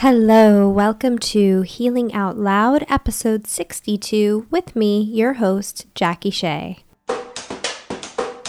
Hello, 0.00 0.66
welcome 0.66 1.18
to 1.18 1.60
Healing 1.60 2.14
Out 2.14 2.38
Loud, 2.38 2.86
episode 2.88 3.46
62, 3.46 4.46
with 4.50 4.74
me, 4.74 5.02
your 5.02 5.34
host, 5.34 5.84
Jackie 5.94 6.30
Shea. 6.30 6.78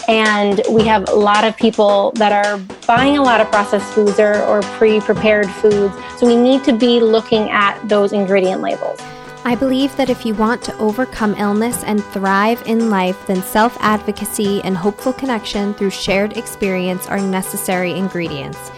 And 0.08 0.62
we 0.70 0.86
have 0.86 1.06
a 1.10 1.14
lot 1.14 1.44
of 1.44 1.54
people 1.58 2.12
that 2.12 2.32
are 2.32 2.56
buying 2.86 3.18
a 3.18 3.22
lot 3.22 3.42
of 3.42 3.50
processed 3.50 3.92
foods 3.92 4.18
or, 4.18 4.42
or 4.44 4.62
pre 4.62 4.98
prepared 5.00 5.50
foods. 5.50 5.94
So 6.16 6.26
we 6.26 6.36
need 6.36 6.64
to 6.64 6.72
be 6.72 7.00
looking 7.00 7.50
at 7.50 7.78
those 7.86 8.14
ingredient 8.14 8.62
labels. 8.62 8.98
I 9.44 9.54
believe 9.54 9.94
that 9.96 10.08
if 10.08 10.24
you 10.24 10.32
want 10.32 10.62
to 10.62 10.78
overcome 10.78 11.34
illness 11.34 11.84
and 11.84 12.02
thrive 12.02 12.62
in 12.64 12.88
life, 12.88 13.26
then 13.26 13.42
self 13.42 13.76
advocacy 13.80 14.62
and 14.62 14.74
hopeful 14.74 15.12
connection 15.12 15.74
through 15.74 15.90
shared 15.90 16.38
experience 16.38 17.08
are 17.08 17.20
necessary 17.20 17.92
ingredients. 17.92 18.70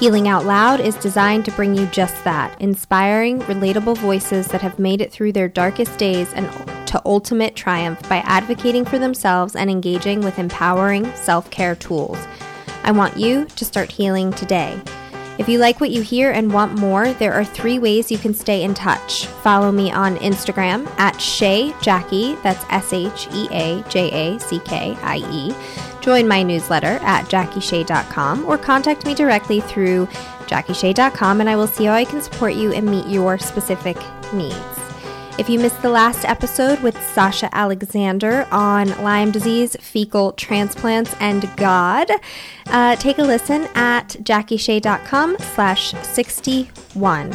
Healing 0.00 0.28
Out 0.28 0.46
Loud 0.46 0.80
is 0.80 0.96
designed 0.96 1.44
to 1.44 1.50
bring 1.50 1.74
you 1.74 1.84
just 1.88 2.24
that 2.24 2.58
inspiring, 2.58 3.40
relatable 3.40 3.98
voices 3.98 4.46
that 4.48 4.62
have 4.62 4.78
made 4.78 5.02
it 5.02 5.12
through 5.12 5.32
their 5.32 5.46
darkest 5.46 5.98
days 5.98 6.32
and 6.32 6.48
to 6.86 7.02
ultimate 7.04 7.54
triumph 7.54 8.08
by 8.08 8.16
advocating 8.24 8.86
for 8.86 8.98
themselves 8.98 9.54
and 9.54 9.68
engaging 9.68 10.22
with 10.22 10.38
empowering 10.38 11.04
self 11.14 11.50
care 11.50 11.76
tools. 11.76 12.16
I 12.82 12.92
want 12.92 13.18
you 13.18 13.44
to 13.44 13.62
start 13.62 13.92
healing 13.92 14.32
today. 14.32 14.80
If 15.38 15.50
you 15.50 15.58
like 15.58 15.82
what 15.82 15.90
you 15.90 16.00
hear 16.00 16.30
and 16.30 16.50
want 16.50 16.78
more, 16.78 17.12
there 17.12 17.34
are 17.34 17.44
three 17.44 17.78
ways 17.78 18.10
you 18.10 18.16
can 18.16 18.32
stay 18.32 18.62
in 18.62 18.72
touch. 18.72 19.26
Follow 19.26 19.70
me 19.70 19.92
on 19.92 20.16
Instagram 20.16 20.86
at 20.98 21.20
Shea 21.20 21.74
Jackie, 21.82 22.36
that's 22.36 22.64
S 22.70 22.94
H 22.94 23.28
E 23.34 23.48
A 23.50 23.82
J 23.90 24.08
A 24.10 24.40
C 24.40 24.60
K 24.60 24.96
I 25.02 25.18
E. 25.30 25.89
Join 26.00 26.26
my 26.26 26.42
newsletter 26.42 26.98
at 27.02 27.26
jackieshea.com 27.26 28.44
or 28.46 28.58
contact 28.58 29.06
me 29.06 29.14
directly 29.14 29.60
through 29.60 30.06
jackieshea.com 30.46 31.40
and 31.40 31.48
I 31.48 31.56
will 31.56 31.66
see 31.66 31.84
how 31.84 31.92
I 31.94 32.04
can 32.04 32.20
support 32.20 32.54
you 32.54 32.72
and 32.72 32.86
meet 32.86 33.06
your 33.06 33.38
specific 33.38 33.96
needs. 34.32 34.56
If 35.38 35.48
you 35.48 35.58
missed 35.58 35.80
the 35.80 35.88
last 35.88 36.26
episode 36.26 36.80
with 36.80 37.00
Sasha 37.12 37.48
Alexander 37.54 38.46
on 38.50 38.88
Lyme 39.02 39.30
disease, 39.30 39.74
fecal 39.80 40.32
transplants, 40.32 41.14
and 41.18 41.48
God, 41.56 42.10
uh, 42.66 42.96
take 42.96 43.16
a 43.18 43.22
listen 43.22 43.66
at 43.74 44.16
jackieshea.com 44.22 45.38
slash 45.38 45.92
61. 46.02 47.30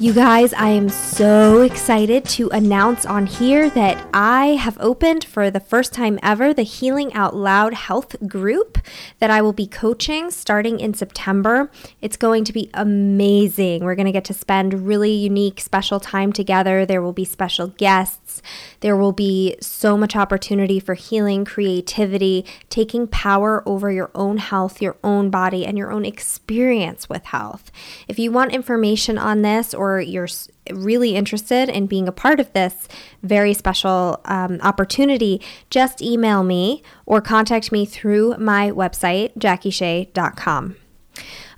You 0.00 0.12
guys, 0.12 0.52
I 0.52 0.68
am 0.68 0.88
so 0.90 1.62
excited 1.62 2.24
to 2.26 2.48
announce 2.50 3.04
on 3.04 3.26
here 3.26 3.68
that 3.70 4.08
I 4.14 4.50
have 4.50 4.78
opened 4.78 5.24
for 5.24 5.50
the 5.50 5.58
first 5.58 5.92
time 5.92 6.20
ever 6.22 6.54
the 6.54 6.62
Healing 6.62 7.12
Out 7.14 7.34
Loud 7.34 7.74
Health 7.74 8.14
Group 8.28 8.78
that 9.18 9.28
I 9.28 9.42
will 9.42 9.52
be 9.52 9.66
coaching 9.66 10.30
starting 10.30 10.78
in 10.78 10.94
September. 10.94 11.68
It's 12.00 12.16
going 12.16 12.44
to 12.44 12.52
be 12.52 12.70
amazing. 12.74 13.82
We're 13.82 13.96
going 13.96 14.06
to 14.06 14.12
get 14.12 14.24
to 14.26 14.34
spend 14.34 14.86
really 14.86 15.10
unique, 15.10 15.58
special 15.58 15.98
time 15.98 16.32
together. 16.32 16.86
There 16.86 17.02
will 17.02 17.12
be 17.12 17.24
special 17.24 17.66
guests. 17.66 18.40
There 18.78 18.96
will 18.96 19.10
be 19.10 19.56
so 19.60 19.96
much 19.96 20.14
opportunity 20.14 20.78
for 20.78 20.94
healing, 20.94 21.44
creativity, 21.44 22.46
taking 22.70 23.08
power 23.08 23.64
over 23.66 23.90
your 23.90 24.12
own 24.14 24.36
health, 24.36 24.80
your 24.80 24.96
own 25.02 25.28
body, 25.28 25.66
and 25.66 25.76
your 25.76 25.90
own 25.90 26.04
experience 26.04 27.08
with 27.08 27.24
health. 27.24 27.72
If 28.06 28.20
you 28.20 28.30
want 28.30 28.52
information 28.52 29.18
on 29.18 29.42
this 29.42 29.74
or 29.74 29.87
or 29.88 30.00
you're 30.00 30.28
really 30.72 31.14
interested 31.16 31.68
in 31.68 31.86
being 31.86 32.08
a 32.08 32.12
part 32.12 32.40
of 32.40 32.52
this 32.52 32.88
very 33.22 33.54
special 33.54 34.20
um, 34.24 34.58
opportunity, 34.62 35.40
just 35.70 36.02
email 36.02 36.42
me 36.42 36.82
or 37.06 37.20
contact 37.20 37.72
me 37.72 37.84
through 37.84 38.36
my 38.38 38.70
website, 38.70 39.36
jackieshea.com. 39.38 40.76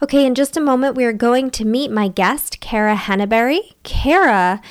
Okay, 0.03 0.25
in 0.25 0.35
just 0.35 0.57
a 0.57 0.61
moment, 0.61 0.97
we 0.97 1.05
are 1.05 1.13
going 1.13 1.51
to 1.51 1.65
meet 1.65 1.91
my 1.91 2.09
guest, 2.09 2.61
Kara 2.61 2.97
Henneberry. 2.97 3.75
Kara 3.83 4.63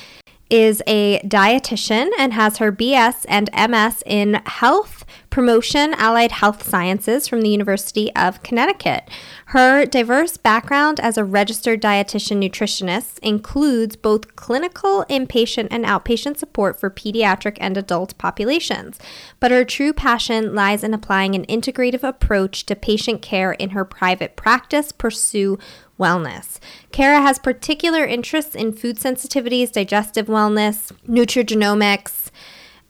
is 0.50 0.82
a 0.86 1.20
dietitian 1.20 2.10
and 2.18 2.32
has 2.32 2.58
her 2.58 2.72
BS 2.72 3.24
and 3.28 3.48
MS 3.54 4.02
in 4.04 4.34
health 4.46 5.04
promotion 5.30 5.94
allied 5.94 6.32
health 6.32 6.68
sciences 6.68 7.28
from 7.28 7.40
the 7.40 7.48
University 7.48 8.14
of 8.14 8.42
Connecticut. 8.42 9.08
Her 9.46 9.86
diverse 9.86 10.36
background 10.36 11.00
as 11.00 11.16
a 11.16 11.24
registered 11.24 11.80
dietitian 11.80 12.42
nutritionist 12.42 13.18
includes 13.20 13.96
both 13.96 14.36
clinical, 14.36 15.04
inpatient, 15.08 15.68
and 15.70 15.84
outpatient 15.84 16.36
support 16.36 16.78
for 16.78 16.90
pediatric 16.90 17.56
and 17.60 17.76
adult 17.76 18.18
populations. 18.18 18.98
But 19.38 19.52
her 19.52 19.64
true 19.64 19.92
passion 19.92 20.54
lies 20.54 20.84
in 20.84 20.92
applying 20.92 21.34
an 21.34 21.46
integrative 21.46 22.02
approach 22.02 22.66
to 22.66 22.76
patient 22.76 23.22
care 23.22 23.52
in 23.52 23.70
her 23.70 23.84
private 23.84 24.36
practice, 24.36 24.92
Pursue 24.92 25.58
wellness. 26.00 26.58
Kara 26.90 27.20
has 27.20 27.38
particular 27.38 28.04
interests 28.04 28.56
in 28.56 28.72
food 28.72 28.96
sensitivities, 28.96 29.70
digestive 29.70 30.26
wellness, 30.26 30.90
nutrigenomics, 31.08 32.30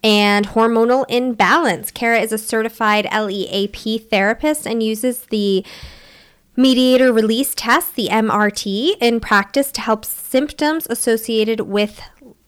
and 0.03 0.49
hormonal 0.49 1.05
imbalance. 1.09 1.91
Kara 1.91 2.21
is 2.21 2.33
a 2.33 2.39
certified 2.39 3.07
LEAP 3.13 4.09
therapist 4.09 4.67
and 4.67 4.83
uses 4.83 5.27
the 5.27 5.65
mediator 6.57 7.13
release 7.13 7.55
test, 7.55 7.95
the 7.95 8.09
MRT, 8.09 8.97
in 9.01 9.21
practice 9.21 9.71
to 9.73 9.81
help 9.81 10.05
symptoms 10.05 10.87
associated 10.89 11.61
with 11.61 12.01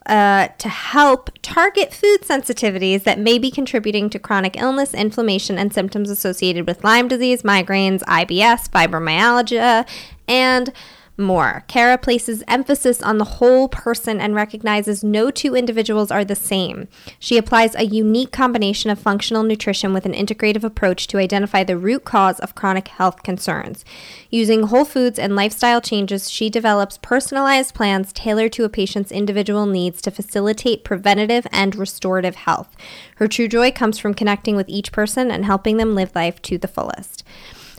uh, 0.07 0.49
to 0.59 0.69
help 0.69 1.31
target 1.43 1.93
food 1.93 2.23
sensitivities 2.23 3.05
that 3.05 3.19
may 3.19 3.39
be 3.39 3.51
contributing 3.51 4.11
to 4.11 4.19
chronic 4.19 4.57
illness, 4.57 4.95
inflammation, 4.95 5.59
and 5.59 5.73
symptoms 5.73 6.11
associated 6.11 6.67
with 6.67 6.83
Lyme 6.83 7.09
disease, 7.09 7.43
migraines, 7.43 8.03
IBS, 8.05 8.69
fibromyalgia, 8.71 9.87
and 10.27 10.73
more. 11.23 11.65
Kara 11.69 11.97
places 11.97 12.43
emphasis 12.49 13.03
on 13.03 13.19
the 13.19 13.25
whole 13.25 13.69
person 13.69 14.21
and 14.21 14.35
recognizes 14.35 15.03
no 15.03 15.31
two 15.31 15.55
individuals 15.55 16.11
are 16.11 16.25
the 16.25 16.35
same. 16.35 16.89
She 17.19 17.39
applies 17.39 17.75
a 17.75 17.85
unique 17.85 18.33
combination 18.33 18.91
of 18.91 18.99
functional 18.99 19.43
nutrition 19.43 19.93
with 19.93 20.05
an 20.05 20.13
integrative 20.13 20.65
approach 20.65 21.07
to 21.09 21.19
identify 21.19 21.65
the 21.65 21.79
root 21.79 22.05
cause 22.05 22.41
of 22.41 22.55
chronic 22.55 22.89
health 22.89 23.23
concerns. 23.23 23.85
Using 24.31 24.65
whole 24.65 24.85
foods 24.85 25.19
and 25.19 25.37
lifestyle 25.37 25.81
changes, 25.81 26.31
she 26.31 26.51
develops 26.51 26.99
personalized 26.99 27.75
plans 27.75 28.13
tailored 28.13 28.53
to 28.53 28.65
a 28.65 28.69
patient's 28.69 29.13
individual 29.13 29.67
needs 29.67 30.03
to 30.03 30.11
facilitate 30.11 30.85
preventative 30.85 31.47
and 31.53 31.77
restorative 31.77 32.37
health. 32.37 32.77
Her 33.17 33.29
true 33.29 33.49
joy 33.49 33.73
comes 33.73 33.99
from 33.99 34.15
connecting 34.15 34.57
with 34.57 34.69
each 34.69 34.93
person 34.93 35.31
and 35.31 35.45
helping 35.45 35.77
them 35.77 35.95
live 35.95 36.15
life 36.15 36.43
to 36.43 36.59
the 36.59 36.69
fullest. 36.69 37.25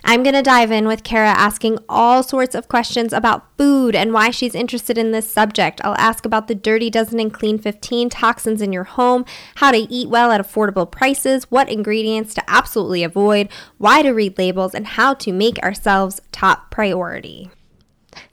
I'm 0.06 0.22
going 0.22 0.36
to 0.36 0.42
dive 0.42 0.70
in 0.70 0.86
with 0.86 1.04
Kara 1.04 1.30
asking 1.30 1.80
all 1.88 2.24
sorts 2.24 2.56
of 2.56 2.68
questions 2.68 3.14
about 3.14 3.58
food 3.58 3.96
and 3.96 4.12
why 4.12 4.32
she's 4.32 4.54
interested 4.54 4.98
in 4.98 5.12
this 5.12 5.32
subject. 5.32 5.80
I'll 5.84 5.96
ask 5.96 6.26
about 6.26 6.50
the 6.50 6.56
Dirty 6.56 6.90
Dozen 6.90 7.22
and 7.22 7.34
Clean 7.34 7.58
15 7.58 8.10
toxins 8.10 8.62
in 8.62 8.74
your 8.74 8.84
home, 8.84 9.24
how 9.56 9.72
to 9.72 9.78
eat 9.78 10.10
well 10.10 10.32
at 10.32 10.42
affordable 10.42 10.90
prices, 10.92 11.50
what 11.50 11.70
ingredients 11.70 12.34
to 12.34 12.44
absolutely 12.50 13.02
avoid, 13.02 13.48
why 13.78 14.02
to 14.02 14.12
read 14.12 14.38
labels, 14.38 14.76
and 14.76 14.88
how 14.88 15.14
to 15.14 15.32
make 15.32 15.58
ourselves 15.60 16.20
top 16.34 16.70
priority. 16.70 17.50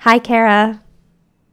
Hi, 0.01 0.19
Kara. 0.19 0.83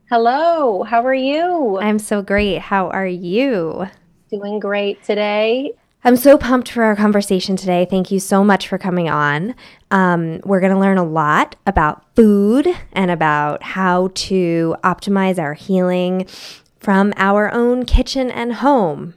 Hello, 0.10 0.82
how 0.84 1.06
are 1.06 1.14
you? 1.14 1.78
I'm 1.80 2.00
so 2.00 2.24
great. 2.24 2.60
How 2.60 2.90
are 2.90 3.06
you? 3.06 3.88
Doing 4.32 4.60
great 4.60 5.04
today. 5.04 5.74
I'm 6.04 6.16
so 6.16 6.38
pumped 6.38 6.70
for 6.70 6.84
our 6.84 6.96
conversation 6.96 7.56
today. 7.56 7.86
Thank 7.90 8.12
you 8.12 8.20
so 8.20 8.44
much 8.44 8.68
for 8.68 8.78
coming 8.78 9.10
on. 9.10 9.56
Um, 9.92 10.40
we're 10.46 10.60
going 10.60 10.74
to 10.74 10.80
learn 10.80 10.98
a 10.98 11.04
lot 11.04 11.56
about 11.66 12.06
food 12.16 12.68
and 12.94 13.12
about 13.12 13.64
how 13.64 14.10
to 14.14 14.76
optimize 14.84 15.40
our 15.40 15.54
healing 15.54 16.28
from 16.80 17.14
our 17.18 17.52
own 17.52 17.84
kitchen 17.84 18.30
and 18.30 18.54
home. 18.54 19.16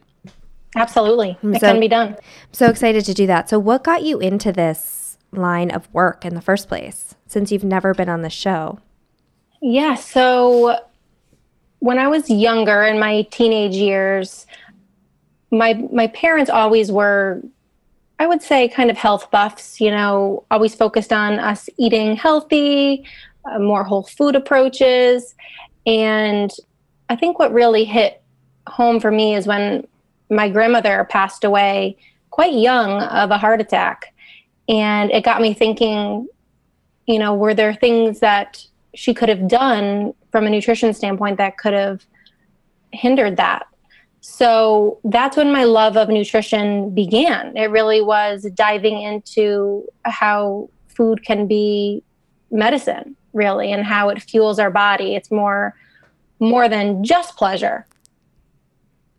Absolutely. 0.74 1.36
I'm 1.42 1.54
it 1.54 1.60
so, 1.60 1.70
can 1.70 1.80
be 1.80 1.88
done. 1.88 2.08
I'm 2.14 2.52
so 2.52 2.68
excited 2.68 3.04
to 3.04 3.14
do 3.14 3.26
that. 3.26 3.48
So, 3.48 3.58
what 3.58 3.84
got 3.84 4.02
you 4.02 4.18
into 4.18 4.52
this 4.52 5.18
line 5.32 5.70
of 5.70 5.92
work 5.92 6.24
in 6.24 6.34
the 6.34 6.40
first 6.40 6.68
place 6.68 7.14
since 7.26 7.52
you've 7.52 7.64
never 7.64 7.92
been 7.92 8.08
on 8.08 8.22
the 8.22 8.30
show? 8.30 8.78
Yeah. 9.60 9.96
So, 9.96 10.78
when 11.80 11.98
I 11.98 12.08
was 12.08 12.30
younger 12.30 12.82
in 12.82 12.98
my 12.98 13.22
teenage 13.30 13.74
years, 13.74 14.46
my 15.50 15.74
my 15.92 16.06
parents 16.08 16.50
always 16.50 16.90
were 16.92 17.42
I 18.20 18.26
would 18.26 18.42
say 18.42 18.68
kind 18.68 18.90
of 18.90 18.98
health 18.98 19.30
buffs, 19.30 19.80
you 19.80 19.90
know, 19.90 20.44
always 20.50 20.74
focused 20.74 21.10
on 21.10 21.38
us 21.38 21.70
eating 21.78 22.16
healthy, 22.16 23.06
uh, 23.46 23.58
more 23.58 23.82
whole 23.82 24.02
food 24.02 24.36
approaches. 24.36 25.34
And 25.86 26.50
I 27.08 27.16
think 27.16 27.38
what 27.38 27.50
really 27.50 27.84
hit 27.84 28.22
home 28.66 29.00
for 29.00 29.10
me 29.10 29.34
is 29.34 29.46
when 29.46 29.86
my 30.28 30.50
grandmother 30.50 31.06
passed 31.08 31.44
away 31.44 31.96
quite 32.28 32.52
young 32.52 33.02
of 33.04 33.30
a 33.30 33.38
heart 33.38 33.62
attack. 33.62 34.12
And 34.68 35.10
it 35.10 35.24
got 35.24 35.40
me 35.40 35.54
thinking, 35.54 36.28
you 37.06 37.18
know, 37.18 37.34
were 37.34 37.54
there 37.54 37.72
things 37.72 38.20
that 38.20 38.62
she 38.94 39.14
could 39.14 39.30
have 39.30 39.48
done 39.48 40.12
from 40.30 40.46
a 40.46 40.50
nutrition 40.50 40.92
standpoint 40.92 41.38
that 41.38 41.56
could 41.56 41.72
have 41.72 42.04
hindered 42.92 43.38
that? 43.38 43.66
So 44.20 44.98
that's 45.04 45.36
when 45.36 45.50
my 45.52 45.64
love 45.64 45.96
of 45.96 46.08
nutrition 46.08 46.90
began. 46.94 47.56
It 47.56 47.70
really 47.70 48.02
was 48.02 48.42
diving 48.54 49.00
into 49.00 49.86
how 50.04 50.68
food 50.88 51.24
can 51.24 51.46
be 51.46 52.02
medicine 52.50 53.16
really 53.32 53.72
and 53.72 53.84
how 53.84 54.08
it 54.08 54.20
fuels 54.20 54.58
our 54.58 54.70
body. 54.70 55.14
It's 55.14 55.30
more 55.30 55.74
more 56.38 56.68
than 56.68 57.04
just 57.04 57.36
pleasure. 57.36 57.86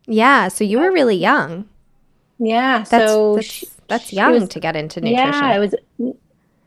Yeah, 0.07 0.47
so 0.47 0.63
you 0.63 0.79
were 0.79 0.91
really 0.91 1.15
young. 1.15 1.65
Yeah, 2.39 2.79
That's 2.79 2.89
so 3.11 3.35
that's, 3.35 3.47
she- 3.47 3.67
that's 3.87 4.13
young 4.13 4.33
was- 4.33 4.49
to 4.49 4.59
get 4.59 4.75
into 4.75 4.99
nutrition. 5.01 5.33
Yeah, 5.33 5.55
it 5.55 5.59
was. 5.59 5.75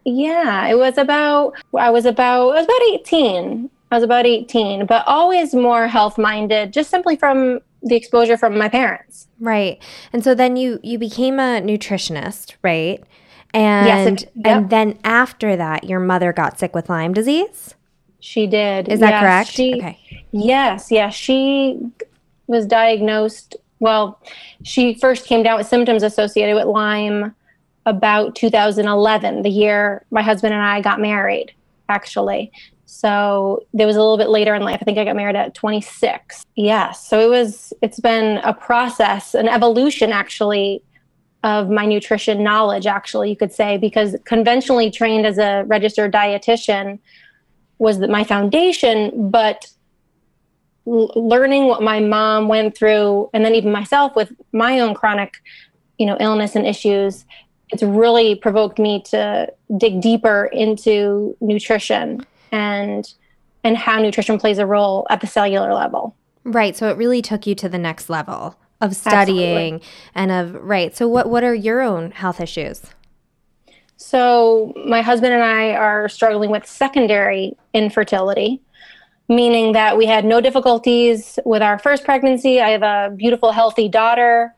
Yeah, 0.05 0.67
it 0.69 0.77
was 0.79 0.99
about. 0.99 1.55
I 1.77 1.91
was 1.91 2.05
about. 2.05 2.51
I 2.51 2.55
was 2.61 2.65
about 2.65 2.83
eighteen. 2.93 3.71
I 3.91 3.97
was 3.97 4.05
about 4.05 4.27
eighteen, 4.27 4.87
but 4.87 5.05
always 5.07 5.55
more 5.55 5.87
health 5.89 6.19
minded, 6.19 6.73
just 6.73 6.91
simply 6.91 7.17
from 7.17 7.61
the 7.85 7.97
exposure 7.97 8.37
from 8.37 8.57
my 8.59 8.69
parents. 8.69 9.29
Right. 9.39 9.81
And 10.13 10.25
so 10.25 10.35
then 10.35 10.57
you 10.57 10.81
you 10.83 10.99
became 10.99 11.39
a 11.39 11.61
nutritionist, 11.61 12.55
right? 12.63 13.03
Yes, 13.55 14.07
And 14.09 14.23
it- 14.23 14.31
yep. 14.35 14.47
and 14.47 14.71
then 14.71 14.99
after 15.05 15.55
that 15.57 15.85
your 15.85 16.01
mother 16.01 16.33
got 16.33 16.59
sick 16.59 16.75
with 16.75 16.89
Lyme 16.89 17.13
disease? 17.15 17.75
She 18.21 18.47
did. 18.47 18.89
Is 18.89 19.01
that 19.01 19.11
Yes, 19.11 19.23
correct? 19.23 19.51
She, 19.51 19.75
okay. 19.75 19.99
Yes, 20.33 20.91
yes. 20.91 21.15
She 21.15 21.79
was 22.47 22.65
diagnosed. 22.67 23.55
Well, 23.81 24.19
she 24.63 24.95
first 24.95 25.27
came 25.27 25.43
down 25.43 25.59
with 25.59 25.67
symptoms 25.67 26.03
associated 26.03 26.55
with 26.55 26.65
Lyme 26.67 27.35
about 27.87 28.35
2011, 28.35 29.43
the 29.43 29.51
year 29.51 30.07
my 30.11 30.23
husband 30.23 30.55
and 30.55 30.63
I 30.63 30.81
got 30.81 31.01
married, 31.01 31.53
actually. 31.91 32.51
So 32.87 33.65
there 33.73 33.87
was 33.87 33.97
a 33.97 34.01
little 34.01 34.19
bit 34.19 34.29
later 34.29 34.55
in 34.55 34.63
life. 34.63 34.79
I 34.81 34.85
think 34.85 34.99
I 34.99 35.05
got 35.05 35.17
married 35.17 35.37
at 35.37 35.55
26. 35.55 36.45
Yes. 36.55 37.07
So 37.07 37.21
it 37.21 37.29
was, 37.29 37.73
it's 37.83 38.01
been 38.01 38.39
a 38.39 38.53
process, 38.53 39.35
an 39.35 39.49
evolution 39.49 40.13
actually 40.13 40.83
of 41.43 41.69
my 41.69 41.85
nutrition 41.85 42.43
knowledge, 42.43 42.87
actually, 42.87 43.29
you 43.29 43.37
could 43.37 43.53
say, 43.53 43.77
because 43.77 44.17
conventionally 44.25 44.91
trained 44.91 45.27
as 45.27 45.37
a 45.37 45.65
registered 45.67 46.13
dietitian 46.13 46.99
was 47.79 47.99
my 47.99 48.25
foundation, 48.25 49.31
but 49.31 49.67
l- 50.87 51.13
learning 51.15 51.67
what 51.67 51.83
my 51.83 52.01
mom 52.01 52.49
went 52.49 52.77
through 52.77 53.29
and 53.33 53.45
then 53.45 53.55
even 53.55 53.73
myself 53.73 54.15
with 54.17 54.33
my 54.53 54.81
own 54.81 54.95
chronic 54.95 55.35
you 55.99 56.07
know 56.07 56.17
illness 56.21 56.57
and 56.57 56.67
issues 56.67 57.25
it's 57.71 57.83
really 57.83 58.35
provoked 58.35 58.79
me 58.79 59.03
to 59.03 59.51
dig 59.79 60.01
deeper 60.01 60.47
into 60.53 61.37
nutrition 61.41 62.25
and 62.55 63.15
and 63.62 63.77
how 63.77 63.99
nutrition 63.99 64.39
plays 64.39 64.59
a 64.59 64.67
role 64.67 65.06
at 65.11 65.21
the 65.21 65.27
cellular 65.27 65.75
level 65.75 66.15
Right. 66.45 66.77
So 66.77 66.91
it 66.91 66.97
really 66.97 67.23
took 67.23 67.47
you 67.47 67.55
to 67.56 67.69
the 67.69 67.79
next 67.79 68.11
level 68.11 68.56
of 68.81 68.95
studying 68.95 69.81
and 70.15 70.31
of 70.31 70.55
right. 70.62 70.95
So 70.95 71.09
what 71.09 71.29
what 71.29 71.43
are 71.43 71.55
your 71.55 71.81
own 71.81 72.11
health 72.11 72.41
issues? 72.41 72.83
So, 73.97 74.75
my 74.87 75.01
husband 75.01 75.33
and 75.33 75.43
I 75.43 75.71
are 75.71 76.09
struggling 76.09 76.51
with 76.51 76.67
secondary 76.67 77.56
infertility, 77.73 78.61
meaning 79.29 79.73
that 79.73 79.97
we 79.97 80.05
had 80.05 80.25
no 80.25 80.41
difficulties 80.41 81.39
with 81.45 81.62
our 81.62 81.79
first 81.79 82.05
pregnancy. 82.05 82.61
I 82.61 82.71
have 82.71 82.83
a 82.83 83.15
beautiful, 83.15 83.53
healthy 83.53 83.89
daughter 83.89 84.53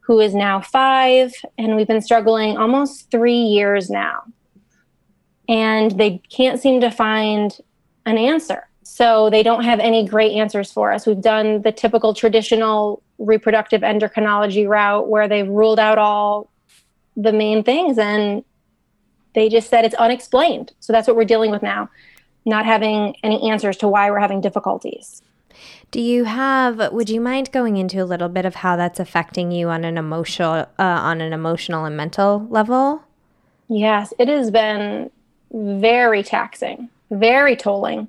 who 0.00 0.20
is 0.20 0.34
now 0.34 0.60
five, 0.60 1.32
and 1.56 1.74
we've 1.74 1.88
been 1.88 2.02
struggling 2.02 2.58
almost 2.58 3.10
three 3.10 3.40
years 3.40 3.88
now. 3.88 4.22
And 5.48 5.90
they 5.98 6.20
can't 6.30 6.60
seem 6.60 6.80
to 6.80 6.90
find 6.90 7.58
an 8.06 8.18
answer. 8.18 8.68
So, 8.84 9.30
they 9.30 9.42
don't 9.42 9.64
have 9.64 9.80
any 9.80 10.06
great 10.06 10.32
answers 10.32 10.72
for 10.72 10.92
us. 10.92 11.06
We've 11.06 11.20
done 11.20 11.62
the 11.62 11.72
typical 11.72 12.14
traditional 12.14 13.02
reproductive 13.18 13.82
endocrinology 13.82 14.68
route 14.68 15.08
where 15.08 15.28
they've 15.28 15.48
ruled 15.48 15.78
out 15.78 15.98
all 15.98 16.50
the 17.16 17.32
main 17.32 17.62
things 17.62 17.98
and 17.98 18.44
they 19.34 19.48
just 19.48 19.70
said 19.70 19.84
it's 19.84 19.94
unexplained. 19.94 20.72
So 20.80 20.92
that's 20.92 21.06
what 21.06 21.16
we're 21.16 21.24
dealing 21.24 21.50
with 21.50 21.62
now, 21.62 21.88
not 22.44 22.64
having 22.64 23.16
any 23.22 23.50
answers 23.50 23.76
to 23.78 23.88
why 23.88 24.10
we're 24.10 24.18
having 24.18 24.40
difficulties. 24.40 25.22
Do 25.90 26.00
you 26.00 26.24
have 26.24 26.92
would 26.92 27.10
you 27.10 27.20
mind 27.20 27.52
going 27.52 27.76
into 27.76 28.02
a 28.02 28.06
little 28.06 28.28
bit 28.28 28.46
of 28.46 28.56
how 28.56 28.76
that's 28.76 28.98
affecting 28.98 29.52
you 29.52 29.68
on 29.68 29.84
an 29.84 29.98
emotional 29.98 30.66
uh, 30.78 30.82
on 30.82 31.20
an 31.20 31.32
emotional 31.32 31.84
and 31.84 31.96
mental 31.96 32.46
level? 32.48 33.02
Yes, 33.68 34.12
it 34.18 34.28
has 34.28 34.50
been 34.50 35.10
very 35.52 36.22
taxing, 36.22 36.88
very 37.10 37.56
tolling. 37.56 38.08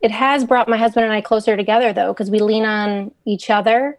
It 0.00 0.10
has 0.10 0.44
brought 0.44 0.68
my 0.68 0.76
husband 0.76 1.04
and 1.04 1.12
I 1.12 1.20
closer 1.20 1.56
together 1.56 1.92
though, 1.92 2.12
because 2.12 2.30
we 2.30 2.40
lean 2.40 2.64
on 2.64 3.12
each 3.24 3.50
other. 3.50 3.98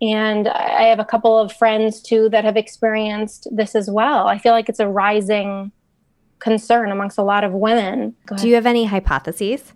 And 0.00 0.48
I 0.48 0.82
have 0.84 0.98
a 0.98 1.04
couple 1.04 1.38
of 1.38 1.52
friends 1.52 2.00
too 2.02 2.28
that 2.30 2.44
have 2.44 2.56
experienced 2.56 3.46
this 3.52 3.74
as 3.76 3.88
well. 3.88 4.26
I 4.26 4.38
feel 4.38 4.52
like 4.52 4.68
it's 4.68 4.80
a 4.80 4.88
rising 4.88 5.70
concern 6.40 6.90
amongst 6.90 7.18
a 7.18 7.22
lot 7.22 7.44
of 7.44 7.52
women. 7.52 8.16
Do 8.36 8.48
you 8.48 8.56
have 8.56 8.66
any 8.66 8.84
hypotheses? 8.86 9.72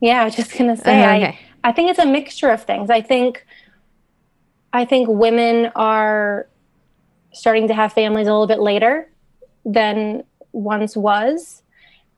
Yeah, 0.00 0.22
I 0.22 0.24
was 0.24 0.36
just 0.36 0.56
gonna 0.56 0.76
say 0.76 1.02
Uh, 1.02 1.10
I. 1.10 1.38
I 1.62 1.72
think 1.72 1.90
it's 1.90 1.98
a 1.98 2.06
mixture 2.06 2.48
of 2.50 2.62
things. 2.62 2.90
I 2.90 3.00
think 3.02 3.44
I 4.72 4.84
think 4.84 5.08
women 5.08 5.72
are 5.74 6.46
starting 7.32 7.68
to 7.68 7.74
have 7.74 7.92
families 7.92 8.28
a 8.28 8.30
little 8.30 8.46
bit 8.46 8.60
later 8.60 9.10
than 9.64 10.22
once 10.52 10.96
was. 10.96 11.62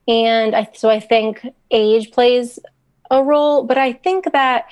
And 0.07 0.55
I 0.55 0.69
so 0.73 0.89
I 0.89 0.99
think 0.99 1.45
age 1.71 2.11
plays 2.11 2.59
a 3.09 3.23
role, 3.23 3.63
but 3.63 3.77
I 3.77 3.93
think 3.93 4.31
that 4.33 4.65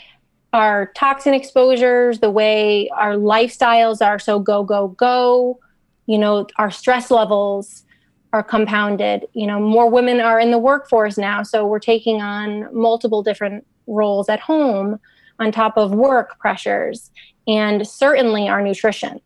our 0.53 0.91
toxin 0.95 1.33
exposures, 1.33 2.19
the 2.19 2.31
way 2.31 2.89
our 2.89 3.13
lifestyles 3.13 4.05
are 4.05 4.19
so 4.19 4.39
go, 4.39 4.63
go, 4.63 4.89
go, 4.89 5.59
you 6.07 6.17
know, 6.17 6.45
our 6.57 6.69
stress 6.69 7.09
levels 7.09 7.85
are 8.33 8.43
compounded. 8.43 9.25
You 9.33 9.47
know, 9.47 9.59
more 9.59 9.89
women 9.89 10.19
are 10.19 10.39
in 10.39 10.51
the 10.51 10.57
workforce 10.57 11.17
now, 11.17 11.43
so 11.43 11.65
we're 11.65 11.79
taking 11.79 12.21
on 12.21 12.67
multiple 12.75 13.23
different 13.23 13.65
roles 13.87 14.29
at 14.29 14.39
home 14.39 14.99
on 15.39 15.51
top 15.51 15.77
of 15.77 15.91
work 15.91 16.37
pressures 16.39 17.11
and 17.47 17.87
certainly 17.87 18.47
our 18.47 18.61
nutrition. 18.61 19.19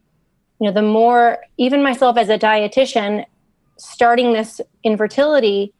You 0.59 0.67
know, 0.67 0.71
the 0.71 0.81
more 0.81 1.39
even 1.57 1.83
myself 1.83 2.17
as 2.17 2.29
a 2.29 2.37
dietitian 2.37 3.25
starting 3.77 4.33
this 4.33 4.61
infertility 4.83 5.73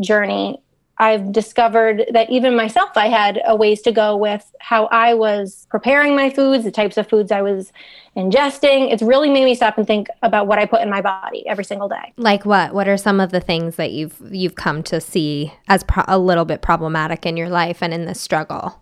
journey, 0.00 0.60
I've 0.98 1.32
discovered 1.32 2.04
that 2.12 2.30
even 2.30 2.54
myself, 2.54 2.90
I 2.96 3.08
had 3.08 3.40
a 3.44 3.56
ways 3.56 3.82
to 3.82 3.92
go 3.92 4.16
with 4.16 4.48
how 4.60 4.86
I 4.86 5.14
was 5.14 5.66
preparing 5.68 6.14
my 6.14 6.30
foods, 6.30 6.62
the 6.62 6.70
types 6.70 6.96
of 6.96 7.08
foods 7.08 7.32
I 7.32 7.42
was 7.42 7.72
ingesting. 8.16 8.92
It's 8.92 9.02
really 9.02 9.28
made 9.28 9.44
me 9.44 9.56
stop 9.56 9.76
and 9.76 9.86
think 9.86 10.06
about 10.22 10.46
what 10.46 10.60
I 10.60 10.66
put 10.66 10.82
in 10.82 10.90
my 10.90 11.00
body 11.00 11.46
every 11.48 11.64
single 11.64 11.88
day. 11.88 12.12
Like 12.16 12.44
what? 12.44 12.74
What 12.74 12.86
are 12.86 12.96
some 12.96 13.18
of 13.18 13.32
the 13.32 13.40
things 13.40 13.74
that 13.76 13.90
you've 13.90 14.16
you've 14.30 14.54
come 14.54 14.84
to 14.84 15.00
see 15.00 15.52
as 15.66 15.82
pro- 15.82 16.04
a 16.06 16.18
little 16.18 16.44
bit 16.44 16.62
problematic 16.62 17.26
in 17.26 17.36
your 17.36 17.48
life 17.48 17.82
and 17.82 17.92
in 17.92 18.04
this 18.04 18.20
struggle? 18.20 18.80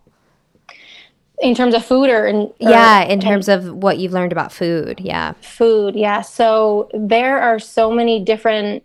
In 1.43 1.53
terms 1.53 1.75
of 1.75 1.85
food 1.85 2.09
or 2.09 2.25
in 2.25 2.37
or 2.37 2.53
yeah, 2.59 3.03
in 3.03 3.19
terms 3.19 3.49
of 3.49 3.69
what 3.71 3.97
you've 3.99 4.13
learned 4.13 4.31
about 4.31 4.51
food. 4.51 4.99
Yeah. 4.99 5.33
food, 5.41 5.95
yeah. 5.95 6.21
So 6.21 6.89
there 6.93 7.41
are 7.41 7.59
so 7.59 7.91
many 7.91 8.23
different 8.23 8.83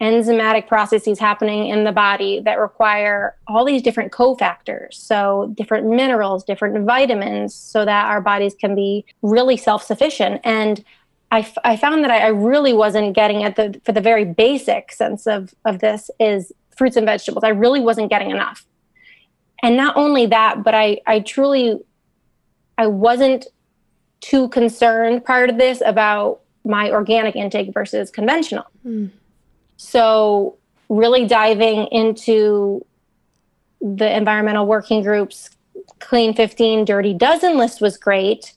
enzymatic 0.00 0.68
processes 0.68 1.18
happening 1.18 1.68
in 1.68 1.84
the 1.84 1.92
body 1.92 2.40
that 2.40 2.58
require 2.58 3.36
all 3.48 3.64
these 3.64 3.82
different 3.82 4.12
cofactors. 4.12 4.94
So 4.94 5.52
different 5.56 5.86
minerals, 5.88 6.44
different 6.44 6.86
vitamins, 6.86 7.54
so 7.54 7.84
that 7.84 8.06
our 8.06 8.20
bodies 8.20 8.54
can 8.54 8.74
be 8.74 9.04
really 9.22 9.56
self-sufficient. 9.56 10.40
And 10.44 10.84
I, 11.30 11.40
f- 11.40 11.58
I 11.64 11.76
found 11.76 12.04
that 12.04 12.10
I, 12.10 12.20
I 12.20 12.28
really 12.28 12.72
wasn't 12.72 13.14
getting 13.14 13.42
at 13.42 13.56
the 13.56 13.80
for 13.84 13.92
the 13.92 14.00
very 14.00 14.24
basic 14.24 14.92
sense 14.92 15.26
of 15.26 15.54
of 15.64 15.80
this 15.80 16.10
is 16.18 16.52
fruits 16.76 16.96
and 16.96 17.04
vegetables. 17.04 17.44
I 17.44 17.48
really 17.48 17.80
wasn't 17.80 18.08
getting 18.08 18.30
enough. 18.30 18.64
And 19.62 19.76
not 19.76 19.96
only 19.96 20.26
that, 20.26 20.62
but 20.62 20.74
I 20.74 21.00
I 21.06 21.20
truly 21.20 21.78
I 22.76 22.86
wasn't 22.86 23.46
too 24.20 24.48
concerned 24.48 25.24
prior 25.24 25.46
to 25.46 25.52
this 25.52 25.82
about 25.84 26.40
my 26.64 26.90
organic 26.90 27.36
intake 27.36 27.72
versus 27.72 28.10
conventional. 28.10 28.64
Mm. 28.86 29.10
So, 29.76 30.56
really 30.88 31.26
diving 31.26 31.86
into 31.86 32.84
the 33.80 34.16
environmental 34.16 34.66
working 34.66 35.02
groups, 35.02 35.50
Clean 36.00 36.34
15, 36.34 36.84
Dirty 36.84 37.14
Dozen 37.14 37.56
list 37.56 37.80
was 37.80 37.96
great, 37.96 38.54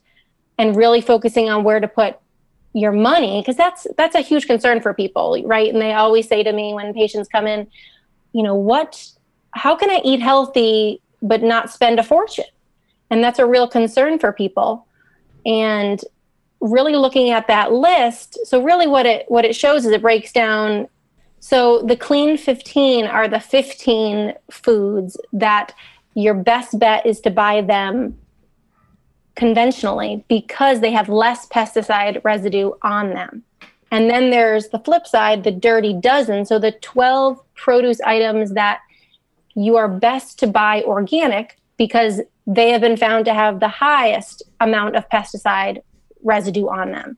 and 0.58 0.76
really 0.76 1.00
focusing 1.00 1.48
on 1.48 1.64
where 1.64 1.80
to 1.80 1.88
put 1.88 2.18
your 2.74 2.92
money 2.92 3.40
because 3.40 3.56
that's 3.56 3.86
that's 3.96 4.14
a 4.14 4.20
huge 4.20 4.46
concern 4.46 4.80
for 4.80 4.94
people, 4.94 5.40
right? 5.44 5.72
And 5.72 5.80
they 5.80 5.92
always 5.92 6.28
say 6.28 6.42
to 6.42 6.52
me 6.52 6.74
when 6.74 6.94
patients 6.94 7.28
come 7.28 7.46
in, 7.46 7.66
you 8.32 8.42
know, 8.42 8.54
what 8.54 9.06
how 9.52 9.76
can 9.76 9.90
I 9.90 10.00
eat 10.04 10.20
healthy 10.20 11.00
but 11.22 11.42
not 11.42 11.70
spend 11.70 11.98
a 11.98 12.02
fortune? 12.02 12.44
And 13.10 13.22
that's 13.22 13.38
a 13.38 13.46
real 13.46 13.68
concern 13.68 14.18
for 14.18 14.32
people. 14.32 14.86
And 15.44 16.00
really 16.60 16.94
looking 16.94 17.30
at 17.30 17.48
that 17.48 17.72
list, 17.72 18.38
so 18.46 18.62
really 18.62 18.86
what 18.86 19.06
it 19.06 19.24
what 19.28 19.44
it 19.44 19.54
shows 19.54 19.84
is 19.84 19.92
it 19.92 20.02
breaks 20.02 20.32
down 20.32 20.88
so 21.42 21.82
the 21.82 21.96
clean 21.96 22.36
15 22.36 23.04
are 23.04 23.26
the 23.26 23.40
15 23.40 24.32
foods 24.48 25.16
that 25.32 25.74
your 26.14 26.34
best 26.34 26.78
bet 26.78 27.04
is 27.04 27.18
to 27.22 27.30
buy 27.30 27.62
them 27.62 28.16
conventionally 29.34 30.24
because 30.28 30.78
they 30.78 30.92
have 30.92 31.08
less 31.08 31.48
pesticide 31.48 32.22
residue 32.22 32.70
on 32.82 33.10
them. 33.10 33.42
And 33.90 34.08
then 34.08 34.30
there's 34.30 34.68
the 34.68 34.78
flip 34.78 35.04
side, 35.04 35.42
the 35.42 35.50
dirty 35.50 35.92
dozen. 35.92 36.46
So 36.46 36.60
the 36.60 36.72
12 36.80 37.40
produce 37.56 38.00
items 38.02 38.52
that 38.52 38.78
you 39.54 39.76
are 39.76 39.88
best 39.88 40.38
to 40.40 40.46
buy 40.46 40.82
organic 40.82 41.58
because 41.76 42.20
they 42.46 42.70
have 42.70 42.80
been 42.80 42.96
found 42.96 43.24
to 43.24 43.34
have 43.34 43.60
the 43.60 43.68
highest 43.68 44.42
amount 44.60 44.96
of 44.96 45.08
pesticide 45.08 45.82
residue 46.22 46.68
on 46.68 46.92
them. 46.92 47.16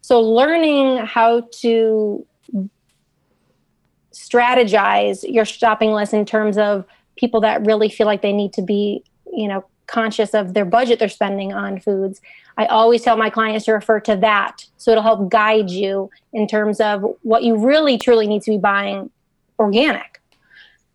So 0.00 0.20
learning 0.20 0.98
how 0.98 1.48
to 1.60 2.26
strategize 4.12 5.24
your 5.28 5.44
shopping 5.44 5.92
list 5.92 6.12
in 6.12 6.24
terms 6.24 6.58
of 6.58 6.84
people 7.16 7.40
that 7.42 7.64
really 7.66 7.88
feel 7.88 8.06
like 8.06 8.22
they 8.22 8.32
need 8.32 8.52
to 8.54 8.62
be, 8.62 9.02
you 9.32 9.48
know, 9.48 9.64
conscious 9.86 10.34
of 10.34 10.54
their 10.54 10.64
budget 10.64 10.98
they're 10.98 11.08
spending 11.08 11.52
on 11.52 11.80
foods. 11.80 12.20
I 12.56 12.66
always 12.66 13.02
tell 13.02 13.16
my 13.16 13.30
clients 13.30 13.64
to 13.64 13.72
refer 13.72 14.00
to 14.00 14.16
that. 14.16 14.64
So 14.76 14.90
it'll 14.90 15.02
help 15.02 15.30
guide 15.30 15.70
you 15.70 16.10
in 16.32 16.46
terms 16.46 16.80
of 16.80 17.04
what 17.22 17.42
you 17.42 17.56
really 17.56 17.98
truly 17.98 18.26
need 18.26 18.42
to 18.42 18.50
be 18.50 18.58
buying 18.58 19.10
organic. 19.58 20.17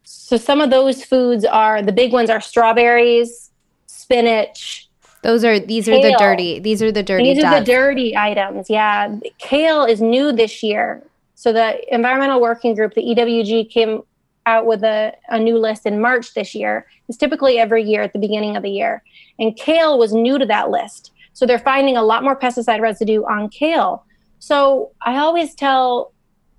So 0.04 0.38
some 0.38 0.62
of 0.62 0.70
those 0.70 1.04
foods 1.04 1.46
are 1.46 1.82
the 1.82 1.92
big 1.92 2.12
ones 2.12 2.30
are 2.30 2.42
strawberries, 2.42 3.52
spinach. 3.88 4.90
Those 5.22 5.44
are 5.46 5.60
these 5.60 5.86
kale. 5.86 6.00
are 6.00 6.12
the 6.12 6.18
dirty. 6.18 6.60
These 6.60 6.82
are 6.82 6.92
the 6.92 7.04
dirty. 7.04 7.34
These 7.34 7.44
are 7.44 7.60
the 7.60 7.66
dirty 7.66 8.16
items. 8.16 8.70
Yeah, 8.70 9.16
kale 9.38 9.86
is 9.86 10.02
new 10.02 10.32
this 10.32 10.62
year. 10.62 11.02
So 11.36 11.52
the 11.54 11.94
environmental 11.94 12.42
working 12.42 12.76
group, 12.76 12.94
the 12.94 13.02
EWG, 13.02 13.70
came 13.70 14.04
out 14.46 14.66
with 14.66 14.84
a, 14.84 15.14
a 15.30 15.40
new 15.40 15.58
list 15.58 15.86
in 15.86 16.02
March 16.02 16.34
this 16.34 16.54
year. 16.54 16.86
It's 17.08 17.18
typically 17.18 17.60
every 17.60 17.84
year 17.84 18.02
at 18.02 18.14
the 18.14 18.20
beginning 18.20 18.56
of 18.56 18.64
the 18.64 18.70
year. 18.70 19.04
And 19.40 19.56
kale 19.56 19.98
was 19.98 20.14
new 20.14 20.38
to 20.38 20.46
that 20.46 20.70
list. 20.70 21.12
So 21.34 21.46
they're 21.46 21.60
finding 21.60 21.98
a 21.98 22.04
lot 22.04 22.24
more 22.24 22.38
pesticide 22.38 22.82
residue 22.82 23.24
on 23.24 23.50
kale. 23.50 24.06
So 24.40 24.92
I 25.02 25.18
always 25.18 25.56
tell, 25.56 26.12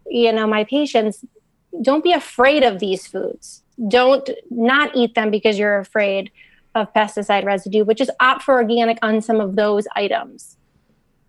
you 0.07 0.33
know, 0.33 0.47
my 0.47 0.65
patients, 0.65 1.25
don't 1.83 2.05
be 2.05 2.13
afraid 2.13 2.63
of 2.63 2.79
these 2.79 3.07
foods. 3.07 3.63
Don't 3.89 4.29
not 4.51 4.95
eat 4.95 5.15
them 5.15 5.31
because 5.31 5.59
you're 5.59 5.79
afraid 5.79 6.31
of 6.75 6.93
pesticide 6.93 7.45
residue, 7.45 7.85
but 7.85 7.97
just 7.97 8.11
opt 8.21 8.43
for 8.43 8.55
organic 8.55 8.99
on 9.03 9.21
some 9.21 9.41
of 9.41 9.57
those 9.57 9.87
items 9.95 10.57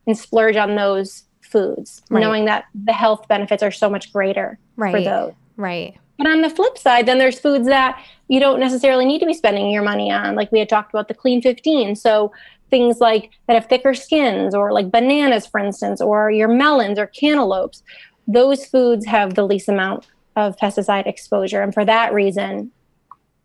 and 0.07 0.17
splurge 0.17 0.55
on 0.55 0.75
those 0.75 1.23
foods, 1.41 2.01
right. 2.09 2.19
knowing 2.19 2.45
that 2.45 2.65
the 2.73 2.93
health 2.93 3.27
benefits 3.27 3.63
are 3.63 3.71
so 3.71 3.89
much 3.89 4.11
greater 4.11 4.59
right. 4.75 4.91
for 4.91 5.01
those. 5.01 5.33
Right. 5.57 5.97
But 6.17 6.27
on 6.27 6.41
the 6.41 6.49
flip 6.49 6.77
side, 6.77 7.05
then 7.05 7.17
there's 7.17 7.39
foods 7.39 7.67
that 7.67 8.01
you 8.27 8.39
don't 8.39 8.59
necessarily 8.59 9.05
need 9.05 9.19
to 9.19 9.25
be 9.25 9.33
spending 9.33 9.69
your 9.69 9.83
money 9.83 10.11
on. 10.11 10.35
Like 10.35 10.51
we 10.51 10.59
had 10.59 10.69
talked 10.69 10.93
about 10.93 11.07
the 11.07 11.13
clean 11.13 11.41
15. 11.41 11.95
So 11.95 12.31
things 12.69 12.99
like 12.99 13.31
that 13.47 13.53
have 13.53 13.67
thicker 13.67 13.93
skins 13.93 14.55
or 14.55 14.71
like 14.71 14.91
bananas, 14.91 15.45
for 15.45 15.59
instance, 15.59 16.01
or 16.01 16.31
your 16.31 16.47
melons 16.47 16.97
or 16.97 17.07
cantaloupes. 17.07 17.83
Those 18.27 18.65
foods 18.65 19.05
have 19.05 19.35
the 19.35 19.45
least 19.45 19.69
amount 19.69 20.07
of 20.36 20.58
pesticide 20.58 21.08
exposure. 21.08 21.62
And 21.62 21.74
for 21.74 21.86
that 21.86 22.13
reason, 22.13 22.72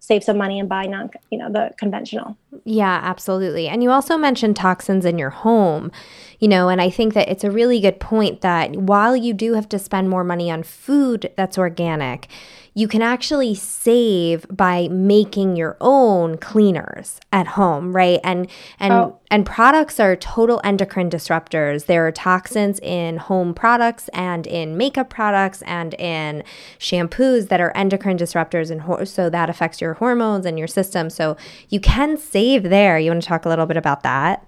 save 0.01 0.25
some 0.25 0.37
money 0.39 0.59
and 0.59 0.69
buy 0.69 0.87
non 0.87 1.11
you 1.31 1.39
know 1.39 1.51
the 1.51 1.73
conventional 1.77 2.37
yeah 2.65 3.01
absolutely 3.03 3.69
and 3.69 3.83
you 3.83 3.91
also 3.91 4.17
mentioned 4.17 4.57
toxins 4.57 5.05
in 5.05 5.19
your 5.19 5.31
home 5.31 5.91
you 6.39 6.49
know 6.49 6.69
and 6.69 6.81
i 6.81 6.91
think 6.91 7.15
that 7.15 7.29
it's 7.29 7.45
a 7.45 7.51
really 7.51 7.81
good 7.81 8.01
point 8.01 8.41
that 8.41 8.75
while 8.77 9.17
you 9.17 9.33
do 9.33 9.55
have 9.55 9.69
to 9.69 9.79
spend 9.79 10.11
more 10.11 10.25
money 10.25 10.51
on 10.51 10.63
food 10.63 11.31
that's 11.37 11.57
organic 11.57 12.29
you 12.75 12.87
can 12.87 13.03
actually 13.03 13.55
save 13.55 14.47
by 14.49 14.89
making 14.89 15.57
your 15.57 15.77
own 15.81 16.39
cleaners 16.39 17.21
at 17.33 17.49
home, 17.49 17.95
right? 17.95 18.21
And 18.23 18.49
and 18.79 18.93
oh. 18.93 19.19
and 19.31 19.45
products 19.45 19.99
are 19.99 20.15
total 20.17 20.61
endocrine 20.63 21.11
disruptors. 21.11 21.87
There 21.87 22.07
are 22.07 22.13
toxins 22.13 22.79
in 22.81 23.17
home 23.17 23.55
products 23.55 24.09
and 24.15 24.47
in 24.47 24.77
makeup 24.77 25.11
products 25.11 25.63
and 25.63 25.95
in 25.95 26.45
shampoos 26.79 27.49
that 27.49 27.61
are 27.61 27.77
endocrine 27.77 28.19
disruptors 28.19 28.71
and 28.71 28.83
ho- 28.83 29.05
so 29.05 29.29
that 29.31 29.51
affects 29.51 29.81
your 29.81 29.95
hormones 29.95 30.47
and 30.47 30.59
your 30.59 30.69
system. 30.69 31.11
So 31.11 31.37
you 31.69 31.81
can 31.81 32.17
save 32.17 32.40
there. 32.59 32.99
You 32.99 33.11
want 33.11 33.23
to 33.23 33.29
talk 33.29 33.45
a 33.45 33.49
little 33.49 33.67
bit 33.67 33.77
about 33.77 34.03
that? 34.03 34.47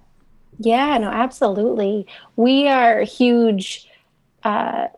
Yeah, 0.58 0.98
no, 0.98 1.08
absolutely. 1.08 2.06
We 2.36 2.68
are 2.68 3.02
huge 3.02 3.88
uh, 4.44 4.88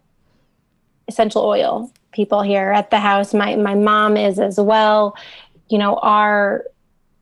essential 1.08 1.42
oil 1.42 1.92
people 2.12 2.42
here 2.42 2.70
at 2.72 2.90
the 2.90 2.98
house. 2.98 3.34
My 3.34 3.56
my 3.56 3.74
mom 3.74 4.16
is 4.16 4.38
as 4.38 4.58
well. 4.58 5.16
You 5.68 5.78
know, 5.78 5.96
our 5.96 6.64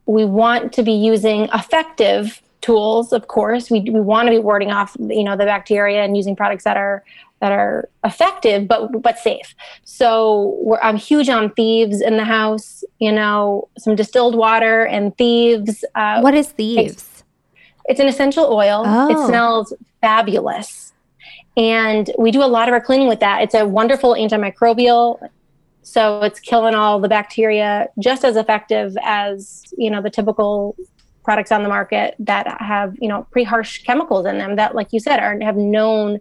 we 0.06 0.24
want 0.24 0.72
to 0.74 0.82
be 0.82 0.92
using 0.92 1.48
effective 1.54 2.42
tools. 2.60 3.12
Of 3.12 3.28
course, 3.28 3.70
we 3.70 3.80
we 3.80 4.00
want 4.00 4.26
to 4.26 4.30
be 4.30 4.38
warding 4.38 4.70
off 4.70 4.96
you 4.98 5.24
know 5.24 5.36
the 5.36 5.44
bacteria 5.44 6.02
and 6.02 6.16
using 6.16 6.36
products 6.36 6.64
that 6.64 6.76
are 6.76 7.04
that 7.42 7.50
are 7.50 7.88
effective 8.04 8.68
but 8.68 9.02
but 9.02 9.18
safe. 9.18 9.54
So 9.84 10.78
I'm 10.80 10.96
huge 10.96 11.28
on 11.28 11.50
thieves 11.54 12.00
in 12.00 12.16
the 12.16 12.24
house. 12.24 12.84
You 13.00 13.10
know, 13.10 13.68
some 13.76 13.96
distilled 13.96 14.36
water 14.36 14.86
and 14.86 15.14
thieves. 15.18 15.84
Uh, 15.96 16.20
what 16.20 16.34
is 16.34 16.50
thieves? 16.50 16.92
It's, 16.92 17.24
it's 17.86 18.00
an 18.00 18.06
essential 18.06 18.44
oil. 18.44 18.84
Oh. 18.86 19.10
It 19.10 19.26
smells 19.26 19.74
fabulous. 20.00 20.92
And 21.56 22.10
we 22.16 22.30
do 22.30 22.44
a 22.44 22.46
lot 22.46 22.68
of 22.68 22.72
our 22.74 22.80
cleaning 22.80 23.08
with 23.08 23.20
that. 23.20 23.42
It's 23.42 23.54
a 23.54 23.66
wonderful 23.66 24.14
antimicrobial. 24.14 25.28
So 25.82 26.22
it's 26.22 26.38
killing 26.38 26.76
all 26.76 27.00
the 27.00 27.08
bacteria 27.08 27.88
just 27.98 28.24
as 28.24 28.36
effective 28.36 28.96
as, 29.02 29.64
you 29.76 29.90
know, 29.90 30.00
the 30.00 30.10
typical 30.10 30.76
products 31.24 31.50
on 31.50 31.64
the 31.64 31.68
market 31.68 32.14
that 32.20 32.60
have, 32.60 32.94
you 33.00 33.08
know, 33.08 33.26
pretty 33.32 33.44
harsh 33.44 33.82
chemicals 33.82 34.26
in 34.26 34.38
them 34.38 34.54
that, 34.56 34.76
like 34.76 34.92
you 34.92 35.00
said, 35.00 35.18
are 35.18 35.38
have 35.40 35.56
known 35.56 36.20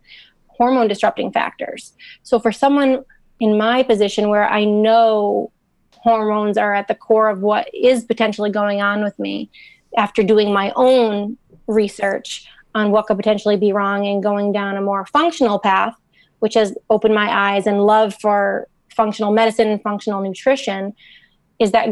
hormone 0.61 0.87
disrupting 0.87 1.31
factors. 1.31 1.93
So 2.21 2.39
for 2.39 2.51
someone 2.51 3.03
in 3.39 3.57
my 3.57 3.81
position 3.81 4.29
where 4.29 4.47
I 4.47 4.63
know 4.63 5.51
hormones 5.93 6.55
are 6.55 6.75
at 6.75 6.87
the 6.87 6.93
core 6.93 7.29
of 7.29 7.41
what 7.41 7.67
is 7.73 8.03
potentially 8.03 8.51
going 8.51 8.79
on 8.79 9.03
with 9.03 9.17
me 9.17 9.49
after 9.97 10.21
doing 10.21 10.53
my 10.53 10.71
own 10.75 11.35
research, 11.65 12.47
on 12.75 12.91
what 12.91 13.07
could 13.07 13.17
potentially 13.17 13.57
be 13.57 13.73
wrong 13.73 14.05
and 14.05 14.21
going 14.21 14.51
down 14.51 14.77
a 14.77 14.81
more 14.81 15.03
functional 15.07 15.57
path, 15.57 15.95
which 16.39 16.53
has 16.53 16.77
opened 16.91 17.15
my 17.15 17.27
eyes 17.27 17.65
and 17.65 17.83
love 17.83 18.13
for 18.21 18.67
functional 18.89 19.31
medicine 19.31 19.67
and 19.67 19.81
functional 19.81 20.21
nutrition, 20.21 20.93
is 21.57 21.71
that 21.71 21.89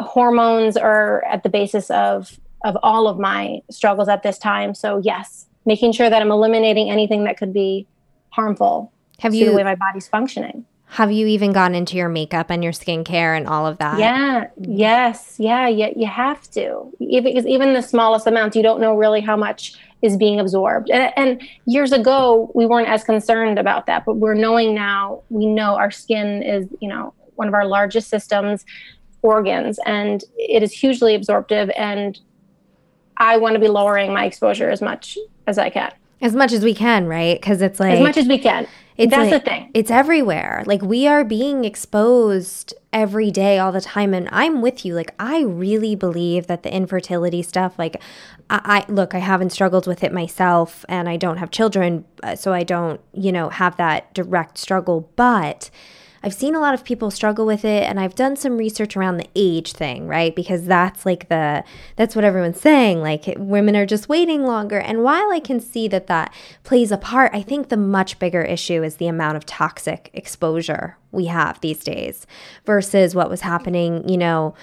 hormones 0.00 0.76
are 0.76 1.24
at 1.26 1.44
the 1.44 1.48
basis 1.48 1.90
of 1.90 2.40
of 2.64 2.76
all 2.82 3.06
of 3.06 3.20
my 3.20 3.60
struggles 3.70 4.08
at 4.08 4.24
this 4.24 4.38
time. 4.38 4.74
So 4.74 4.98
yes, 4.98 5.46
making 5.64 5.92
sure 5.92 6.10
that 6.10 6.20
I'm 6.20 6.30
eliminating 6.30 6.90
anything 6.90 7.24
that 7.24 7.36
could 7.36 7.52
be 7.52 7.86
harmful 8.30 8.92
have 9.20 9.34
you, 9.34 9.46
to 9.46 9.50
the 9.50 9.56
way 9.56 9.62
my 9.62 9.74
body's 9.74 10.08
functioning. 10.08 10.64
Have 10.86 11.10
you 11.10 11.26
even 11.26 11.52
gone 11.52 11.74
into 11.74 11.96
your 11.96 12.08
makeup 12.08 12.50
and 12.50 12.62
your 12.62 12.72
skincare 12.72 13.36
and 13.36 13.48
all 13.48 13.66
of 13.66 13.78
that? 13.78 13.98
Yeah. 13.98 14.46
Yes. 14.60 15.36
Yeah. 15.38 15.66
Yeah. 15.66 15.90
You 15.96 16.06
have 16.06 16.48
to. 16.52 16.92
Even, 17.00 17.24
because 17.24 17.46
even 17.46 17.74
the 17.74 17.82
smallest 17.82 18.26
amounts, 18.26 18.54
you 18.54 18.62
don't 18.62 18.80
know 18.80 18.96
really 18.96 19.20
how 19.20 19.36
much 19.36 19.74
is 20.02 20.16
being 20.16 20.38
absorbed. 20.38 20.90
And, 20.90 21.12
and, 21.16 21.42
years 21.64 21.90
ago, 21.90 22.52
we 22.54 22.66
weren't 22.66 22.88
as 22.88 23.02
concerned 23.02 23.58
about 23.58 23.86
that, 23.86 24.04
but 24.04 24.18
we're 24.18 24.34
knowing 24.34 24.74
now, 24.74 25.22
we 25.30 25.46
know 25.46 25.76
our 25.76 25.90
skin 25.90 26.42
is, 26.42 26.66
you 26.80 26.88
know, 26.88 27.14
one 27.36 27.48
of 27.48 27.54
our 27.54 27.66
largest 27.66 28.08
systems, 28.08 28.64
organs, 29.22 29.80
and 29.86 30.22
it 30.36 30.62
is 30.62 30.72
hugely 30.72 31.14
absorptive. 31.14 31.70
And 31.70 32.18
I 33.16 33.38
want 33.38 33.54
to 33.54 33.58
be 33.58 33.68
lowering 33.68 34.12
my 34.12 34.26
exposure 34.26 34.70
as 34.70 34.82
much 34.82 35.16
as 35.46 35.58
I 35.58 35.70
can. 35.70 35.92
As 36.20 36.34
much 36.34 36.52
as 36.52 36.64
we 36.64 36.74
can, 36.74 37.06
right? 37.06 37.38
Because 37.38 37.60
it's 37.60 37.78
like 37.78 37.94
as 37.94 38.00
much 38.00 38.16
as 38.16 38.26
we 38.26 38.38
can. 38.38 38.66
It's 38.96 39.10
That's 39.10 39.32
like, 39.32 39.42
the 39.42 39.50
thing. 39.50 39.70
It's 39.74 39.90
everywhere. 39.90 40.62
Like 40.66 40.80
we 40.80 41.08
are 41.08 41.24
being 41.24 41.64
exposed 41.64 42.74
every 42.92 43.32
day, 43.32 43.58
all 43.58 43.72
the 43.72 43.80
time. 43.80 44.14
And 44.14 44.28
I'm 44.30 44.62
with 44.62 44.84
you. 44.84 44.94
Like 44.94 45.12
I 45.18 45.42
really 45.42 45.96
believe 45.96 46.46
that 46.46 46.62
the 46.62 46.72
infertility 46.72 47.42
stuff, 47.42 47.76
like 47.76 48.00
I, 48.48 48.84
I 48.88 48.92
look, 48.92 49.12
I 49.12 49.18
haven't 49.18 49.50
struggled 49.50 49.88
with 49.88 50.04
it 50.04 50.12
myself 50.12 50.84
and 50.88 51.08
I 51.08 51.16
don't 51.16 51.38
have 51.38 51.50
children, 51.50 52.04
uh, 52.22 52.36
so 52.36 52.52
I 52.52 52.62
don't, 52.62 53.00
you 53.12 53.32
know, 53.32 53.48
have 53.48 53.76
that 53.78 54.14
direct 54.14 54.58
struggle. 54.58 55.10
But 55.16 55.70
I've 56.24 56.32
seen 56.32 56.54
a 56.54 56.60
lot 56.60 56.72
of 56.72 56.84
people 56.84 57.10
struggle 57.10 57.44
with 57.44 57.66
it 57.66 57.82
and 57.82 58.00
I've 58.00 58.14
done 58.14 58.34
some 58.34 58.56
research 58.56 58.96
around 58.96 59.18
the 59.18 59.28
age 59.36 59.72
thing, 59.72 60.06
right? 60.08 60.34
Because 60.34 60.64
that's 60.64 61.04
like 61.04 61.28
the 61.28 61.62
that's 61.96 62.16
what 62.16 62.24
everyone's 62.24 62.62
saying, 62.62 63.02
like 63.02 63.34
women 63.36 63.76
are 63.76 63.84
just 63.84 64.08
waiting 64.08 64.44
longer. 64.46 64.78
And 64.78 65.02
while 65.02 65.30
I 65.30 65.38
can 65.38 65.60
see 65.60 65.86
that 65.88 66.06
that 66.06 66.32
plays 66.62 66.90
a 66.90 66.96
part, 66.96 67.30
I 67.34 67.42
think 67.42 67.68
the 67.68 67.76
much 67.76 68.18
bigger 68.18 68.40
issue 68.40 68.82
is 68.82 68.96
the 68.96 69.06
amount 69.06 69.36
of 69.36 69.44
toxic 69.44 70.08
exposure 70.14 70.96
we 71.12 71.26
have 71.26 71.60
these 71.60 71.84
days 71.84 72.26
versus 72.64 73.14
what 73.14 73.28
was 73.28 73.42
happening, 73.42 74.08
you 74.08 74.16
know, 74.16 74.54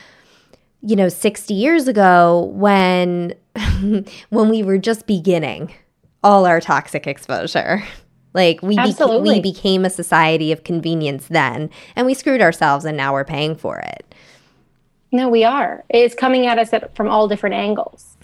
you 0.82 0.96
know 0.96 1.10
60 1.10 1.54
years 1.54 1.88
ago 1.88 2.52
when 2.56 3.36
when 4.30 4.50
we 4.50 4.64
were 4.64 4.80
just 4.80 5.06
beginning 5.06 5.72
all 6.24 6.48
our 6.48 6.60
toxic 6.60 7.06
exposure 7.06 7.84
like 8.34 8.62
we 8.62 8.78
beca- 8.78 9.22
we 9.22 9.42
became 9.42 9.86
a 9.86 9.90
society 9.90 10.52
of 10.52 10.64
convenience 10.64 11.28
then, 11.28 11.70
and 11.96 12.06
we 12.06 12.14
screwed 12.14 12.42
ourselves, 12.42 12.86
and 12.86 12.96
now 12.96 13.14
we're 13.14 13.26
paying 13.26 13.56
for 13.56 13.80
it. 13.80 14.16
No, 15.12 15.30
we 15.30 15.44
are. 15.44 15.84
It's 15.90 16.16
coming 16.16 16.46
at 16.46 16.58
us 16.58 16.72
at, 16.72 16.96
from 16.96 17.10
all 17.10 17.28
different 17.28 17.56
angles. 17.56 18.16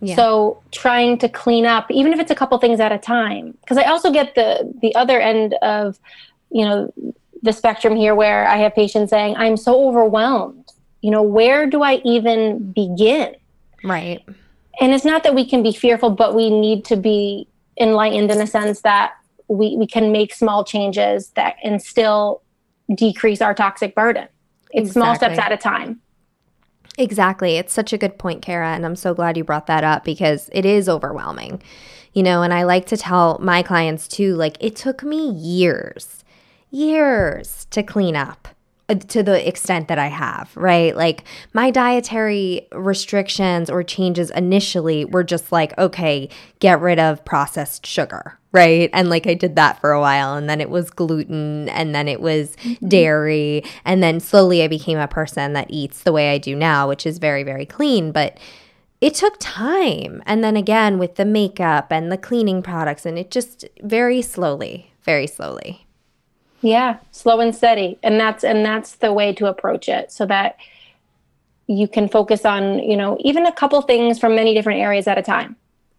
Yeah. 0.00 0.14
So 0.14 0.62
trying 0.70 1.18
to 1.18 1.28
clean 1.28 1.66
up, 1.66 1.90
even 1.90 2.12
if 2.12 2.20
it's 2.20 2.30
a 2.30 2.34
couple 2.34 2.56
things 2.58 2.80
at 2.80 2.92
a 2.92 2.98
time, 2.98 3.56
because 3.62 3.78
I 3.78 3.84
also 3.84 4.12
get 4.12 4.34
the 4.34 4.72
the 4.80 4.94
other 4.94 5.20
end 5.20 5.54
of, 5.62 5.98
you 6.50 6.64
know, 6.64 6.92
the 7.42 7.52
spectrum 7.52 7.96
here 7.96 8.14
where 8.14 8.46
I 8.46 8.56
have 8.58 8.74
patients 8.74 9.10
saying, 9.10 9.36
"I'm 9.36 9.56
so 9.56 9.88
overwhelmed. 9.88 10.70
You 11.00 11.10
know, 11.10 11.22
where 11.22 11.66
do 11.66 11.82
I 11.82 11.94
even 12.04 12.72
begin?" 12.72 13.34
Right. 13.82 14.22
And 14.80 14.92
it's 14.92 15.04
not 15.04 15.24
that 15.24 15.34
we 15.34 15.48
can 15.48 15.62
be 15.62 15.72
fearful, 15.72 16.10
but 16.10 16.34
we 16.34 16.50
need 16.50 16.84
to 16.86 16.96
be 16.96 17.48
enlightened 17.80 18.30
in 18.30 18.40
a 18.40 18.46
sense 18.46 18.82
that 18.82 19.14
we 19.48 19.76
we 19.76 19.86
can 19.86 20.12
make 20.12 20.34
small 20.34 20.64
changes 20.64 21.30
that 21.30 21.56
and 21.62 21.80
still 21.82 22.42
decrease 22.94 23.40
our 23.40 23.54
toxic 23.54 23.94
burden. 23.94 24.28
It's 24.70 24.88
exactly. 24.88 25.02
small 25.02 25.14
steps 25.14 25.38
at 25.38 25.52
a 25.52 25.56
time. 25.56 26.00
Exactly. 26.98 27.56
It's 27.56 27.72
such 27.72 27.92
a 27.92 27.98
good 27.98 28.18
point, 28.18 28.42
Kara. 28.42 28.70
And 28.70 28.84
I'm 28.84 28.96
so 28.96 29.14
glad 29.14 29.36
you 29.36 29.44
brought 29.44 29.66
that 29.66 29.84
up 29.84 30.04
because 30.04 30.48
it 30.52 30.64
is 30.64 30.88
overwhelming, 30.88 31.62
you 32.12 32.22
know. 32.22 32.42
And 32.42 32.54
I 32.54 32.62
like 32.64 32.86
to 32.86 32.96
tell 32.96 33.38
my 33.38 33.62
clients 33.62 34.08
too, 34.08 34.34
like, 34.34 34.56
it 34.60 34.76
took 34.76 35.02
me 35.02 35.30
years, 35.30 36.24
years 36.70 37.66
to 37.70 37.82
clean 37.82 38.16
up 38.16 38.48
to 38.88 39.22
the 39.22 39.46
extent 39.46 39.88
that 39.88 39.98
I 39.98 40.06
have, 40.06 40.56
right? 40.56 40.94
Like 40.94 41.24
my 41.52 41.70
dietary 41.70 42.68
restrictions 42.72 43.68
or 43.68 43.82
changes 43.82 44.30
initially 44.30 45.04
were 45.04 45.24
just 45.24 45.50
like, 45.50 45.76
okay, 45.76 46.28
get 46.60 46.80
rid 46.80 47.00
of 47.00 47.24
processed 47.24 47.84
sugar, 47.84 48.38
right? 48.52 48.88
And 48.92 49.10
like 49.10 49.26
I 49.26 49.34
did 49.34 49.56
that 49.56 49.80
for 49.80 49.90
a 49.90 50.00
while 50.00 50.36
and 50.36 50.48
then 50.48 50.60
it 50.60 50.70
was 50.70 50.90
gluten 50.90 51.68
and 51.70 51.94
then 51.94 52.06
it 52.06 52.20
was 52.20 52.54
mm-hmm. 52.56 52.88
dairy 52.88 53.64
and 53.84 54.02
then 54.02 54.20
slowly 54.20 54.62
I 54.62 54.68
became 54.68 54.98
a 54.98 55.08
person 55.08 55.52
that 55.54 55.66
eats 55.68 56.04
the 56.04 56.12
way 56.12 56.32
I 56.32 56.38
do 56.38 56.54
now, 56.54 56.88
which 56.88 57.06
is 57.06 57.18
very 57.18 57.42
very 57.42 57.66
clean, 57.66 58.12
but 58.12 58.38
it 59.00 59.14
took 59.14 59.36
time. 59.40 60.22
And 60.26 60.44
then 60.44 60.56
again 60.56 60.98
with 60.98 61.16
the 61.16 61.24
makeup 61.24 61.90
and 61.90 62.12
the 62.12 62.16
cleaning 62.16 62.62
products 62.62 63.04
and 63.04 63.18
it 63.18 63.32
just 63.32 63.64
very 63.82 64.22
slowly, 64.22 64.92
very 65.02 65.26
slowly. 65.26 65.85
Yeah, 66.66 66.98
slow 67.12 67.38
and 67.38 67.54
steady. 67.54 67.96
And 68.02 68.18
that's 68.18 68.42
and 68.42 68.66
that's 68.66 68.96
the 68.96 69.12
way 69.12 69.32
to 69.34 69.46
approach 69.46 69.88
it 69.88 70.10
so 70.10 70.26
that 70.26 70.56
you 71.68 71.86
can 71.86 72.08
focus 72.08 72.44
on, 72.44 72.80
you 72.80 72.96
know, 72.96 73.16
even 73.20 73.46
a 73.46 73.52
couple 73.52 73.80
things 73.82 74.18
from 74.18 74.34
many 74.34 74.52
different 74.52 74.80
areas 74.80 75.06
at 75.06 75.16
a 75.16 75.22
time. 75.22 75.54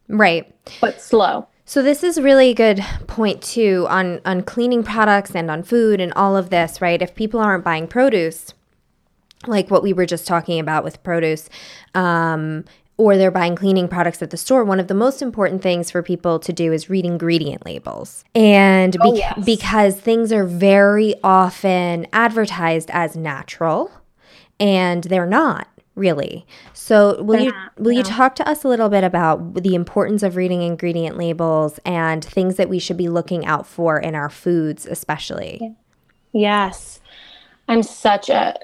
Right. 0.09 0.53
But 0.81 1.01
slow. 1.01 1.47
So 1.63 1.81
this 1.81 2.03
is 2.03 2.19
really 2.19 2.50
a 2.50 2.53
good 2.53 2.83
point 3.07 3.41
too 3.41 3.88
on 3.89 4.19
on 4.25 4.43
cleaning 4.43 4.83
products 4.83 5.33
and 5.33 5.50
on 5.50 5.63
food 5.63 6.01
and 6.01 6.12
all 6.17 6.36
of 6.36 6.50
this, 6.50 6.81
right? 6.81 7.01
If 7.01 7.15
people 7.15 7.39
aren't 7.39 7.63
buying 7.63 7.88
produce, 7.88 8.53
like 9.45 9.71
what 9.71 9.83
we 9.83 9.93
were 9.93 10.05
just 10.05 10.27
talking 10.27 10.59
about 10.59 10.83
with 10.83 11.01
produce, 11.01 11.50
um, 11.95 12.65
or 12.98 13.16
they're 13.16 13.32
buying 13.32 13.56
cleaning 13.56 13.88
products 13.88 14.22
at 14.22 14.32
the 14.32 14.38
store, 14.38 14.63
one 14.63 14.80
of 14.80 14.88
the 14.88 14.94
most 14.94 15.22
important 15.22 15.62
things 15.62 15.92
for 15.92 16.01
people 16.01 16.39
to 16.39 16.51
do 16.51 16.74
is 16.74 16.89
read 16.89 17.06
ingredient 17.06 17.66
labels. 17.66 18.24
And 18.34 18.98
oh, 19.00 19.04
be- 19.04 19.10
oh, 19.10 19.16
yes. 19.16 19.46
because 19.46 20.00
things 20.00 20.32
are 20.32 20.46
very 20.46 21.13
often 21.24 22.08
advertised 22.12 22.89
as 22.92 23.16
natural 23.16 23.92
and 24.60 25.04
they're 25.04 25.27
not 25.27 25.68
really. 25.96 26.46
So 26.74 27.22
will 27.22 27.39
you 27.39 27.54
will 27.77 27.92
you 27.92 28.04
talk 28.04 28.36
to 28.36 28.48
us 28.48 28.63
a 28.63 28.68
little 28.68 28.89
bit 28.89 29.04
about 29.04 29.56
the 29.56 29.75
importance 29.75 30.24
of 30.24 30.36
reading 30.36 30.62
ingredient 30.62 31.18
labels 31.18 31.80
and 31.86 32.24
things 32.24 32.56
that 32.58 32.70
we 32.70 32.80
should 32.80 32.98
be 32.98 33.10
looking 33.10 33.46
out 33.46 33.68
for 33.68 34.00
in 34.00 34.16
our 34.16 34.30
foods 34.30 34.86
especially? 34.86 35.75
Yes. 36.34 37.01
I'm 37.68 37.84
such 37.84 38.30
a 38.30 38.56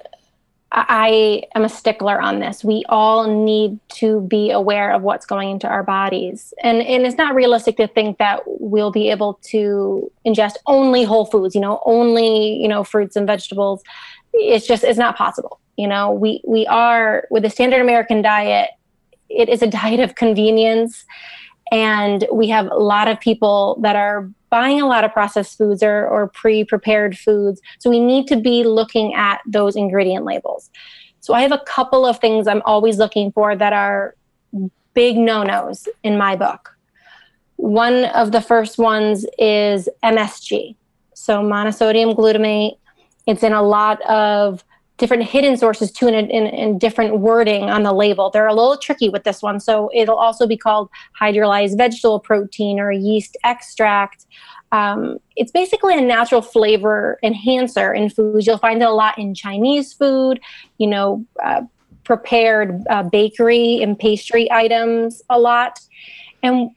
I 0.75 1.43
am 1.53 1.63
a 1.63 1.69
stickler 1.69 2.19
on 2.19 2.39
this. 2.39 2.63
We 2.63 2.83
all 2.89 3.27
need 3.27 3.79
to 3.95 4.21
be 4.21 4.49
aware 4.49 4.91
of 4.91 5.03
what's 5.03 5.25
going 5.25 5.51
into 5.51 5.67
our 5.67 5.83
bodies. 5.83 6.51
And, 6.63 6.81
and 6.81 7.05
it's 7.05 7.15
not 7.17 7.35
realistic 7.35 7.77
to 7.77 7.87
think 7.87 8.17
that 8.17 8.41
we'll 8.45 8.91
be 8.91 9.11
able 9.11 9.39
to 9.49 10.11
ingest 10.25 10.55
only 10.65 11.03
whole 11.03 11.25
foods, 11.25 11.53
you 11.53 11.61
know, 11.61 11.79
only, 11.85 12.59
you 12.59 12.67
know, 12.67 12.83
fruits 12.83 13.15
and 13.15 13.27
vegetables. 13.27 13.83
It's 14.33 14.65
just, 14.65 14.83
it's 14.83 14.97
not 14.97 15.15
possible. 15.15 15.59
You 15.77 15.87
know, 15.87 16.11
we, 16.11 16.41
we 16.43 16.65
are 16.65 17.27
with 17.29 17.43
the 17.43 17.51
standard 17.51 17.79
American 17.79 18.23
diet, 18.23 18.71
it 19.29 19.49
is 19.49 19.61
a 19.61 19.67
diet 19.67 19.99
of 19.99 20.15
convenience. 20.15 21.05
And 21.71 22.27
we 22.31 22.49
have 22.49 22.67
a 22.67 22.75
lot 22.75 23.07
of 23.07 23.19
people 23.19 23.79
that 23.81 23.95
are 23.95 24.29
buying 24.53 24.79
a 24.79 24.85
lot 24.85 25.03
of 25.03 25.11
processed 25.11 25.57
foods 25.57 25.81
or, 25.81 26.07
or 26.07 26.27
pre 26.27 26.63
prepared 26.63 27.17
foods. 27.17 27.59
So 27.79 27.89
we 27.89 27.99
need 27.99 28.27
to 28.27 28.39
be 28.39 28.63
looking 28.63 29.15
at 29.15 29.41
those 29.47 29.75
ingredient 29.75 30.25
labels. 30.25 30.69
So 31.21 31.33
I 31.33 31.41
have 31.41 31.51
a 31.51 31.63
couple 31.65 32.05
of 32.05 32.19
things 32.19 32.47
I'm 32.47 32.61
always 32.63 32.99
looking 32.99 33.31
for 33.31 33.55
that 33.55 33.73
are 33.73 34.13
big 34.93 35.17
no 35.17 35.41
nos 35.41 35.87
in 36.03 36.19
my 36.19 36.35
book. 36.35 36.77
One 37.55 38.05
of 38.05 38.31
the 38.31 38.41
first 38.41 38.77
ones 38.77 39.25
is 39.39 39.89
MSG, 40.03 40.75
so 41.15 41.41
monosodium 41.41 42.15
glutamate. 42.15 42.77
It's 43.25 43.41
in 43.41 43.53
a 43.53 43.63
lot 43.63 44.03
of 44.03 44.63
different 44.97 45.23
hidden 45.23 45.57
sources 45.57 45.91
too 45.91 46.07
in, 46.07 46.13
in, 46.13 46.47
in, 46.47 46.77
different 46.77 47.19
wording 47.19 47.63
on 47.63 47.83
the 47.83 47.93
label. 47.93 48.29
They're 48.29 48.47
a 48.47 48.53
little 48.53 48.77
tricky 48.77 49.09
with 49.09 49.23
this 49.23 49.41
one. 49.41 49.59
So 49.59 49.89
it'll 49.93 50.17
also 50.17 50.45
be 50.45 50.57
called 50.57 50.89
hydrolyzed 51.19 51.77
vegetable 51.77 52.19
protein 52.19 52.79
or 52.79 52.91
yeast 52.91 53.35
extract. 53.43 54.27
Um, 54.71 55.17
it's 55.35 55.51
basically 55.51 55.97
a 55.97 56.01
natural 56.01 56.41
flavor 56.41 57.19
enhancer 57.23 57.93
in 57.93 58.09
foods. 58.09 58.45
You'll 58.45 58.57
find 58.57 58.81
it 58.81 58.85
a 58.85 58.93
lot 58.93 59.17
in 59.17 59.33
Chinese 59.33 59.93
food, 59.93 60.39
you 60.77 60.87
know, 60.87 61.25
uh, 61.43 61.61
prepared 62.03 62.83
uh, 62.89 63.03
bakery 63.03 63.81
and 63.81 63.97
pastry 63.97 64.51
items 64.51 65.21
a 65.29 65.39
lot. 65.39 65.79
And 66.43 66.71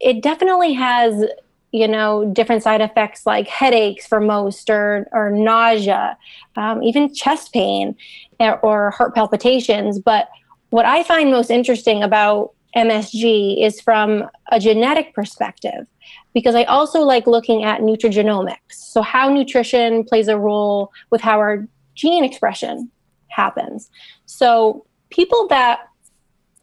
it 0.00 0.22
definitely 0.22 0.72
has 0.74 1.24
you 1.72 1.86
know 1.86 2.30
different 2.32 2.62
side 2.62 2.80
effects 2.80 3.26
like 3.26 3.46
headaches 3.46 4.06
for 4.06 4.20
most 4.20 4.70
or 4.70 5.06
or 5.12 5.30
nausea 5.30 6.16
um, 6.56 6.82
even 6.82 7.12
chest 7.14 7.52
pain 7.52 7.94
eh, 8.40 8.56
or 8.62 8.90
heart 8.90 9.14
palpitations. 9.14 9.98
But 9.98 10.28
what 10.70 10.84
i 10.84 11.02
find 11.02 11.30
most 11.30 11.50
interesting 11.50 12.02
about 12.02 12.52
msg 12.76 13.64
is 13.64 13.80
from 13.80 14.28
a 14.52 14.60
genetic 14.60 15.14
perspective 15.14 15.86
because 16.34 16.54
i 16.54 16.64
also 16.64 17.00
like 17.00 17.26
looking 17.26 17.64
at 17.64 17.80
nutrigenomics. 17.80 18.72
So 18.72 19.02
how 19.02 19.28
nutrition 19.28 20.04
plays 20.04 20.28
a 20.28 20.38
role 20.38 20.92
with 21.10 21.20
how 21.20 21.38
our 21.38 21.66
gene 21.94 22.24
expression 22.24 22.90
happens. 23.28 23.90
So 24.26 24.86
people 25.10 25.48
that 25.48 25.80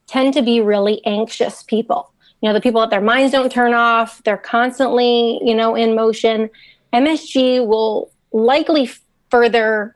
tend 0.08 0.34
to 0.34 0.42
be 0.42 0.62
really 0.62 1.04
anxious 1.06 1.64
people 1.64 2.12
you 2.46 2.52
know 2.52 2.54
the 2.54 2.62
people 2.62 2.80
that 2.80 2.92
their 2.92 3.02
minds 3.02 3.32
don't 3.32 3.52
turn 3.52 3.74
off 3.74 4.22
they're 4.24 4.38
constantly 4.38 5.40
you 5.44 5.56
know 5.56 5.74
in 5.76 5.96
motion. 5.96 6.48
Msg 6.94 7.66
will 7.66 8.12
likely 8.32 8.88
further 9.32 9.96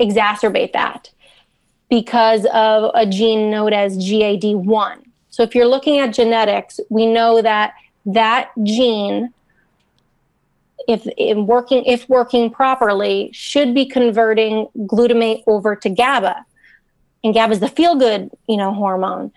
exacerbate 0.00 0.72
that 0.72 1.08
because 1.88 2.44
of 2.46 2.90
a 2.94 3.06
gene 3.06 3.52
known 3.52 3.72
as 3.72 3.96
gad1 3.96 5.04
so 5.30 5.44
if 5.44 5.54
you're 5.54 5.68
looking 5.68 6.00
at 6.00 6.08
genetics 6.08 6.80
we 6.90 7.06
know 7.06 7.40
that 7.40 7.74
that 8.04 8.50
gene 8.64 9.32
if 10.88 11.06
in 11.16 11.46
working 11.46 11.84
if 11.84 12.08
working 12.08 12.50
properly 12.50 13.30
should 13.32 13.76
be 13.76 13.86
converting 13.86 14.66
glutamate 14.78 15.44
over 15.46 15.76
to 15.76 15.88
GABA. 15.88 16.44
And 17.22 17.32
GABA 17.32 17.52
is 17.52 17.60
the 17.60 17.68
feel 17.68 17.94
good 17.94 18.32
you 18.48 18.56
know 18.56 18.74
hormone 18.74 19.30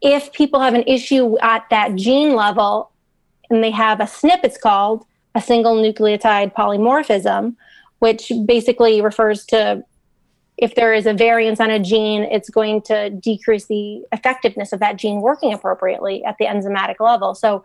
if 0.00 0.32
people 0.32 0.60
have 0.60 0.74
an 0.74 0.84
issue 0.86 1.38
at 1.40 1.64
that 1.70 1.94
gene 1.94 2.34
level 2.34 2.90
and 3.50 3.62
they 3.62 3.70
have 3.70 4.00
a 4.00 4.04
SNP, 4.04 4.44
it's 4.44 4.58
called 4.58 5.04
a 5.34 5.40
single 5.40 5.76
nucleotide 5.76 6.54
polymorphism, 6.54 7.56
which 7.98 8.32
basically 8.46 9.00
refers 9.00 9.44
to 9.46 9.84
if 10.60 10.74
there 10.74 10.92
is 10.92 11.06
a 11.06 11.14
variance 11.14 11.58
on 11.58 11.70
a 11.70 11.78
gene, 11.78 12.22
it's 12.22 12.50
going 12.50 12.82
to 12.82 13.08
decrease 13.08 13.64
the 13.66 14.02
effectiveness 14.12 14.72
of 14.72 14.80
that 14.80 14.96
gene 14.96 15.22
working 15.22 15.54
appropriately 15.54 16.22
at 16.24 16.36
the 16.38 16.44
enzymatic 16.44 17.00
level. 17.00 17.34
So, 17.34 17.64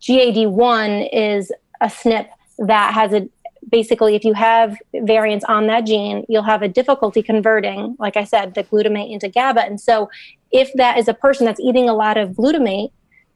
GAD1 0.00 1.08
is 1.12 1.52
a 1.80 1.86
SNP 1.86 2.28
that 2.58 2.92
has 2.92 3.12
a 3.12 3.28
basically, 3.68 4.16
if 4.16 4.24
you 4.24 4.34
have 4.34 4.76
variants 4.92 5.44
on 5.44 5.68
that 5.68 5.86
gene, 5.86 6.26
you'll 6.28 6.42
have 6.42 6.62
a 6.62 6.68
difficulty 6.68 7.22
converting, 7.22 7.96
like 8.00 8.16
I 8.16 8.24
said, 8.24 8.54
the 8.54 8.64
glutamate 8.64 9.12
into 9.12 9.28
GABA. 9.28 9.62
And 9.64 9.80
so, 9.80 10.10
if 10.52 10.70
that 10.74 10.98
is 10.98 11.08
a 11.08 11.14
person 11.14 11.46
that's 11.46 11.60
eating 11.60 11.88
a 11.88 11.94
lot 11.94 12.16
of 12.16 12.30
glutamate 12.30 12.92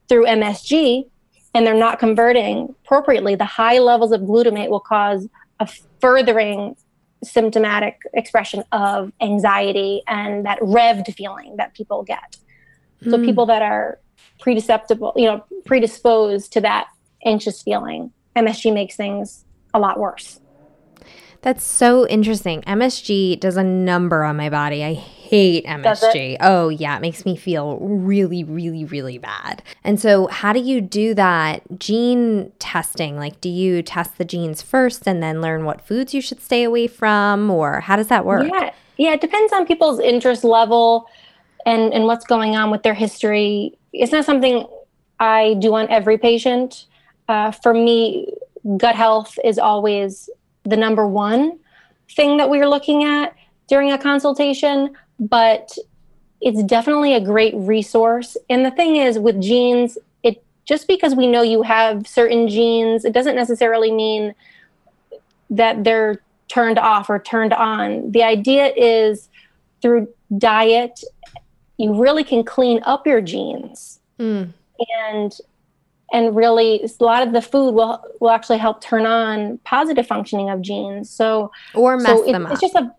through 0.08 0.26
MSG 0.26 1.08
and 1.54 1.66
they're 1.66 1.74
not 1.74 1.98
converting 1.98 2.74
appropriately, 2.84 3.34
the 3.34 3.44
high 3.44 3.78
levels 3.78 4.12
of 4.12 4.20
glutamate 4.22 4.68
will 4.68 4.80
cause 4.80 5.28
a 5.58 5.68
furthering 6.00 6.76
symptomatic 7.24 7.98
expression 8.12 8.62
of 8.72 9.10
anxiety 9.20 10.02
and 10.06 10.44
that 10.44 10.60
revved 10.60 11.12
feeling 11.14 11.56
that 11.56 11.74
people 11.74 12.02
get. 12.02 12.36
Mm. 13.02 13.10
So, 13.10 13.24
people 13.24 13.46
that 13.46 13.62
are 13.62 13.98
predisceptible, 14.40 15.12
you 15.16 15.24
know, 15.24 15.44
predisposed 15.64 16.52
to 16.52 16.60
that 16.60 16.88
anxious 17.24 17.62
feeling, 17.62 18.12
MSG 18.36 18.72
makes 18.72 18.96
things 18.96 19.44
a 19.72 19.78
lot 19.78 19.98
worse. 19.98 20.40
That's 21.46 21.64
so 21.64 22.08
interesting. 22.08 22.62
MSG 22.62 23.38
does 23.38 23.56
a 23.56 23.62
number 23.62 24.24
on 24.24 24.36
my 24.36 24.50
body. 24.50 24.82
I 24.82 24.94
hate 24.94 25.64
MSG. 25.64 26.38
Oh, 26.40 26.70
yeah. 26.70 26.96
It 26.96 27.00
makes 27.00 27.24
me 27.24 27.36
feel 27.36 27.78
really, 27.78 28.42
really, 28.42 28.84
really 28.84 29.18
bad. 29.18 29.62
And 29.84 30.00
so, 30.00 30.26
how 30.26 30.52
do 30.52 30.58
you 30.58 30.80
do 30.80 31.14
that 31.14 31.62
gene 31.78 32.50
testing? 32.58 33.14
Like, 33.16 33.40
do 33.40 33.48
you 33.48 33.80
test 33.80 34.18
the 34.18 34.24
genes 34.24 34.60
first 34.60 35.06
and 35.06 35.22
then 35.22 35.40
learn 35.40 35.64
what 35.64 35.80
foods 35.80 36.12
you 36.12 36.20
should 36.20 36.42
stay 36.42 36.64
away 36.64 36.88
from? 36.88 37.48
Or 37.48 37.78
how 37.78 37.94
does 37.94 38.08
that 38.08 38.24
work? 38.24 38.50
Yeah. 38.52 38.72
Yeah. 38.96 39.12
It 39.12 39.20
depends 39.20 39.52
on 39.52 39.68
people's 39.68 40.00
interest 40.00 40.42
level 40.42 41.08
and, 41.64 41.94
and 41.94 42.06
what's 42.06 42.26
going 42.26 42.56
on 42.56 42.72
with 42.72 42.82
their 42.82 42.94
history. 42.94 43.78
It's 43.92 44.10
not 44.10 44.24
something 44.24 44.66
I 45.20 45.54
do 45.60 45.76
on 45.76 45.88
every 45.90 46.18
patient. 46.18 46.86
Uh, 47.28 47.52
for 47.52 47.72
me, 47.72 48.32
gut 48.78 48.96
health 48.96 49.38
is 49.44 49.60
always 49.60 50.28
the 50.68 50.76
number 50.76 51.06
one 51.06 51.58
thing 52.10 52.36
that 52.36 52.50
we're 52.50 52.68
looking 52.68 53.04
at 53.04 53.34
during 53.68 53.92
a 53.92 53.98
consultation, 53.98 54.94
but 55.18 55.76
it's 56.40 56.62
definitely 56.64 57.14
a 57.14 57.20
great 57.20 57.54
resource. 57.56 58.36
And 58.48 58.64
the 58.64 58.70
thing 58.70 58.96
is, 58.96 59.18
with 59.18 59.40
genes, 59.40 59.98
it 60.22 60.42
just 60.64 60.86
because 60.86 61.14
we 61.14 61.26
know 61.26 61.42
you 61.42 61.62
have 61.62 62.06
certain 62.06 62.48
genes, 62.48 63.04
it 63.04 63.12
doesn't 63.12 63.36
necessarily 63.36 63.90
mean 63.90 64.34
that 65.50 65.84
they're 65.84 66.20
turned 66.48 66.78
off 66.78 67.10
or 67.10 67.18
turned 67.18 67.52
on. 67.52 68.10
The 68.12 68.22
idea 68.22 68.72
is 68.76 69.28
through 69.82 70.08
diet, 70.38 71.02
you 71.76 72.00
really 72.00 72.24
can 72.24 72.44
clean 72.44 72.80
up 72.84 73.06
your 73.06 73.20
genes. 73.20 74.00
Mm. 74.18 74.52
And 75.00 75.38
and 76.12 76.36
really 76.36 76.84
a 77.00 77.04
lot 77.04 77.26
of 77.26 77.32
the 77.32 77.42
food 77.42 77.72
will 77.72 78.02
will 78.20 78.30
actually 78.30 78.58
help 78.58 78.80
turn 78.80 79.06
on 79.06 79.58
positive 79.64 80.06
functioning 80.06 80.50
of 80.50 80.62
genes. 80.62 81.10
So 81.10 81.50
or 81.74 81.96
mess 81.96 82.06
so 82.06 82.24
them 82.24 82.46
up. 82.46 82.52
it's 82.52 82.60
just 82.60 82.74
a 82.74 82.92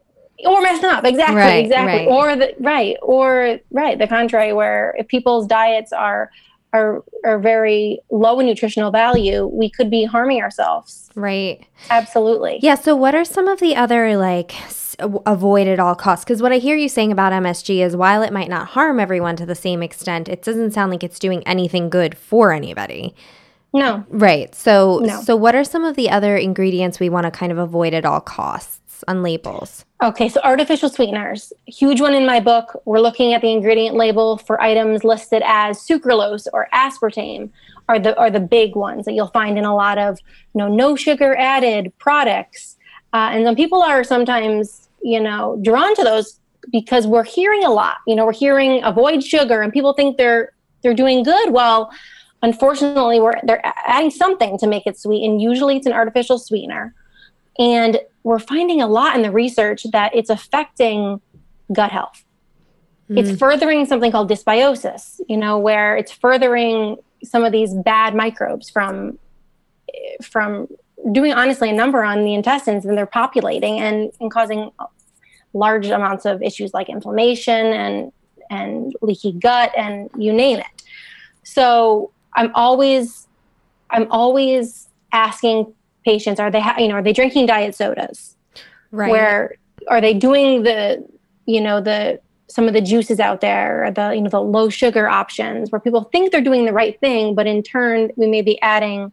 or 0.46 0.62
mess 0.62 0.82
them 0.82 0.93
up. 0.93 1.06
Exactly 1.06 1.36
right, 1.36 1.65
exactly. 1.65 2.06
right. 2.06 2.08
or 2.08 2.36
the 2.36 2.54
right 2.60 2.98
or 3.02 3.60
right 3.72 3.98
the 3.98 4.08
contrary 4.08 4.54
where 4.54 4.96
if 4.98 5.08
people's 5.08 5.48
diets 5.48 5.93
are 5.93 6.32
are 6.78 7.04
are 7.26 7.40
very 7.40 8.00
low 8.12 8.40
in 8.40 8.46
nutritional 8.46 8.92
value 8.92 9.48
we 9.48 9.70
could 9.70 9.90
be 9.90 10.06
harming 10.06 10.42
ourselves. 10.42 11.10
Right. 11.16 11.66
Absolutely. 11.90 12.60
Yeah 12.62 12.76
so 12.76 12.96
what 12.96 13.16
are 13.16 13.26
some 13.26 13.48
of 13.48 13.60
the 13.60 13.76
other 13.76 14.18
like 14.18 14.54
avoid 15.00 15.68
at 15.68 15.80
all 15.80 15.96
costs? 15.96 16.26
Because 16.26 16.42
what 16.42 16.52
i 16.52 16.58
hear 16.58 16.76
you 16.76 16.90
saying 16.90 17.12
about 17.12 17.34
msg 17.34 17.86
is 17.86 17.96
while 17.96 18.22
it 18.24 18.34
might 18.34 18.50
not 18.50 18.70
harm 18.70 19.00
everyone 19.00 19.36
to 19.36 19.46
the 19.46 19.56
same 19.56 19.84
extent 19.84 20.30
it 20.30 20.42
doesn't 20.42 20.72
sound 20.72 20.92
like 20.92 21.04
it's 21.04 21.20
doing 21.20 21.44
anything 21.46 21.90
good 21.90 22.18
for 22.18 22.52
anybody. 22.52 23.16
No. 23.74 24.06
Right. 24.10 24.54
So 24.56 25.00
no. 25.04 25.22
so 25.22 25.36
what 25.36 25.56
are 25.56 25.63
some 25.63 25.84
of 25.84 25.96
the 25.96 26.10
other 26.10 26.38
ingredients 26.38 27.00
we 27.00 27.10
want 27.10 27.26
to 27.26 27.32
kind 27.32 27.52
of 27.52 27.58
avoid 27.58 27.94
at 27.94 28.06
all 28.06 28.22
costs 28.22 28.80
on 29.08 29.24
labels 29.24 29.86
okay 30.02 30.30
so 30.30 30.40
artificial 30.44 30.90
sweeteners 30.90 31.54
huge 31.66 32.02
one 32.02 32.14
in 32.14 32.26
my 32.26 32.40
book 32.40 32.82
we're 32.86 33.00
looking 33.00 33.34
at 33.34 33.42
the 33.42 33.52
ingredient 33.52 33.96
label 33.96 34.38
for 34.38 34.62
items 34.62 35.04
listed 35.04 35.42
as 35.46 35.78
sucralose 35.80 36.48
or 36.54 36.68
aspartame 36.74 37.50
are 37.90 38.00
the 38.00 38.18
are 38.18 38.30
the 38.30 38.40
big 38.40 38.76
ones 38.76 39.06
that 39.06 39.14
you'll 39.14 39.28
find 39.28 39.58
in 39.58 39.66
a 39.66 39.76
lot 39.76 39.98
of 39.98 40.20
you 40.54 40.60
know 40.60 40.68
no 40.68 40.96
sugar 40.96 41.36
added 41.38 41.92
products 41.98 42.78
uh, 43.14 43.30
and 43.32 43.46
some 43.46 43.56
people 43.56 43.82
are 43.82 44.04
sometimes 44.04 44.88
you 45.02 45.20
know, 45.20 45.60
drawn 45.62 45.96
to 45.96 46.04
those 46.04 46.40
because 46.72 47.08
we're 47.08 47.24
hearing 47.24 47.64
a 47.64 47.70
lot. 47.70 47.98
You 48.06 48.16
know, 48.16 48.26
we're 48.26 48.34
hearing 48.34 48.84
avoid 48.84 49.24
sugar 49.24 49.62
and 49.62 49.72
people 49.72 49.94
think 49.94 50.18
they're 50.18 50.52
they're 50.84 50.94
doing 50.94 51.24
good. 51.24 51.52
Well, 51.52 51.92
unfortunately, 52.42 53.20
we're 53.20 53.40
they're 53.44 53.62
adding 53.86 54.12
something 54.12 54.58
to 54.60 54.68
make 54.68 54.86
it 54.86 55.00
sweet 55.00 55.26
and 55.26 55.42
usually 55.42 55.78
it's 55.78 55.88
an 55.88 55.94
artificial 55.94 56.38
sweetener. 56.38 56.94
And 57.60 58.00
we're 58.28 58.40
finding 58.40 58.82
a 58.82 58.88
lot 58.88 59.16
in 59.16 59.22
the 59.22 59.32
research 59.32 59.86
that 59.94 60.13
it's 60.13 60.30
affecting 60.30 61.22
gut 61.72 61.94
health. 61.94 62.26
Mm. 63.10 63.20
It's 63.20 63.40
furthering 63.40 63.86
something 63.86 64.12
called 64.12 64.30
dysbiosis, 64.30 65.22
you 65.30 65.38
know, 65.38 65.58
where 65.58 65.96
it's 65.96 66.12
furthering 66.12 66.98
some 67.24 67.46
of 67.46 67.54
these 67.54 67.74
bad 67.74 68.13
microbes 68.16 68.70
from 68.70 69.18
from 70.22 70.68
doing 71.13 71.32
honestly 71.32 71.70
a 71.70 71.74
number 71.74 72.04
on 72.04 72.26
the 72.26 72.34
intestines 72.34 72.84
and 72.84 72.98
they're 72.98 73.06
populating 73.06 73.80
and, 73.80 74.12
and 74.20 74.30
causing 74.30 74.72
large 75.54 75.88
amounts 75.88 76.26
of 76.26 76.44
issues 76.44 76.74
like 76.74 76.90
inflammation 76.90 77.68
and 77.68 78.12
and 78.50 78.94
leaky 79.02 79.32
gut 79.32 79.72
and 79.78 80.10
you 80.18 80.34
name 80.34 80.60
it. 80.60 80.84
So 81.44 82.12
I'm 82.36 82.52
always 82.56 83.26
I'm 83.90 84.12
always 84.12 84.90
asking 85.13 85.74
patients 86.08 86.39
are 86.39 86.50
they 86.50 86.62
ha- 86.62 86.78
you 86.80 86.88
know 86.88 86.96
are 86.96 87.04
they 87.04 87.13
drinking 87.13 87.46
diet 87.48 87.76
sodas? 87.76 88.36
Right. 88.91 89.12
Where 89.12 89.56
are 89.89 90.00
they 90.00 90.13
doing 90.13 90.63
the 90.63 91.06
you 91.46 91.60
know 91.60 91.82
the 91.82 92.22
some 92.48 92.65
of 92.67 92.74
the 92.74 92.82
juices 92.82 93.20
out 93.20 93.41
there 93.41 93.86
or 93.86 93.91
the 93.91 94.15
you 94.15 94.22
know 94.22 94.30
the 94.30 94.41
low 94.41 94.70
sugar 94.70 95.10
options 95.10 95.70
where 95.70 95.82
people 95.82 96.04
think 96.13 96.32
they're 96.32 96.50
doing 96.50 96.65
the 96.65 96.72
right 96.72 96.98
thing 97.02 97.36
but 97.36 97.46
in 97.46 97.62
turn 97.62 98.10
we 98.15 98.26
may 98.26 98.41
be 98.41 98.60
adding 98.62 99.12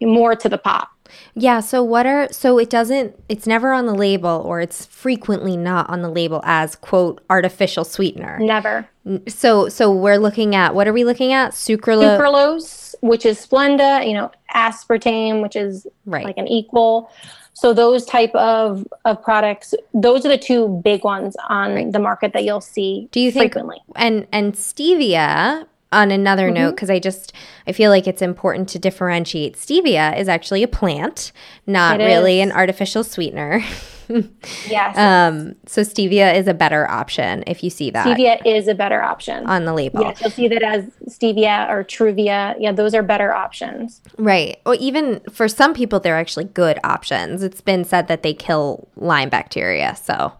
more 0.00 0.34
to 0.34 0.48
the 0.48 0.58
pot 0.58 0.88
yeah. 1.34 1.60
So 1.60 1.82
what 1.82 2.06
are 2.06 2.28
so 2.32 2.58
it 2.58 2.70
doesn't 2.70 3.16
it's 3.28 3.46
never 3.46 3.72
on 3.72 3.86
the 3.86 3.94
label 3.94 4.42
or 4.44 4.60
it's 4.60 4.84
frequently 4.86 5.56
not 5.56 5.88
on 5.88 6.02
the 6.02 6.08
label 6.08 6.42
as 6.44 6.76
quote 6.76 7.22
artificial 7.30 7.84
sweetener. 7.84 8.38
Never. 8.38 8.88
So 9.26 9.68
so 9.68 9.90
we're 9.90 10.18
looking 10.18 10.54
at 10.54 10.74
what 10.74 10.86
are 10.88 10.92
we 10.92 11.04
looking 11.04 11.32
at? 11.32 11.52
Sucralose. 11.52 12.18
Sucralose, 12.18 12.87
which 13.00 13.24
is 13.26 13.44
Splenda, 13.44 14.06
you 14.06 14.14
know, 14.14 14.30
aspartame, 14.54 15.42
which 15.42 15.56
is 15.56 15.86
right. 16.06 16.24
like 16.24 16.38
an 16.38 16.48
equal. 16.48 17.10
So 17.54 17.74
those 17.74 18.04
type 18.04 18.34
of, 18.34 18.86
of 19.04 19.22
products, 19.22 19.74
those 19.92 20.24
are 20.24 20.28
the 20.28 20.38
two 20.38 20.80
big 20.84 21.02
ones 21.02 21.36
on 21.48 21.74
right. 21.74 21.92
the 21.92 21.98
market 21.98 22.32
that 22.32 22.44
you'll 22.44 22.60
see. 22.60 23.08
Do 23.10 23.20
you 23.20 23.32
think 23.32 23.52
frequently. 23.52 23.78
and 23.96 24.26
and 24.32 24.54
stevia 24.54 25.66
on 25.90 26.10
another 26.10 26.46
mm-hmm. 26.46 26.54
note 26.54 26.70
because 26.72 26.90
i 26.90 26.98
just 26.98 27.32
i 27.66 27.72
feel 27.72 27.90
like 27.90 28.06
it's 28.06 28.20
important 28.20 28.68
to 28.68 28.78
differentiate 28.78 29.56
stevia 29.56 30.16
is 30.18 30.28
actually 30.28 30.62
a 30.62 30.68
plant 30.68 31.32
not 31.66 31.98
really 31.98 32.42
an 32.42 32.52
artificial 32.52 33.02
sweetener 33.02 33.64
yes 34.68 34.96
um 34.96 35.54
so 35.66 35.82
stevia 35.82 36.34
is 36.34 36.46
a 36.46 36.54
better 36.54 36.88
option 36.90 37.44
if 37.46 37.62
you 37.62 37.70
see 37.70 37.90
that 37.90 38.06
stevia 38.06 38.40
is 38.44 38.68
a 38.68 38.74
better 38.74 39.02
option 39.02 39.46
on 39.46 39.64
the 39.64 39.72
label 39.72 40.00
yes 40.00 40.20
you'll 40.20 40.30
see 40.30 40.48
that 40.48 40.62
as 40.62 40.84
stevia 41.08 41.68
or 41.68 41.84
truvia 41.84 42.54
yeah 42.58 42.72
those 42.72 42.94
are 42.94 43.02
better 43.02 43.32
options 43.32 44.00
right 44.18 44.60
or 44.64 44.74
even 44.74 45.20
for 45.32 45.48
some 45.48 45.74
people 45.74 46.00
they're 46.00 46.16
actually 46.16 46.44
good 46.44 46.78
options 46.84 47.42
it's 47.42 47.60
been 47.60 47.84
said 47.84 48.08
that 48.08 48.22
they 48.22 48.34
kill 48.34 48.88
lyme 48.96 49.28
bacteria 49.28 49.94
so 49.96 50.32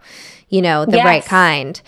you 0.49 0.63
know 0.63 0.85
the 0.85 0.97
yes. 0.97 1.05
right 1.05 1.25
kind 1.25 1.83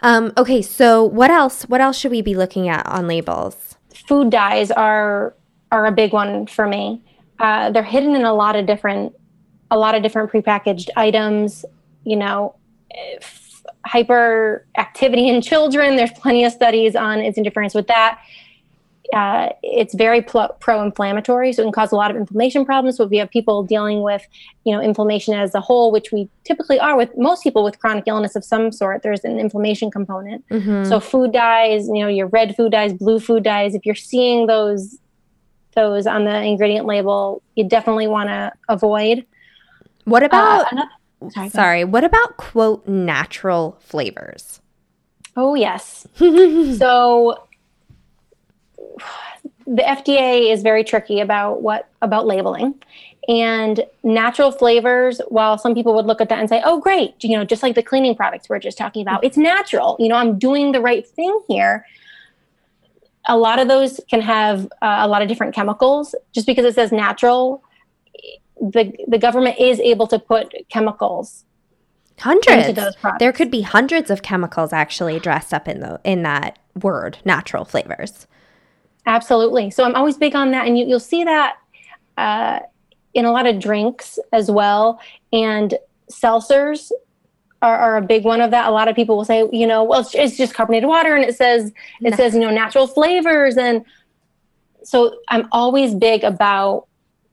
um, 0.00 0.32
okay, 0.36 0.62
so 0.62 1.04
what 1.04 1.30
else? 1.30 1.64
What 1.64 1.80
else 1.80 1.98
should 1.98 2.12
we 2.12 2.22
be 2.22 2.34
looking 2.34 2.68
at 2.68 2.86
on 2.86 3.08
labels? 3.08 3.76
Food 4.06 4.30
dyes 4.30 4.70
are 4.70 5.34
are 5.70 5.86
a 5.86 5.92
big 5.92 6.12
one 6.12 6.46
for 6.46 6.66
me. 6.66 7.02
Uh, 7.38 7.70
they're 7.70 7.82
hidden 7.82 8.14
in 8.14 8.24
a 8.24 8.34
lot 8.34 8.56
of 8.56 8.66
different 8.66 9.14
a 9.70 9.78
lot 9.78 9.94
of 9.94 10.02
different 10.02 10.30
prepackaged 10.30 10.88
items. 10.96 11.64
You 12.04 12.16
know, 12.16 12.54
hyperactivity 13.86 15.28
in 15.28 15.42
children. 15.42 15.96
There's 15.96 16.12
plenty 16.12 16.44
of 16.44 16.52
studies 16.52 16.96
on 16.96 17.20
its 17.20 17.38
interference 17.38 17.74
with 17.74 17.86
that 17.88 18.20
uh, 19.12 19.48
it's 19.62 19.94
very 19.94 20.20
pro-inflammatory, 20.20 21.52
so 21.52 21.62
it 21.62 21.64
can 21.64 21.72
cause 21.72 21.92
a 21.92 21.96
lot 21.96 22.10
of 22.10 22.16
inflammation 22.16 22.64
problems. 22.64 22.96
So 22.96 23.04
if 23.04 23.12
you 23.12 23.20
have 23.20 23.30
people 23.30 23.62
dealing 23.62 24.02
with, 24.02 24.26
you 24.64 24.74
know, 24.74 24.82
inflammation 24.82 25.34
as 25.34 25.54
a 25.54 25.60
whole, 25.60 25.90
which 25.90 26.12
we 26.12 26.28
typically 26.44 26.78
are 26.78 26.96
with 26.96 27.16
most 27.16 27.42
people 27.42 27.64
with 27.64 27.78
chronic 27.78 28.04
illness 28.06 28.36
of 28.36 28.44
some 28.44 28.70
sort, 28.70 29.02
there's 29.02 29.24
an 29.24 29.38
inflammation 29.38 29.90
component. 29.90 30.46
Mm-hmm. 30.48 30.88
So 30.88 31.00
food 31.00 31.32
dyes, 31.32 31.86
you 31.88 32.00
know, 32.00 32.08
your 32.08 32.26
red 32.26 32.54
food 32.54 32.72
dyes, 32.72 32.92
blue 32.92 33.18
food 33.18 33.44
dyes. 33.44 33.74
If 33.74 33.86
you're 33.86 33.94
seeing 33.94 34.46
those 34.46 34.98
those 35.74 36.06
on 36.06 36.24
the 36.24 36.42
ingredient 36.42 36.86
label, 36.86 37.42
you 37.54 37.66
definitely 37.66 38.08
want 38.08 38.28
to 38.28 38.52
avoid. 38.68 39.24
What 40.08 40.22
uh, 40.22 40.26
about? 40.26 40.60
Uh, 40.60 40.68
another, 40.72 40.90
sorry, 41.30 41.48
sorry 41.48 41.84
what 41.84 42.04
about 42.04 42.36
quote 42.36 42.86
natural 42.86 43.76
flavors? 43.80 44.60
Oh 45.36 45.54
yes. 45.54 46.06
so 46.16 47.44
the 49.66 49.82
FDA 49.82 50.50
is 50.50 50.62
very 50.62 50.82
tricky 50.82 51.20
about 51.20 51.62
what 51.62 51.88
about 52.02 52.26
labeling. 52.26 52.74
And 53.28 53.84
natural 54.02 54.50
flavors, 54.50 55.20
while 55.28 55.58
some 55.58 55.74
people 55.74 55.94
would 55.94 56.06
look 56.06 56.22
at 56.22 56.30
that 56.30 56.38
and 56.38 56.48
say, 56.48 56.62
"Oh, 56.64 56.80
great," 56.80 57.22
you 57.22 57.36
know, 57.36 57.44
just 57.44 57.62
like 57.62 57.74
the 57.74 57.82
cleaning 57.82 58.14
products 58.14 58.48
we're 58.48 58.58
just 58.58 58.78
talking 58.78 59.02
about, 59.02 59.22
it's 59.22 59.36
natural. 59.36 59.96
You 59.98 60.08
know, 60.08 60.14
I'm 60.14 60.38
doing 60.38 60.72
the 60.72 60.80
right 60.80 61.06
thing 61.06 61.38
here. 61.46 61.84
A 63.28 63.36
lot 63.36 63.58
of 63.58 63.68
those 63.68 64.00
can 64.08 64.22
have 64.22 64.64
uh, 64.80 65.00
a 65.00 65.08
lot 65.08 65.20
of 65.20 65.28
different 65.28 65.54
chemicals. 65.54 66.14
Just 66.32 66.46
because 66.46 66.64
it 66.64 66.74
says 66.74 66.90
natural, 66.90 67.62
the 68.60 68.92
the 69.06 69.18
government 69.18 69.58
is 69.58 69.80
able 69.80 70.06
to 70.06 70.18
put 70.18 70.52
chemicals 70.68 71.44
hundreds 72.18 72.76
there 73.20 73.32
could 73.32 73.50
be 73.50 73.62
hundreds 73.62 74.10
of 74.10 74.22
chemicals 74.22 74.72
actually 74.72 75.20
dressed 75.20 75.54
up 75.54 75.68
in 75.68 75.80
the 75.80 76.00
in 76.04 76.22
that 76.22 76.58
word 76.82 77.18
natural 77.24 77.64
flavors 77.64 78.26
Absolutely. 79.08 79.70
So 79.70 79.84
I'm 79.84 79.94
always 79.94 80.18
big 80.18 80.36
on 80.36 80.50
that. 80.50 80.66
And 80.66 80.78
you, 80.78 80.86
will 80.86 81.00
see 81.00 81.24
that 81.24 81.56
uh, 82.18 82.60
in 83.14 83.24
a 83.24 83.32
lot 83.32 83.46
of 83.46 83.58
drinks 83.58 84.18
as 84.34 84.50
well. 84.50 85.00
And 85.32 85.74
seltzers 86.12 86.92
are, 87.62 87.76
are, 87.76 87.96
a 87.96 88.02
big 88.02 88.24
one 88.24 88.42
of 88.42 88.50
that. 88.50 88.68
A 88.68 88.70
lot 88.70 88.86
of 88.86 88.94
people 88.94 89.16
will 89.16 89.24
say, 89.24 89.48
you 89.50 89.66
know, 89.66 89.82
well, 89.82 90.00
it's, 90.00 90.14
it's 90.14 90.36
just 90.36 90.52
carbonated 90.52 90.88
water, 90.88 91.16
and 91.16 91.24
it 91.24 91.34
says 91.34 91.72
it 92.02 92.10
no. 92.10 92.16
says 92.16 92.34
you 92.34 92.40
know 92.40 92.50
natural 92.50 92.86
flavors, 92.86 93.56
and 93.56 93.84
so 94.84 95.16
I'm 95.28 95.48
always 95.50 95.94
big 95.94 96.22
about 96.22 96.86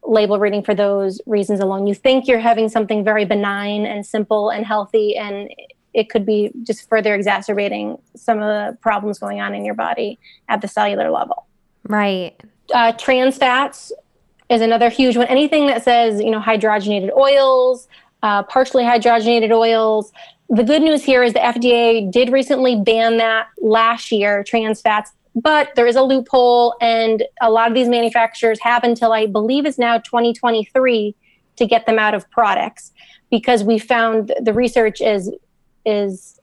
label 0.08 0.40
reading 0.40 0.64
for 0.64 0.76
those 0.76 1.20
reasons 1.26 1.60
alone. 1.60 1.88
You 1.88 1.96
think 1.96 2.28
you're 2.28 2.40
having 2.40 2.70
something 2.70 3.04
very 3.04 3.26
benign 3.26 3.86
and 3.86 4.06
simple 4.06 4.50
and 4.50 4.66
healthy, 4.66 5.16
and 5.16 5.50
it 5.94 6.10
could 6.10 6.26
be 6.26 6.52
just 6.64 6.88
further 6.90 7.16
exacerbating 7.16 7.98
some 8.16 8.40
of 8.40 8.46
the 8.46 8.78
problems 8.82 9.20
going 9.20 9.40
on 9.40 9.56
in 9.56 9.66
your 9.66 9.76
body 9.76 10.20
at 10.50 10.62
the 10.62 10.68
cellular 10.68 11.10
level. 11.10 11.48
Right. 11.88 12.40
Uh, 12.74 12.92
trans 12.94 13.38
fats 13.38 13.92
is 14.50 14.62
another 14.62 14.90
huge 14.90 15.18
one. 15.18 15.28
Anything 15.28 15.68
that 15.68 15.84
says, 15.84 16.22
you 16.22 16.32
know, 16.32 16.40
hydrogenated 16.40 17.16
oils, 17.16 17.88
uh, 18.24 18.44
partially 18.44 18.84
hydrogenated 18.84 19.52
oils. 19.52 20.12
The 20.50 20.64
good 20.64 20.82
news 20.82 21.04
here 21.04 21.24
is 21.24 21.34
the 21.34 21.40
FDA 21.40 22.12
did 22.12 22.32
recently 22.32 22.76
ban 22.76 23.18
that 23.18 23.48
last 23.62 24.12
year, 24.12 24.44
trans 24.44 24.82
fats, 24.82 25.12
but 25.36 25.76
there 25.76 25.86
is 25.86 25.96
a 25.96 26.02
loophole, 26.02 26.76
and 26.80 27.24
a 27.42 27.52
lot 27.52 27.68
of 27.68 27.74
these 27.74 27.90
manufacturers 27.90 28.60
have 28.62 28.84
until 28.84 29.12
I 29.12 29.26
believe 29.26 29.66
it's 29.66 29.78
now 29.78 29.98
2023 29.98 31.16
to 31.58 31.66
get 31.66 31.86
them 31.86 32.00
out 32.00 32.14
of 32.14 32.30
products 32.32 32.92
because 33.30 33.64
we 33.64 33.78
found 33.78 34.34
the 34.42 34.54
research 34.54 35.02
is 35.02 35.32
is 35.86 36.40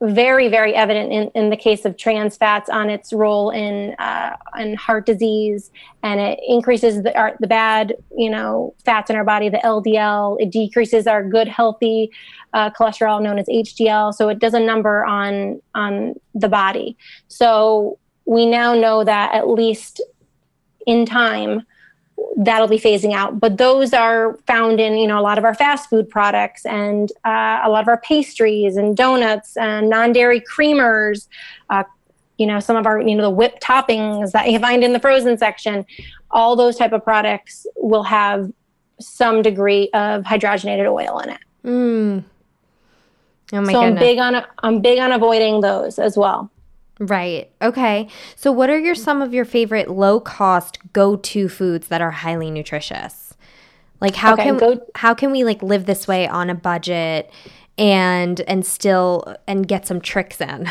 very, 0.00 0.48
very 0.48 0.74
evident 0.74 1.12
in, 1.12 1.30
in 1.34 1.50
the 1.50 1.56
case 1.56 1.84
of 1.84 1.96
trans 1.96 2.36
fats 2.36 2.70
on 2.70 2.88
its 2.88 3.12
role 3.12 3.50
in 3.50 3.94
uh, 3.98 4.36
in 4.58 4.74
heart 4.74 5.06
disease, 5.06 5.70
and 6.02 6.20
it 6.20 6.38
increases 6.46 7.02
the 7.02 7.16
our, 7.18 7.36
the 7.40 7.48
bad, 7.48 7.94
you 8.16 8.30
know, 8.30 8.74
fats 8.84 9.10
in 9.10 9.16
our 9.16 9.24
body, 9.24 9.48
the 9.48 9.58
LDL. 9.58 10.36
It 10.40 10.50
decreases 10.50 11.06
our 11.06 11.24
good, 11.28 11.48
healthy 11.48 12.10
uh, 12.52 12.70
cholesterol, 12.70 13.20
known 13.20 13.38
as 13.38 13.46
HDL. 13.46 14.14
So 14.14 14.28
it 14.28 14.38
does 14.38 14.54
a 14.54 14.60
number 14.60 15.04
on 15.04 15.60
on 15.74 16.14
the 16.34 16.48
body. 16.48 16.96
So 17.26 17.98
we 18.24 18.46
now 18.46 18.74
know 18.74 19.02
that 19.02 19.34
at 19.34 19.48
least 19.48 20.00
in 20.86 21.06
time 21.06 21.66
that'll 22.36 22.68
be 22.68 22.78
phasing 22.78 23.12
out. 23.12 23.40
But 23.40 23.58
those 23.58 23.92
are 23.92 24.38
found 24.46 24.80
in, 24.80 24.96
you 24.96 25.06
know, 25.06 25.18
a 25.18 25.22
lot 25.22 25.38
of 25.38 25.44
our 25.44 25.54
fast 25.54 25.90
food 25.90 26.08
products 26.08 26.64
and 26.64 27.10
uh, 27.24 27.60
a 27.64 27.68
lot 27.68 27.82
of 27.82 27.88
our 27.88 28.00
pastries 28.00 28.76
and 28.76 28.96
donuts 28.96 29.56
and 29.56 29.88
non-dairy 29.88 30.40
creamers. 30.40 31.28
Uh, 31.68 31.84
you 32.36 32.46
know, 32.46 32.60
some 32.60 32.76
of 32.76 32.86
our, 32.86 33.00
you 33.00 33.16
know, 33.16 33.22
the 33.22 33.30
whipped 33.30 33.62
toppings 33.62 34.30
that 34.32 34.50
you 34.50 34.58
find 34.58 34.84
in 34.84 34.92
the 34.92 35.00
frozen 35.00 35.36
section. 35.36 35.84
All 36.30 36.54
those 36.54 36.76
type 36.76 36.92
of 36.92 37.02
products 37.02 37.66
will 37.76 38.04
have 38.04 38.52
some 39.00 39.42
degree 39.42 39.90
of 39.92 40.24
hydrogenated 40.24 40.86
oil 40.86 41.18
in 41.20 41.30
it. 41.30 41.40
Mm. 41.64 42.24
Oh 43.52 43.60
my 43.60 43.72
so 43.72 43.80
goodness. 43.80 43.82
I'm 43.82 43.94
big 43.94 44.18
on 44.18 44.44
I'm 44.62 44.80
big 44.80 44.98
on 44.98 45.12
avoiding 45.12 45.60
those 45.60 45.98
as 45.98 46.16
well. 46.16 46.50
Right. 46.98 47.50
Okay. 47.62 48.08
So 48.34 48.50
what 48.50 48.70
are 48.70 48.78
your 48.78 48.94
some 48.94 49.22
of 49.22 49.32
your 49.32 49.44
favorite 49.44 49.88
low 49.88 50.18
cost 50.20 50.78
go 50.92 51.16
to 51.16 51.48
foods 51.48 51.88
that 51.88 52.00
are 52.00 52.10
highly 52.10 52.50
nutritious? 52.50 53.34
Like 54.00 54.16
how 54.16 54.34
okay, 54.34 54.44
can 54.44 54.56
go- 54.56 54.86
how 54.94 55.14
can 55.14 55.30
we 55.30 55.44
like 55.44 55.62
live 55.62 55.86
this 55.86 56.08
way 56.08 56.26
on 56.26 56.50
a 56.50 56.54
budget 56.54 57.30
and 57.76 58.40
and 58.42 58.66
still 58.66 59.34
and 59.46 59.66
get 59.66 59.86
some 59.86 60.00
tricks 60.00 60.40
in? 60.40 60.68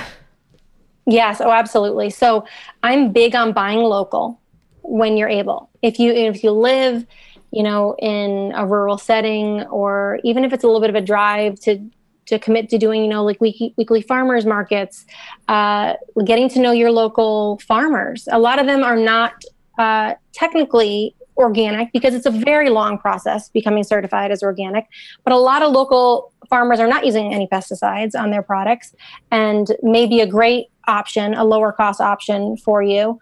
Yes, 1.10 1.40
oh 1.40 1.52
absolutely. 1.52 2.10
So 2.10 2.46
I'm 2.84 3.13
big 3.13 3.34
on 3.34 3.54
buying 3.54 3.80
local 3.80 4.42
when 4.82 5.16
you're 5.16 5.30
able. 5.30 5.70
If 5.82 6.00
you 6.00 6.12
if 6.12 6.44
you 6.44 6.52
live, 6.52 7.06
you 7.52 7.63
know, 7.63 7.96
in 8.00 8.52
a 8.54 8.68
rural 8.68 8.98
setting 8.98 9.63
or 9.68 10.20
even 10.26 10.44
if 10.44 10.52
it's 10.52 10.66
a 10.66 10.68
little 10.68 10.82
bit 10.82 10.90
of 10.90 10.98
a 10.98 11.02
drive 11.02 11.60
to 11.62 11.80
to 12.28 12.40
commit 12.40 12.70
to 12.70 12.78
doing, 12.78 13.02
you 13.02 13.08
know, 13.08 13.24
like 13.24 13.40
weekly, 13.42 13.74
weekly 13.78 14.02
farmers 14.02 14.46
markets, 14.46 15.06
uh, 15.48 15.94
getting 16.26 16.50
to 16.50 16.60
know 16.60 16.72
your 16.72 16.92
local 16.92 17.60
farmers. 17.60 18.28
A 18.32 18.40
lot 18.40 18.60
of 18.60 18.66
them 18.66 18.84
are 18.84 18.98
not 18.98 19.34
uh, 19.78 20.13
technically 20.34 21.16
organic 21.38 21.92
because 21.94 22.13
it's 22.13 22.26
a 22.26 22.32
very 22.32 22.70
long 22.70 22.98
process 22.98 23.50
becoming 23.50 23.84
certified 23.84 24.32
as 24.32 24.42
organic. 24.44 24.86
But 25.24 25.34
a 25.34 25.38
lot 25.38 25.62
of 25.62 25.72
local 25.72 26.34
farmers 26.50 26.80
are 26.80 26.88
not 26.88 27.06
using 27.06 27.34
any 27.34 27.48
pesticides 27.48 28.20
on 28.20 28.32
their 28.32 28.42
products 28.42 28.96
and 29.32 29.68
may 29.84 30.08
be 30.08 30.22
a 30.22 30.28
great 30.28 30.68
option, 30.88 31.34
a 31.34 31.44
lower 31.44 31.72
cost 31.72 32.02
option 32.02 32.58
for 32.58 32.82
you. 32.82 33.20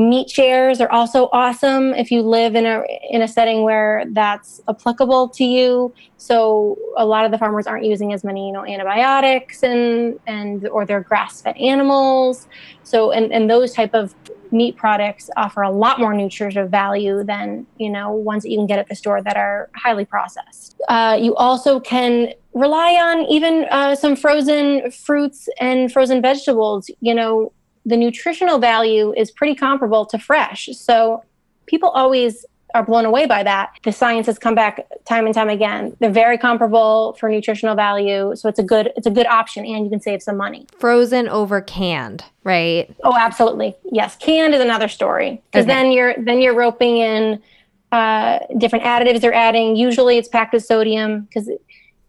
Meat 0.00 0.30
shares 0.30 0.80
are 0.80 0.90
also 0.90 1.28
awesome 1.30 1.92
if 1.92 2.10
you 2.10 2.22
live 2.22 2.54
in 2.54 2.64
a 2.64 2.82
in 3.10 3.20
a 3.20 3.28
setting 3.28 3.62
where 3.64 4.04
that's 4.12 4.62
applicable 4.66 5.28
to 5.28 5.44
you. 5.44 5.92
So 6.16 6.78
a 6.96 7.04
lot 7.04 7.26
of 7.26 7.32
the 7.32 7.38
farmers 7.38 7.66
aren't 7.66 7.84
using 7.84 8.14
as 8.14 8.24
many, 8.24 8.46
you 8.46 8.52
know, 8.52 8.64
antibiotics 8.64 9.62
and 9.62 10.18
and 10.26 10.66
or 10.68 10.86
they're 10.86 11.02
grass-fed 11.02 11.56
animals. 11.58 12.48
So 12.82 13.12
and 13.12 13.30
and 13.30 13.50
those 13.50 13.74
type 13.74 13.92
of 13.92 14.14
meat 14.52 14.76
products 14.76 15.28
offer 15.36 15.60
a 15.60 15.70
lot 15.70 16.00
more 16.00 16.14
nutritive 16.14 16.70
value 16.70 17.22
than 17.22 17.66
you 17.76 17.90
know 17.90 18.10
ones 18.10 18.42
that 18.42 18.50
you 18.50 18.58
can 18.58 18.66
get 18.66 18.78
at 18.78 18.88
the 18.88 18.94
store 18.94 19.22
that 19.22 19.36
are 19.36 19.68
highly 19.76 20.06
processed. 20.06 20.80
Uh, 20.88 21.18
you 21.20 21.34
also 21.36 21.78
can 21.78 22.32
rely 22.54 22.94
on 22.94 23.26
even 23.26 23.66
uh, 23.70 23.94
some 23.94 24.16
frozen 24.16 24.90
fruits 24.90 25.46
and 25.60 25.92
frozen 25.92 26.22
vegetables. 26.22 26.90
You 27.00 27.14
know, 27.14 27.52
the 27.90 27.96
nutritional 27.96 28.58
value 28.58 29.12
is 29.16 29.30
pretty 29.30 29.54
comparable 29.54 30.06
to 30.06 30.18
fresh. 30.18 30.68
So 30.72 31.22
people 31.66 31.90
always 31.90 32.46
are 32.74 32.84
blown 32.84 33.04
away 33.04 33.26
by 33.26 33.42
that. 33.42 33.72
The 33.82 33.92
science 33.92 34.26
has 34.26 34.38
come 34.38 34.54
back 34.54 34.86
time 35.04 35.26
and 35.26 35.34
time 35.34 35.48
again. 35.48 35.96
They're 35.98 36.10
very 36.10 36.38
comparable 36.38 37.14
for 37.18 37.28
nutritional 37.28 37.74
value, 37.74 38.34
so 38.36 38.48
it's 38.48 38.58
a 38.58 38.62
good 38.62 38.92
it's 38.96 39.06
a 39.06 39.10
good 39.10 39.26
option 39.26 39.64
and 39.64 39.84
you 39.84 39.90
can 39.90 40.00
save 40.00 40.22
some 40.22 40.36
money. 40.36 40.66
Frozen 40.78 41.28
over 41.28 41.60
canned, 41.60 42.24
right? 42.44 42.94
Oh, 43.02 43.16
absolutely. 43.18 43.76
Yes, 43.90 44.16
canned 44.16 44.54
is 44.54 44.60
another 44.60 44.88
story 44.88 45.42
because 45.50 45.64
okay. 45.64 45.74
then 45.74 45.92
you're 45.92 46.14
then 46.18 46.40
you're 46.40 46.54
roping 46.54 46.98
in 46.98 47.42
uh, 47.92 48.38
different 48.58 48.84
additives 48.84 49.20
they're 49.20 49.34
adding. 49.34 49.74
Usually 49.74 50.16
it's 50.16 50.28
packed 50.28 50.52
with 50.52 50.64
sodium 50.64 51.22
because 51.22 51.50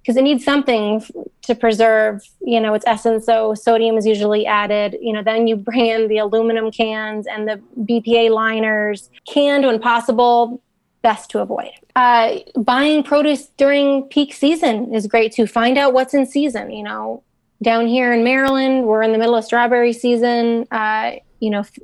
because 0.02 0.18
it 0.18 0.24
needs 0.24 0.44
something 0.44 1.04
to 1.44 1.56
preserve 1.56 2.24
you 2.42 2.60
know 2.60 2.74
its 2.74 2.86
essence. 2.88 3.26
So 3.26 3.54
sodium 3.54 3.98
is 3.98 4.06
usually 4.06 4.46
added 4.46 4.98
you 5.02 5.14
know 5.14 5.24
then 5.24 5.48
you 5.48 5.56
bring 5.56 5.88
in 5.88 6.08
the 6.08 6.18
aluminum 6.18 6.72
cans 6.72 7.28
and 7.28 7.48
the 7.48 7.62
bpa 7.80 8.30
liners 8.30 9.10
canned 9.28 9.66
when 9.66 9.80
possible 9.80 10.62
best 11.02 11.32
to 11.32 11.40
avoid. 11.40 11.72
Uh, 11.96 12.38
buying 12.58 13.04
produce 13.04 13.48
during 13.58 14.04
peak 14.04 14.34
season 14.34 14.94
is 14.94 15.08
great 15.08 15.32
to 15.34 15.48
find 15.48 15.78
out 15.78 15.94
what's 15.94 16.14
in 16.14 16.26
season 16.26 16.72
you 16.72 16.84
know. 16.84 17.24
Down 17.64 17.86
here 17.86 18.12
in 18.12 18.24
maryland 18.24 18.86
we're 18.86 19.04
in 19.04 19.12
the 19.12 19.18
middle 19.18 19.36
of 19.36 19.46
strawberry 19.46 19.94
season 19.94 20.68
uh, 20.72 21.14
you 21.40 21.50
know 21.50 21.60
f- 21.60 21.78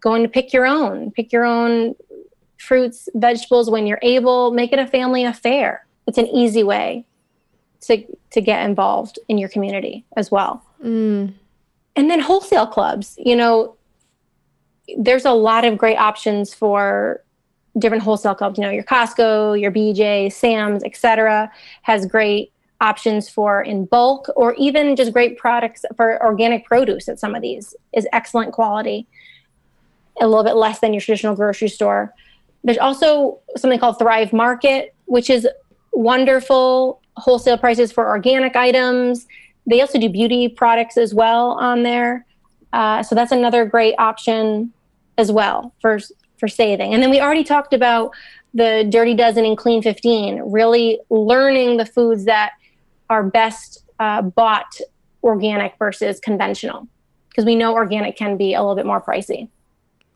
going 0.00 0.22
to 0.22 0.28
pick 0.28 0.52
your 0.52 0.66
own. 0.66 1.10
Pick 1.12 1.32
your 1.32 1.44
own 1.44 1.94
fruits 2.58 3.08
vegetables 3.14 3.70
when 3.70 3.86
you're 3.86 3.98
able. 4.02 4.52
Make 4.52 4.72
it 4.72 4.78
a 4.78 4.86
family 4.86 5.24
affair. 5.24 5.86
It's 6.06 6.18
an 6.18 6.26
easy 6.26 6.62
way 6.62 7.06
to 7.86 8.04
to 8.30 8.40
get 8.40 8.64
involved 8.64 9.18
in 9.28 9.38
your 9.38 9.48
community 9.48 10.04
as 10.16 10.30
well. 10.30 10.64
Mm. 10.82 11.34
And 11.96 12.10
then 12.10 12.20
wholesale 12.20 12.66
clubs, 12.66 13.14
you 13.18 13.36
know, 13.36 13.76
there's 14.98 15.24
a 15.24 15.32
lot 15.32 15.64
of 15.64 15.78
great 15.78 15.96
options 15.96 16.52
for 16.52 17.22
different 17.78 18.02
wholesale 18.02 18.34
clubs. 18.34 18.58
You 18.58 18.64
know, 18.64 18.70
your 18.70 18.84
Costco, 18.84 19.60
your 19.60 19.70
BJ, 19.70 20.32
Sam's, 20.32 20.82
etc., 20.84 21.50
has 21.82 22.06
great 22.06 22.52
options 22.80 23.28
for 23.28 23.62
in 23.62 23.86
bulk 23.86 24.28
or 24.36 24.54
even 24.54 24.96
just 24.96 25.12
great 25.12 25.38
products 25.38 25.84
for 25.96 26.22
organic 26.22 26.64
produce 26.64 27.08
at 27.08 27.18
some 27.18 27.34
of 27.34 27.40
these 27.40 27.74
is 27.94 28.06
excellent 28.12 28.52
quality 28.52 29.06
a 30.20 30.26
little 30.26 30.44
bit 30.44 30.54
less 30.54 30.80
than 30.80 30.92
your 30.92 31.00
traditional 31.00 31.34
grocery 31.34 31.68
store 31.68 32.12
there's 32.64 32.78
also 32.78 33.38
something 33.56 33.78
called 33.78 33.98
thrive 33.98 34.32
market 34.32 34.94
which 35.06 35.30
is 35.30 35.48
wonderful 35.92 37.00
wholesale 37.16 37.58
prices 37.58 37.92
for 37.92 38.08
organic 38.08 38.56
items. 38.56 39.26
They 39.66 39.80
also 39.80 39.98
do 39.98 40.08
beauty 40.08 40.48
products 40.48 40.96
as 40.96 41.14
well 41.14 41.52
on 41.52 41.82
there. 41.82 42.26
Uh, 42.72 43.02
so 43.02 43.14
that's 43.14 43.32
another 43.32 43.64
great 43.64 43.94
option 43.98 44.72
as 45.16 45.30
well 45.30 45.72
for 45.80 46.00
for 46.38 46.48
saving. 46.48 46.92
And 46.92 47.02
then 47.02 47.10
we 47.10 47.20
already 47.20 47.44
talked 47.44 47.72
about 47.72 48.10
the 48.52 48.86
Dirty 48.88 49.14
Dozen 49.14 49.44
and 49.44 49.56
Clean 49.56 49.82
15, 49.82 50.42
really 50.46 51.00
learning 51.10 51.76
the 51.76 51.86
foods 51.86 52.24
that 52.24 52.52
are 53.10 53.22
best 53.22 53.84
uh, 53.98 54.22
bought 54.22 54.80
organic 55.22 55.76
versus 55.78 56.20
conventional, 56.20 56.86
because 57.28 57.44
we 57.44 57.54
know 57.54 57.74
organic 57.74 58.16
can 58.16 58.36
be 58.36 58.54
a 58.54 58.60
little 58.60 58.76
bit 58.76 58.86
more 58.86 59.00
pricey. 59.00 59.48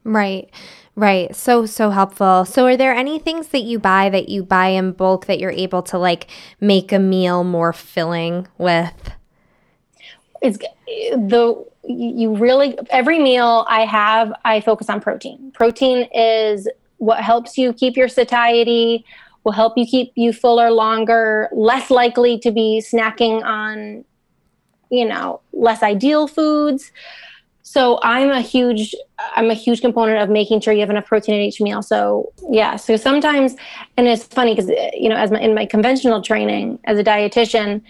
Right. 0.04 0.50
Right. 0.98 1.34
So, 1.36 1.64
so 1.64 1.90
helpful. 1.90 2.44
So, 2.44 2.66
are 2.66 2.76
there 2.76 2.92
any 2.92 3.20
things 3.20 3.48
that 3.48 3.62
you 3.62 3.78
buy 3.78 4.10
that 4.10 4.28
you 4.28 4.42
buy 4.42 4.70
in 4.70 4.90
bulk 4.90 5.26
that 5.26 5.38
you're 5.38 5.52
able 5.52 5.80
to 5.84 5.96
like 5.96 6.26
make 6.60 6.90
a 6.90 6.98
meal 6.98 7.44
more 7.44 7.72
filling 7.72 8.48
with? 8.58 9.12
It's 10.42 10.58
the, 10.88 11.64
you 11.84 12.34
really, 12.34 12.76
every 12.90 13.20
meal 13.20 13.64
I 13.68 13.84
have, 13.84 14.32
I 14.44 14.60
focus 14.60 14.90
on 14.90 15.00
protein. 15.00 15.52
Protein 15.52 16.08
is 16.12 16.68
what 16.96 17.20
helps 17.20 17.56
you 17.56 17.72
keep 17.72 17.96
your 17.96 18.08
satiety, 18.08 19.04
will 19.44 19.52
help 19.52 19.78
you 19.78 19.86
keep 19.86 20.10
you 20.16 20.32
fuller 20.32 20.72
longer, 20.72 21.48
less 21.52 21.92
likely 21.92 22.40
to 22.40 22.50
be 22.50 22.82
snacking 22.84 23.44
on, 23.44 24.04
you 24.90 25.04
know, 25.04 25.42
less 25.52 25.80
ideal 25.84 26.26
foods. 26.26 26.90
So 27.70 28.00
I'm 28.02 28.30
a 28.30 28.40
huge 28.40 28.94
I'm 29.36 29.50
a 29.50 29.54
huge 29.54 29.82
component 29.82 30.22
of 30.22 30.30
making 30.30 30.62
sure 30.62 30.72
you 30.72 30.80
have 30.80 30.88
enough 30.88 31.04
protein 31.04 31.34
at 31.34 31.42
each 31.42 31.60
meal. 31.60 31.82
So 31.82 32.32
yeah, 32.48 32.76
so 32.76 32.96
sometimes 32.96 33.56
and 33.98 34.08
it's 34.08 34.24
funny 34.24 34.54
because 34.54 34.70
you 34.94 35.10
know 35.10 35.16
as 35.16 35.30
my, 35.30 35.38
in 35.38 35.54
my 35.54 35.66
conventional 35.66 36.22
training 36.22 36.78
as 36.84 36.98
a 36.98 37.04
dietitian, 37.04 37.82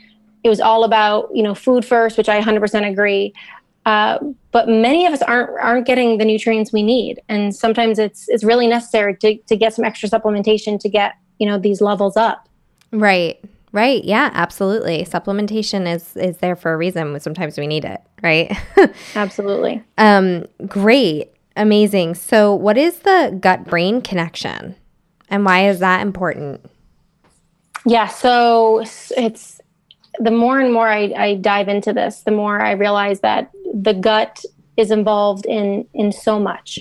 it 0.43 0.49
was 0.49 0.59
all 0.59 0.83
about 0.83 1.29
you 1.33 1.45
know 1.45 1.55
food 1.55 1.85
first, 1.85 2.19
which 2.19 2.29
I 2.29 2.41
100% 2.41 2.91
agree. 2.91 3.33
Uh, 3.87 4.19
but 4.51 4.69
many 4.69 5.07
of 5.07 5.13
us 5.13 5.23
aren't 5.23 5.51
aren't 5.61 5.87
getting 5.87 6.19
the 6.19 6.25
nutrients 6.25 6.73
we 6.73 6.83
need, 6.83 7.21
and 7.29 7.55
sometimes 7.55 8.01
it's 8.01 8.29
it's 8.29 8.43
really 8.43 8.67
necessary 8.67 9.17
to 9.19 9.39
to 9.47 9.57
get 9.57 9.75
some 9.75 9.85
extra 9.85 10.09
supplementation 10.09 10.81
to 10.81 10.89
get 10.89 11.15
you 11.39 11.47
know 11.47 11.57
these 11.57 11.81
levels 11.81 12.17
up. 12.17 12.49
Right. 12.91 13.41
Right. 13.73 14.03
Yeah, 14.05 14.31
absolutely. 14.33 15.05
Supplementation 15.05 15.93
is 15.93 16.17
is 16.17 16.39
there 16.39 16.57
for 16.57 16.73
a 16.73 16.77
reason. 16.77 17.19
Sometimes 17.21 17.59
we 17.59 17.67
need 17.67 17.85
it, 17.85 18.01
right? 18.23 18.57
absolutely. 19.15 19.83
Um 19.99 20.47
great. 20.67 21.33
Amazing. 21.59 22.15
So, 22.15 22.55
what 22.55 22.79
is 22.79 23.01
the 23.01 23.37
gut 23.41 23.65
brain 23.65 24.01
connection? 24.01 24.77
And 25.29 25.45
why 25.45 25.69
is 25.69 25.81
that 25.81 26.03
important? 26.03 26.65
Yeah, 27.85 28.07
so 28.07 28.85
it's 29.17 29.61
the 30.21 30.31
more 30.31 30.61
and 30.61 30.73
more 30.73 30.89
I, 30.89 31.13
I 31.17 31.35
dive 31.35 31.69
into 31.69 31.93
this, 31.93 32.23
the 32.23 32.31
more 32.31 32.61
I 32.61 32.73
realize 32.73 33.21
that 33.21 33.51
the 33.75 33.93
gut 33.93 34.45
is 34.77 34.91
involved 34.91 35.47
in 35.47 35.87
in 35.95 36.13
so 36.13 36.39
much. 36.39 36.79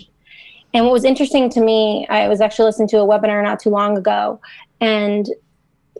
And 0.74 0.86
what 0.86 0.94
was 0.94 1.04
interesting 1.04 1.50
to 1.52 1.62
me, 1.62 2.06
I 2.10 2.28
was 2.28 2.40
actually 2.40 2.66
listening 2.66 2.90
to 2.90 3.00
a 3.00 3.08
webinar 3.08 3.44
not 3.44 3.60
too 3.60 3.72
long 3.72 3.98
ago, 3.98 4.40
and 4.80 5.28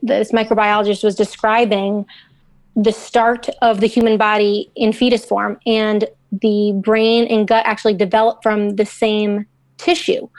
this 0.02 0.32
microbiologist 0.32 1.04
was 1.04 1.16
describing 1.16 2.06
the 2.78 2.92
start 2.92 3.50
of 3.62 3.80
the 3.80 3.88
human 3.88 4.18
body 4.18 4.72
in 4.76 4.94
fetus 4.94 5.26
form 5.26 5.60
and 5.66 6.08
the 6.32 6.74
brain 6.84 7.26
and 7.26 7.48
gut 7.48 7.66
actually 7.66 7.96
develop 7.96 8.44
from 8.44 8.76
the 8.76 8.86
same 8.86 9.46
tissue. 9.78 10.30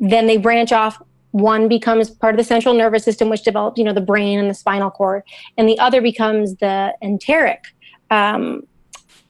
Then 0.00 0.26
they 0.26 0.36
branch 0.36 0.72
off. 0.72 1.02
One 1.32 1.66
becomes 1.66 2.10
part 2.10 2.34
of 2.34 2.38
the 2.38 2.44
central 2.44 2.74
nervous 2.74 3.04
system 3.04 3.28
which 3.30 3.42
develops 3.42 3.78
you 3.78 3.84
know 3.84 3.92
the 3.92 4.02
brain 4.02 4.38
and 4.38 4.48
the 4.50 4.54
spinal 4.54 4.90
cord 4.90 5.22
and 5.56 5.68
the 5.68 5.78
other 5.78 6.00
becomes 6.02 6.56
the 6.56 6.94
enteric 7.02 7.64
um, 8.10 8.66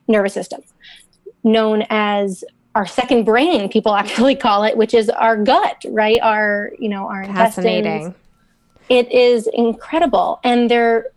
nervous 0.07 0.33
system 0.33 0.61
known 1.45 1.85
as 1.89 2.43
our 2.75 2.85
second 2.85 3.23
brain 3.23 3.69
people 3.69 3.95
actually 4.03 4.35
call 4.35 4.63
it 4.63 4.75
which 4.75 4.93
is 4.93 5.09
our 5.09 5.41
gut 5.41 5.83
right? 5.87 6.19
Our 6.21 6.71
you 6.77 6.89
know 6.89 7.07
our 7.07 7.23
intestines 7.23 8.13
it 8.89 9.11
is 9.11 9.47
incredible. 9.53 10.39
And 10.43 10.69
they're 10.69 11.07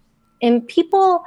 and 0.42 0.66
people 0.68 1.24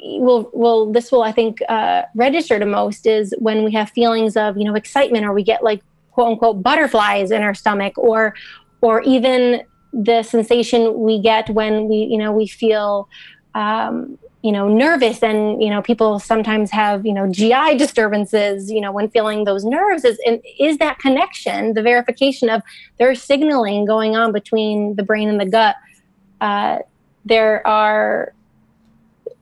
will 0.00 0.50
will 0.52 0.92
this 0.92 1.10
will 1.10 1.22
i 1.22 1.32
think 1.32 1.60
uh, 1.68 2.02
register 2.14 2.58
to 2.58 2.66
most 2.66 3.06
is 3.06 3.34
when 3.38 3.64
we 3.64 3.72
have 3.72 3.90
feelings 3.90 4.36
of 4.36 4.56
you 4.56 4.64
know 4.64 4.74
excitement 4.74 5.24
or 5.24 5.32
we 5.32 5.42
get 5.42 5.64
like 5.64 5.82
quote 6.10 6.32
unquote 6.32 6.62
butterflies 6.62 7.30
in 7.30 7.42
our 7.42 7.54
stomach 7.54 7.96
or 7.96 8.34
or 8.82 9.00
even 9.02 9.62
the 9.92 10.22
sensation 10.22 11.00
we 11.00 11.20
get 11.20 11.48
when 11.50 11.88
we 11.88 11.96
you 11.96 12.18
know 12.18 12.30
we 12.30 12.46
feel 12.46 13.08
um, 13.54 14.18
you 14.46 14.52
know 14.52 14.68
nervous 14.68 15.22
and 15.22 15.60
you 15.62 15.70
know 15.70 15.82
people 15.82 16.20
sometimes 16.20 16.70
have 16.70 17.04
you 17.04 17.12
know 17.12 17.26
gi 17.38 17.76
disturbances 17.76 18.70
you 18.70 18.80
know 18.80 18.92
when 18.92 19.08
feeling 19.08 19.42
those 19.42 19.64
nerves 19.64 20.04
is 20.04 20.18
and 20.24 20.40
is 20.60 20.78
that 20.78 20.98
connection 21.00 21.74
the 21.74 21.82
verification 21.82 22.48
of 22.48 22.62
there's 22.98 23.20
signaling 23.20 23.84
going 23.84 24.14
on 24.14 24.30
between 24.32 24.94
the 24.94 25.02
brain 25.02 25.28
and 25.28 25.40
the 25.40 25.50
gut 25.58 25.74
uh, 26.40 26.78
there 27.24 27.66
are 27.66 28.32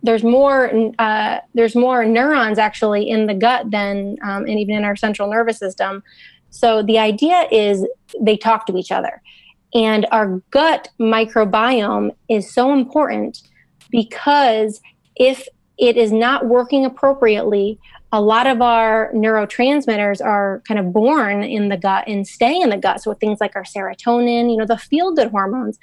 there's 0.02 0.22
more 0.22 0.70
uh, 0.98 1.38
there's 1.54 1.74
more 1.74 2.04
neurons 2.04 2.58
actually 2.58 3.08
in 3.08 3.26
the 3.26 3.34
gut 3.34 3.70
than 3.70 4.16
um, 4.22 4.44
and 4.46 4.58
even 4.58 4.74
in 4.74 4.84
our 4.84 4.96
central 4.96 5.30
nervous 5.30 5.58
system. 5.58 6.02
So 6.50 6.82
the 6.82 6.98
idea 6.98 7.48
is 7.50 7.86
they 8.20 8.36
talk 8.36 8.66
to 8.66 8.76
each 8.76 8.92
other. 8.92 9.22
And 9.74 10.06
our 10.12 10.42
gut 10.50 10.88
microbiome 11.00 12.14
is 12.28 12.52
so 12.52 12.72
important 12.72 13.42
because 13.90 14.80
if 15.16 15.46
it 15.79 15.96
is 15.96 16.12
not 16.12 16.46
working 16.46 16.85
appropriately, 16.85 17.79
a 18.12 18.20
lot 18.20 18.46
of 18.46 18.62
our 18.62 19.11
neurotransmitters 19.12 20.24
are 20.24 20.62
kind 20.68 20.79
of 20.79 20.92
born 20.92 21.42
in 21.42 21.68
the 21.68 21.77
gut 21.77 22.05
and 22.07 22.27
stay 22.27 22.61
in 22.61 22.70
the 22.70 22.77
gut. 22.77 23.03
So 23.03 23.12
things 23.14 23.40
like 23.40 23.57
our 23.57 23.64
serotonin, 23.64 24.50
you 24.50 24.57
know, 24.57 24.66
the 24.66 24.79
feel 24.79 25.12
good 25.12 25.31
hormones. 25.31 25.79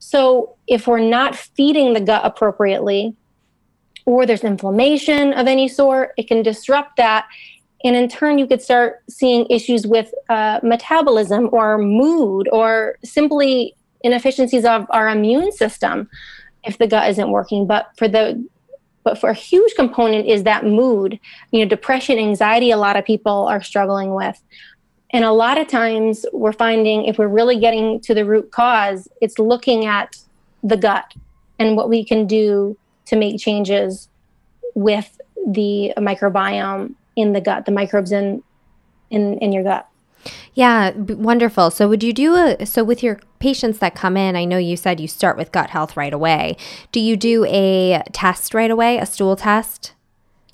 So 0.00 0.56
if 0.66 0.88
we're 0.88 0.98
not 0.98 1.36
feeding 1.36 1.92
the 1.92 2.00
gut 2.00 2.22
appropriately, 2.24 3.14
or 4.04 4.26
there's 4.26 4.42
inflammation 4.42 5.32
of 5.34 5.46
any 5.46 5.68
sort, 5.68 6.12
it 6.16 6.26
can 6.26 6.42
disrupt 6.42 6.96
that. 6.96 7.26
And 7.84 7.94
in 7.94 8.08
turn, 8.08 8.38
you 8.38 8.48
could 8.48 8.60
start 8.60 9.02
seeing 9.08 9.46
issues 9.48 9.86
with 9.86 10.12
uh, 10.28 10.58
metabolism 10.64 11.48
or 11.52 11.78
mood 11.78 12.48
or 12.50 12.98
simply 13.04 13.76
inefficiencies 14.02 14.64
of 14.64 14.86
our 14.90 15.08
immune 15.08 15.52
system 15.52 16.08
if 16.64 16.78
the 16.78 16.88
gut 16.88 17.08
isn't 17.10 17.30
working. 17.30 17.66
But 17.66 17.90
for 17.96 18.08
the 18.08 18.44
but 19.04 19.18
for 19.18 19.30
a 19.30 19.34
huge 19.34 19.74
component 19.74 20.26
is 20.26 20.44
that 20.44 20.64
mood, 20.64 21.18
you 21.50 21.60
know, 21.60 21.68
depression, 21.68 22.18
anxiety, 22.18 22.70
a 22.70 22.76
lot 22.76 22.96
of 22.96 23.04
people 23.04 23.46
are 23.46 23.62
struggling 23.62 24.14
with. 24.14 24.40
And 25.10 25.24
a 25.24 25.32
lot 25.32 25.58
of 25.58 25.68
times 25.68 26.24
we're 26.32 26.52
finding 26.52 27.04
if 27.04 27.18
we're 27.18 27.28
really 27.28 27.58
getting 27.58 28.00
to 28.00 28.14
the 28.14 28.24
root 28.24 28.50
cause, 28.50 29.08
it's 29.20 29.38
looking 29.38 29.84
at 29.84 30.16
the 30.62 30.76
gut 30.76 31.14
and 31.58 31.76
what 31.76 31.88
we 31.88 32.04
can 32.04 32.26
do 32.26 32.76
to 33.06 33.16
make 33.16 33.38
changes 33.38 34.08
with 34.74 35.20
the 35.46 35.92
microbiome 35.98 36.94
in 37.16 37.32
the 37.32 37.40
gut, 37.40 37.66
the 37.66 37.72
microbes 37.72 38.12
in 38.12 38.42
in, 39.10 39.38
in 39.38 39.52
your 39.52 39.62
gut. 39.62 39.86
Yeah, 40.54 40.90
b- 40.92 41.14
wonderful. 41.14 41.70
So, 41.70 41.88
would 41.88 42.02
you 42.02 42.12
do 42.12 42.34
a 42.34 42.66
so 42.66 42.84
with 42.84 43.02
your 43.02 43.20
patients 43.38 43.78
that 43.78 43.94
come 43.94 44.16
in? 44.16 44.36
I 44.36 44.44
know 44.44 44.58
you 44.58 44.76
said 44.76 45.00
you 45.00 45.08
start 45.08 45.36
with 45.36 45.52
gut 45.52 45.70
health 45.70 45.96
right 45.96 46.12
away. 46.12 46.56
Do 46.92 47.00
you 47.00 47.16
do 47.16 47.44
a 47.46 48.02
test 48.12 48.54
right 48.54 48.70
away, 48.70 48.98
a 48.98 49.06
stool 49.06 49.36
test? 49.36 49.92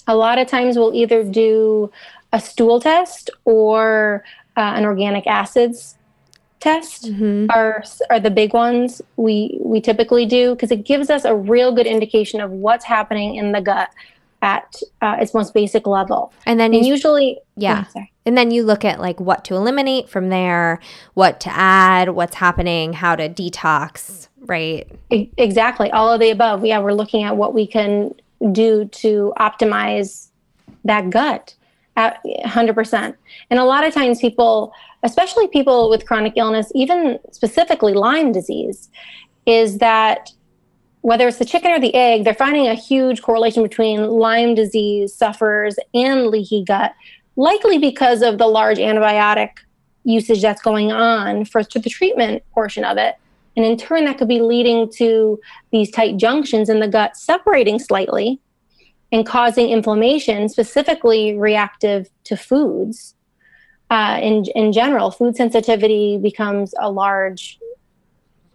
A 0.07 0.17
lot 0.17 0.39
of 0.39 0.47
times, 0.47 0.77
we'll 0.77 0.95
either 0.95 1.23
do 1.25 1.91
a 2.33 2.41
stool 2.41 2.81
test 2.81 3.31
or 3.45 4.25
uh, 4.57 4.61
an 4.61 4.85
organic 4.85 5.27
acids 5.27 5.97
test 6.61 7.05
mm-hmm. 7.05 7.47
are 7.51 7.85
are 8.11 8.19
the 8.19 8.31
big 8.31 8.53
ones 8.53 9.01
we 9.17 9.59
we 9.63 9.81
typically 9.81 10.27
do 10.27 10.55
because 10.55 10.71
it 10.71 10.85
gives 10.85 11.09
us 11.09 11.25
a 11.25 11.35
real 11.35 11.73
good 11.73 11.87
indication 11.87 12.41
of 12.41 12.51
what's 12.51 12.85
happening 12.85 13.37
in 13.37 13.53
the 13.53 13.61
gut 13.61 13.91
at 14.43 14.81
uh, 15.03 15.17
its 15.21 15.35
most 15.35 15.55
basic 15.55 15.87
level. 15.87 16.33
And 16.47 16.61
then 16.61 16.73
and 16.73 16.85
you, 16.85 16.93
usually, 16.93 17.39
yeah. 17.57 17.85
Oh, 17.97 18.03
and 18.25 18.37
then 18.37 18.51
you 18.51 18.63
look 18.63 18.85
at 18.85 19.01
like 19.01 19.21
what 19.21 19.45
to 19.47 19.55
eliminate 19.55 20.09
from 20.09 20.29
there, 20.29 20.81
what 21.15 21.41
to 21.41 21.51
add, 21.51 22.11
what's 22.11 22.37
happening, 22.37 22.93
how 22.93 23.17
to 23.17 23.29
detox, 23.29 24.29
right? 24.41 24.87
Exactly. 25.11 25.91
All 25.91 26.13
of 26.13 26.21
the 26.21 26.31
above. 26.31 26.65
Yeah, 26.65 26.79
we're 26.81 26.93
looking 26.93 27.23
at 27.23 27.37
what 27.37 27.55
we 27.55 27.67
can 27.67 28.15
do 28.53 28.85
to 28.85 29.33
optimize 29.39 30.29
that 30.85 31.11
gut 31.11 31.55
at 31.97 32.23
100%. 32.25 33.15
And 33.51 33.59
a 33.59 33.65
lot 33.65 33.85
of 33.85 33.93
times 33.93 34.21
people, 34.21 34.73
especially 35.03 35.49
people 35.49 35.91
with 35.91 36.07
chronic 36.07 36.35
illness, 36.37 36.71
even 36.75 37.19
specifically 37.33 37.95
Lyme 37.95 38.31
disease, 38.31 38.89
is 39.47 39.79
that 39.79 40.31
whether 41.03 41.29
it's 41.29 41.39
the 41.39 41.45
chicken 41.45 41.71
or 41.71 41.81
the 41.81 41.95
egg, 41.95 42.25
they're 42.25 42.35
finding 42.35 42.67
a 42.67 42.75
huge 42.75 43.23
correlation 43.23 43.63
between 43.63 44.05
Lyme 44.09 44.55
disease 44.55 45.15
sufferers 45.15 45.77
and 45.95 46.27
leaky 46.27 46.65
gut, 46.65 46.93
likely 47.37 47.79
because 47.79 48.23
of 48.23 48.39
the 48.39 48.47
large 48.47 48.79
antibiotic 48.79 49.51
usage 50.05 50.43
that's 50.43 50.63
going 50.63 50.91
on 50.91 51.45
for 51.45 51.63
the 51.63 51.91
treatment 51.91 52.43
portion 52.53 52.85
of 52.85 52.97
it. 52.97 53.17
And 53.57 53.65
in 53.65 53.77
turn, 53.77 54.05
that 54.05 54.19
could 54.19 54.29
be 54.29 54.41
leading 54.41 54.91
to 54.93 55.41
these 55.73 55.91
tight 55.91 56.17
junctions 56.17 56.69
in 56.69 56.81
the 56.81 56.89
gut 56.89 57.17
separating 57.17 57.79
slightly 57.79 58.41
and 59.11 59.27
causing 59.27 59.71
inflammation, 59.71 60.49
specifically 60.49 61.37
reactive 61.37 62.09
to 62.25 62.37
foods. 62.37 63.15
Uh, 63.91 64.19
in, 64.23 64.45
in 64.55 64.73
general, 64.73 65.11
food 65.11 65.35
sensitivity 65.35 66.19
becomes 66.19 66.75
a 66.79 66.91
large 66.91 67.59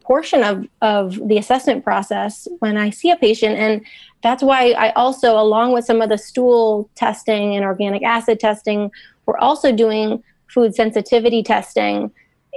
portion 0.03 0.43
of, 0.43 0.67
of 0.81 1.27
the 1.27 1.37
assessment 1.37 1.83
process 1.83 2.47
when 2.59 2.77
I 2.77 2.89
see 2.89 3.09
a 3.09 3.15
patient. 3.15 3.55
And 3.55 3.85
that's 4.21 4.43
why 4.43 4.71
I 4.71 4.91
also, 4.91 5.37
along 5.37 5.73
with 5.73 5.85
some 5.85 6.01
of 6.01 6.09
the 6.09 6.17
stool 6.17 6.89
testing 6.95 7.55
and 7.55 7.65
organic 7.65 8.03
acid 8.03 8.39
testing, 8.39 8.91
we're 9.25 9.37
also 9.37 9.71
doing 9.71 10.23
food 10.47 10.75
sensitivity 10.75 11.43
testing 11.43 12.11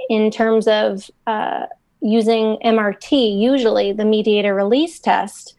in 0.09 0.29
terms 0.29 0.67
of 0.67 1.09
uh, 1.25 1.65
using 2.01 2.57
MRT, 2.63 3.39
usually 3.39 3.91
the 3.91 4.05
mediator 4.05 4.53
release 4.53 4.99
test. 4.99 5.55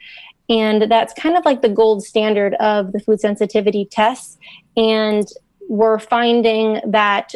And 0.48 0.90
that's 0.90 1.12
kind 1.12 1.36
of 1.36 1.44
like 1.44 1.62
the 1.62 1.68
gold 1.68 2.04
standard 2.04 2.54
of 2.54 2.92
the 2.92 3.00
food 3.00 3.20
sensitivity 3.20 3.86
tests. 3.90 4.38
And 4.76 5.26
we're 5.68 5.98
finding 5.98 6.80
that 6.86 7.34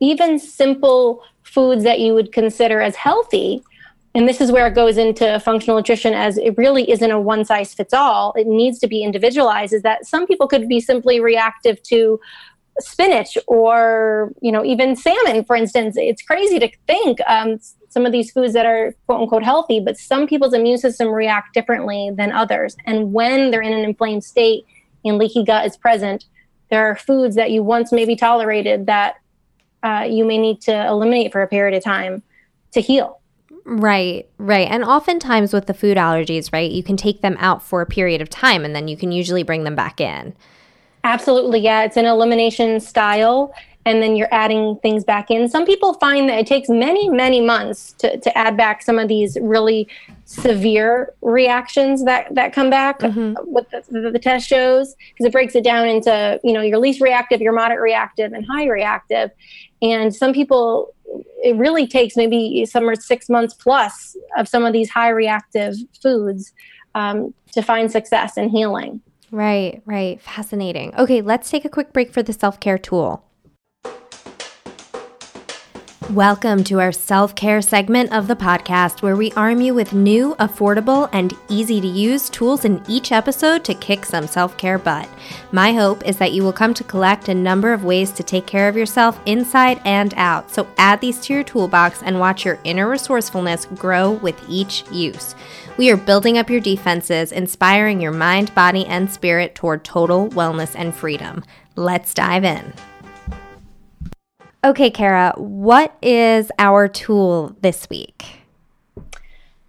even 0.00 0.38
simple 0.38 1.22
foods 1.52 1.84
that 1.84 2.00
you 2.00 2.14
would 2.14 2.32
consider 2.32 2.80
as 2.80 2.96
healthy. 2.96 3.62
And 4.14 4.28
this 4.28 4.40
is 4.40 4.50
where 4.50 4.66
it 4.66 4.74
goes 4.74 4.96
into 4.96 5.38
functional 5.40 5.76
nutrition 5.76 6.14
as 6.14 6.36
it 6.38 6.56
really 6.56 6.90
isn't 6.90 7.10
a 7.10 7.20
one 7.20 7.44
size 7.44 7.74
fits 7.74 7.94
all. 7.94 8.32
It 8.36 8.46
needs 8.46 8.78
to 8.80 8.88
be 8.88 9.02
individualized 9.02 9.72
is 9.72 9.82
that 9.82 10.06
some 10.06 10.26
people 10.26 10.48
could 10.48 10.68
be 10.68 10.80
simply 10.80 11.20
reactive 11.20 11.82
to 11.84 12.20
spinach 12.78 13.36
or 13.46 14.32
you 14.40 14.50
know 14.50 14.64
even 14.64 14.96
salmon 14.96 15.44
for 15.44 15.54
instance. 15.54 15.96
It's 15.98 16.22
crazy 16.22 16.58
to 16.58 16.70
think 16.86 17.18
um, 17.26 17.58
some 17.88 18.06
of 18.06 18.12
these 18.12 18.30
foods 18.32 18.54
that 18.54 18.66
are 18.66 18.94
quote 19.06 19.20
unquote 19.20 19.42
healthy 19.42 19.80
but 19.80 19.98
some 19.98 20.26
people's 20.26 20.54
immune 20.54 20.78
system 20.78 21.08
react 21.08 21.54
differently 21.54 22.10
than 22.14 22.32
others. 22.32 22.76
And 22.86 23.12
when 23.12 23.50
they're 23.50 23.60
in 23.60 23.72
an 23.72 23.84
inflamed 23.84 24.24
state 24.24 24.64
and 25.04 25.18
leaky 25.18 25.44
gut 25.44 25.66
is 25.66 25.76
present 25.76 26.24
there 26.70 26.88
are 26.88 26.96
foods 26.96 27.34
that 27.34 27.50
you 27.50 27.62
once 27.62 27.92
maybe 27.92 28.16
tolerated 28.16 28.86
that 28.86 29.16
uh, 29.82 30.06
you 30.08 30.24
may 30.24 30.38
need 30.38 30.60
to 30.60 30.86
eliminate 30.86 31.32
for 31.32 31.42
a 31.42 31.48
period 31.48 31.76
of 31.76 31.82
time 31.82 32.22
to 32.72 32.80
heal 32.80 33.20
Right, 33.64 34.28
right. 34.38 34.68
And 34.68 34.82
oftentimes 34.82 35.52
with 35.52 35.66
the 35.66 35.74
food 35.74 35.96
allergies, 35.96 36.52
right, 36.52 36.70
you 36.70 36.82
can 36.82 36.96
take 36.96 37.20
them 37.20 37.36
out 37.38 37.62
for 37.62 37.80
a 37.80 37.86
period 37.86 38.20
of 38.20 38.28
time 38.28 38.64
and 38.64 38.74
then 38.74 38.88
you 38.88 38.96
can 38.96 39.12
usually 39.12 39.42
bring 39.42 39.64
them 39.64 39.74
back 39.74 40.00
in. 40.00 40.34
Absolutely. 41.04 41.60
Yeah. 41.60 41.84
It's 41.84 41.96
an 41.96 42.04
elimination 42.04 42.80
style. 42.80 43.54
And 43.86 44.02
then 44.02 44.14
you're 44.14 44.28
adding 44.30 44.76
things 44.82 45.04
back 45.04 45.30
in. 45.30 45.48
Some 45.48 45.64
people 45.64 45.94
find 45.94 46.28
that 46.28 46.38
it 46.38 46.46
takes 46.46 46.68
many, 46.68 47.08
many 47.08 47.40
months 47.40 47.92
to, 47.94 48.18
to 48.18 48.36
add 48.36 48.54
back 48.56 48.82
some 48.82 48.98
of 48.98 49.08
these 49.08 49.38
really 49.40 49.88
severe 50.26 51.14
reactions 51.22 52.04
that, 52.04 52.34
that 52.34 52.52
come 52.52 52.68
back 52.68 53.00
mm-hmm. 53.00 53.32
what 53.44 53.70
the, 53.70 53.82
the, 53.88 54.10
the 54.10 54.18
test 54.18 54.46
shows 54.46 54.94
because 55.10 55.26
it 55.26 55.32
breaks 55.32 55.54
it 55.54 55.64
down 55.64 55.88
into, 55.88 56.38
you 56.44 56.52
know, 56.52 56.60
your 56.60 56.78
least 56.78 57.00
reactive, 57.00 57.40
your 57.40 57.54
moderate 57.54 57.80
reactive, 57.80 58.32
and 58.32 58.44
high 58.46 58.66
reactive. 58.66 59.30
And 59.82 60.14
some 60.14 60.32
people 60.32 60.94
it 61.42 61.56
really 61.56 61.86
takes 61.86 62.16
maybe 62.16 62.64
some 62.66 62.94
six 62.96 63.28
months 63.28 63.54
plus 63.54 64.16
of 64.36 64.46
some 64.46 64.64
of 64.64 64.72
these 64.72 64.90
high 64.90 65.08
reactive 65.08 65.74
foods 66.00 66.52
um, 66.94 67.34
to 67.52 67.62
find 67.62 67.90
success 67.90 68.36
in 68.36 68.48
healing. 68.48 69.00
Right, 69.30 69.82
right. 69.86 70.20
Fascinating. 70.20 70.94
Okay, 70.96 71.22
let's 71.22 71.50
take 71.50 71.64
a 71.64 71.68
quick 71.68 71.92
break 71.92 72.12
for 72.12 72.22
the 72.22 72.32
self 72.32 72.60
care 72.60 72.78
tool. 72.78 73.24
Welcome 76.14 76.64
to 76.64 76.80
our 76.80 76.90
self 76.90 77.36
care 77.36 77.62
segment 77.62 78.12
of 78.12 78.26
the 78.26 78.34
podcast, 78.34 79.00
where 79.00 79.14
we 79.14 79.30
arm 79.32 79.60
you 79.60 79.74
with 79.74 79.92
new, 79.92 80.34
affordable, 80.40 81.08
and 81.12 81.32
easy 81.48 81.80
to 81.80 81.86
use 81.86 82.28
tools 82.28 82.64
in 82.64 82.82
each 82.88 83.12
episode 83.12 83.62
to 83.66 83.74
kick 83.74 84.04
some 84.04 84.26
self 84.26 84.56
care 84.56 84.76
butt. 84.76 85.08
My 85.52 85.72
hope 85.72 86.04
is 86.04 86.16
that 86.16 86.32
you 86.32 86.42
will 86.42 86.52
come 86.52 86.74
to 86.74 86.82
collect 86.82 87.28
a 87.28 87.34
number 87.34 87.72
of 87.72 87.84
ways 87.84 88.10
to 88.10 88.24
take 88.24 88.44
care 88.44 88.68
of 88.68 88.76
yourself 88.76 89.20
inside 89.24 89.80
and 89.84 90.12
out. 90.16 90.50
So 90.50 90.66
add 90.78 91.00
these 91.00 91.20
to 91.20 91.32
your 91.32 91.44
toolbox 91.44 92.02
and 92.02 92.18
watch 92.18 92.44
your 92.44 92.58
inner 92.64 92.88
resourcefulness 92.88 93.66
grow 93.76 94.10
with 94.10 94.42
each 94.48 94.82
use. 94.90 95.36
We 95.76 95.92
are 95.92 95.96
building 95.96 96.38
up 96.38 96.50
your 96.50 96.60
defenses, 96.60 97.30
inspiring 97.30 98.00
your 98.00 98.10
mind, 98.10 98.52
body, 98.56 98.84
and 98.86 99.08
spirit 99.08 99.54
toward 99.54 99.84
total 99.84 100.28
wellness 100.30 100.74
and 100.74 100.92
freedom. 100.92 101.44
Let's 101.76 102.12
dive 102.14 102.42
in. 102.42 102.72
Okay, 104.62 104.90
Kara, 104.90 105.32
what 105.36 105.96
is 106.02 106.52
our 106.58 106.86
tool 106.86 107.56
this 107.62 107.88
week? 107.88 108.26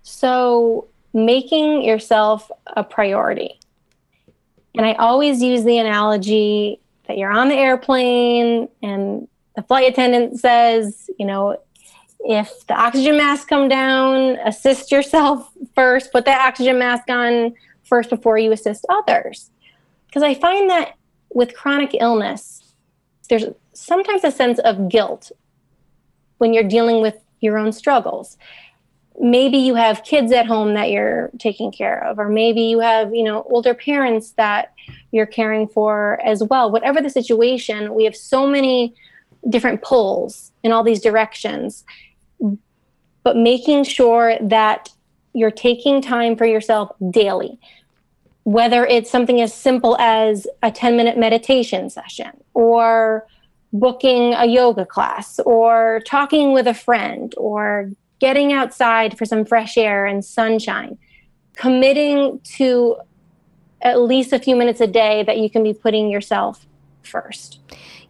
So, 0.04 0.90
making 1.14 1.84
yourself 1.84 2.52
a 2.68 2.84
priority. 2.84 3.58
And 4.76 4.86
I 4.86 4.94
always 4.94 5.42
use 5.42 5.64
the 5.64 5.78
analogy 5.78 6.82
that 7.08 7.18
you're 7.18 7.32
on 7.32 7.48
the 7.48 7.56
airplane 7.56 8.68
and 8.82 9.28
the 9.56 9.64
flight 9.64 9.90
attendant 9.90 10.40
says, 10.40 11.10
you 11.18 11.26
know, 11.26 11.58
if 12.20 12.68
the 12.68 12.74
oxygen 12.74 13.18
mask 13.18 13.48
come 13.48 13.70
down, 13.70 14.38
assist 14.46 14.92
yourself 14.92 15.52
first, 15.76 16.12
put 16.12 16.26
that 16.26 16.46
oxygen 16.46 16.80
mask 16.80 17.10
on 17.10 17.54
first 17.84 18.10
before 18.10 18.38
you 18.38 18.52
assist 18.52 18.86
others. 18.90 19.52
Because 20.08 20.24
I 20.24 20.34
find 20.34 20.70
that 20.70 20.96
with 21.34 21.56
chronic 21.56 21.96
illness, 21.98 22.74
there's 23.30 23.46
sometimes 23.82 24.24
a 24.24 24.32
sense 24.32 24.60
of 24.60 24.90
guilt 24.90 25.32
when 26.38 26.54
you're 26.54 26.64
dealing 26.68 27.02
with 27.02 27.16
your 27.40 27.58
own 27.58 27.72
struggles. 27.72 28.38
Maybe 29.20 29.58
you 29.58 29.76
have 29.76 30.04
kids 30.04 30.32
at 30.32 30.46
home 30.46 30.74
that 30.74 30.90
you're 30.90 31.32
taking 31.40 31.72
care 31.72 32.04
of 32.04 32.18
or 32.18 32.30
maybe 32.30 32.62
you 32.62 32.80
have 32.80 33.14
you 33.14 33.24
know 33.24 33.44
older 33.50 33.74
parents 33.74 34.32
that 34.32 34.74
you're 35.12 35.26
caring 35.26 35.68
for 35.68 36.20
as 36.24 36.44
well. 36.44 36.72
Whatever 36.72 37.02
the 37.02 37.10
situation 37.10 37.94
we 37.94 38.06
have 38.06 38.16
so 38.16 38.48
many 38.48 38.96
different 39.50 39.82
pulls 39.82 40.52
in 40.64 40.72
all 40.72 40.84
these 40.84 41.02
directions. 41.02 41.84
But 43.24 43.38
making 43.38 43.84
sure 43.84 44.38
that 44.42 44.90
you're 45.34 45.52
taking 45.52 46.02
time 46.02 46.36
for 46.36 46.46
yourself 46.46 46.92
daily 47.12 47.60
whether 48.44 48.86
it's 48.86 49.12
something 49.12 49.40
as 49.40 49.54
simple 49.54 49.96
as 50.00 50.48
a 50.64 50.72
10 50.72 50.98
minute 50.98 51.18
meditation 51.18 51.90
session 51.90 52.32
or 52.54 53.28
booking 53.74 54.34
a 54.34 54.46
yoga 54.46 54.86
class 54.86 55.40
or 55.46 56.02
talking 56.06 56.54
with 56.54 56.68
a 56.68 56.74
friend 56.74 57.34
or 57.38 57.92
getting 58.20 58.54
outside 58.54 59.18
for 59.18 59.26
some 59.26 59.46
fresh 59.46 59.78
air 59.78 60.06
and 60.06 60.24
sunshine, 60.24 60.98
committing 61.56 62.40
to 62.44 62.98
at 63.82 64.02
least 64.02 64.32
a 64.32 64.40
few 64.40 64.56
minutes 64.56 64.80
a 64.80 64.88
day 64.88 65.24
that 65.24 65.40
you 65.40 65.50
can 65.50 65.64
be 65.64 65.74
putting 65.74 66.10
yourself 66.10 66.66
first. 67.02 67.60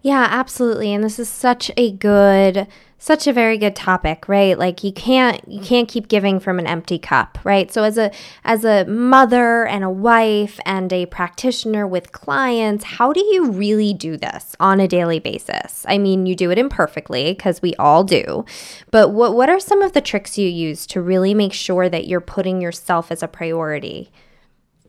Yeah, 0.02 0.26
absolutely. 0.28 0.92
And 0.92 1.02
this 1.02 1.18
is 1.18 1.28
such 1.28 1.70
a 1.76 1.92
good 1.92 2.66
such 2.98 3.26
a 3.26 3.32
very 3.32 3.58
good 3.58 3.74
topic, 3.74 4.28
right? 4.28 4.56
Like 4.56 4.84
you 4.84 4.92
can't 4.92 5.40
you 5.48 5.60
can't 5.60 5.88
keep 5.88 6.06
giving 6.06 6.38
from 6.38 6.60
an 6.60 6.68
empty 6.68 7.00
cup, 7.00 7.38
right? 7.42 7.72
So 7.72 7.82
as 7.82 7.98
a 7.98 8.12
as 8.44 8.64
a 8.64 8.84
mother 8.84 9.64
and 9.66 9.82
a 9.82 9.90
wife 9.90 10.60
and 10.64 10.92
a 10.92 11.06
practitioner 11.06 11.84
with 11.84 12.12
clients, 12.12 12.84
how 12.84 13.12
do 13.12 13.20
you 13.20 13.50
really 13.50 13.92
do 13.92 14.16
this 14.16 14.54
on 14.60 14.78
a 14.78 14.86
daily 14.86 15.18
basis? 15.18 15.84
I 15.88 15.98
mean, 15.98 16.26
you 16.26 16.36
do 16.36 16.52
it 16.52 16.58
imperfectly 16.58 17.32
because 17.32 17.60
we 17.60 17.74
all 17.74 18.04
do. 18.04 18.44
But 18.90 19.10
what 19.10 19.34
what 19.34 19.48
are 19.48 19.60
some 19.60 19.82
of 19.82 19.92
the 19.92 20.00
tricks 20.00 20.38
you 20.38 20.48
use 20.48 20.86
to 20.88 21.00
really 21.00 21.34
make 21.34 21.52
sure 21.52 21.88
that 21.88 22.06
you're 22.06 22.20
putting 22.20 22.60
yourself 22.60 23.10
as 23.10 23.22
a 23.22 23.28
priority? 23.28 24.10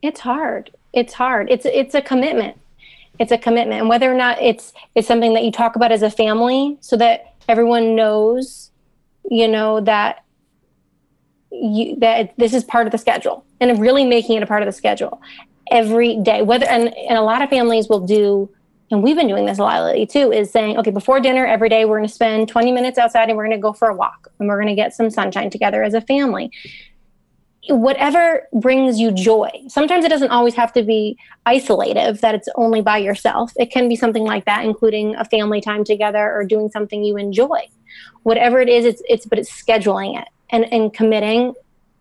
It's 0.03 0.19
hard. 0.19 0.71
It's 0.91 1.13
hard. 1.13 1.49
It's 1.49 1.65
it's 1.65 1.95
a 1.95 2.01
commitment. 2.01 2.57
It's 3.19 3.31
a 3.31 3.37
commitment. 3.37 3.81
And 3.81 3.89
whether 3.89 4.11
or 4.11 4.15
not 4.15 4.41
it's 4.41 4.73
it's 4.95 5.07
something 5.07 5.33
that 5.33 5.43
you 5.43 5.51
talk 5.51 5.75
about 5.75 5.91
as 5.91 6.01
a 6.01 6.09
family 6.09 6.77
so 6.81 6.97
that 6.97 7.35
everyone 7.47 7.95
knows 7.95 8.71
you 9.29 9.47
know 9.47 9.81
that 9.81 10.23
you 11.51 11.95
that 11.97 12.33
this 12.37 12.53
is 12.53 12.63
part 12.63 12.87
of 12.87 12.91
the 12.91 12.97
schedule 12.97 13.45
and 13.59 13.79
really 13.79 14.05
making 14.05 14.37
it 14.37 14.43
a 14.43 14.47
part 14.47 14.61
of 14.61 14.65
the 14.65 14.71
schedule 14.71 15.21
every 15.71 16.17
day 16.21 16.41
whether 16.41 16.65
and, 16.65 16.95
and 16.95 17.17
a 17.17 17.21
lot 17.21 17.41
of 17.41 17.49
families 17.49 17.87
will 17.87 18.05
do 18.05 18.49
and 18.91 19.01
we've 19.01 19.15
been 19.15 19.27
doing 19.27 19.45
this 19.45 19.59
a 19.59 19.61
lot 19.61 19.81
lately 19.83 20.05
too 20.05 20.31
is 20.31 20.51
saying 20.51 20.77
okay 20.77 20.91
before 20.91 21.19
dinner 21.19 21.45
every 21.45 21.69
day 21.69 21.85
we're 21.85 21.97
going 21.97 22.07
to 22.07 22.13
spend 22.13 22.49
20 22.49 22.71
minutes 22.71 22.97
outside 22.97 23.29
and 23.29 23.37
we're 23.37 23.45
going 23.45 23.57
to 23.57 23.61
go 23.61 23.73
for 23.73 23.87
a 23.89 23.95
walk 23.95 24.31
and 24.39 24.49
we're 24.49 24.57
going 24.57 24.67
to 24.67 24.75
get 24.75 24.93
some 24.93 25.09
sunshine 25.09 25.49
together 25.49 25.83
as 25.83 25.93
a 25.93 26.01
family 26.01 26.51
whatever 27.69 28.47
brings 28.53 28.99
you 28.99 29.11
joy. 29.11 29.49
Sometimes 29.67 30.03
it 30.03 30.09
doesn't 30.09 30.31
always 30.31 30.53
have 30.55 30.73
to 30.73 30.83
be 30.83 31.17
isolative, 31.45 32.19
that 32.19 32.35
it's 32.35 32.49
only 32.55 32.81
by 32.81 32.97
yourself. 32.97 33.51
It 33.55 33.71
can 33.71 33.87
be 33.87 33.95
something 33.95 34.23
like 34.23 34.45
that, 34.45 34.65
including 34.65 35.15
a 35.15 35.25
family 35.25 35.61
time 35.61 35.83
together 35.83 36.31
or 36.33 36.43
doing 36.43 36.69
something 36.69 37.03
you 37.03 37.17
enjoy. 37.17 37.69
Whatever 38.23 38.59
it 38.59 38.69
is, 38.69 38.85
it's, 38.85 39.01
it's 39.07 39.25
but 39.25 39.39
it's 39.39 39.49
scheduling 39.49 40.19
it 40.21 40.27
and, 40.49 40.71
and 40.73 40.93
committing 40.93 41.53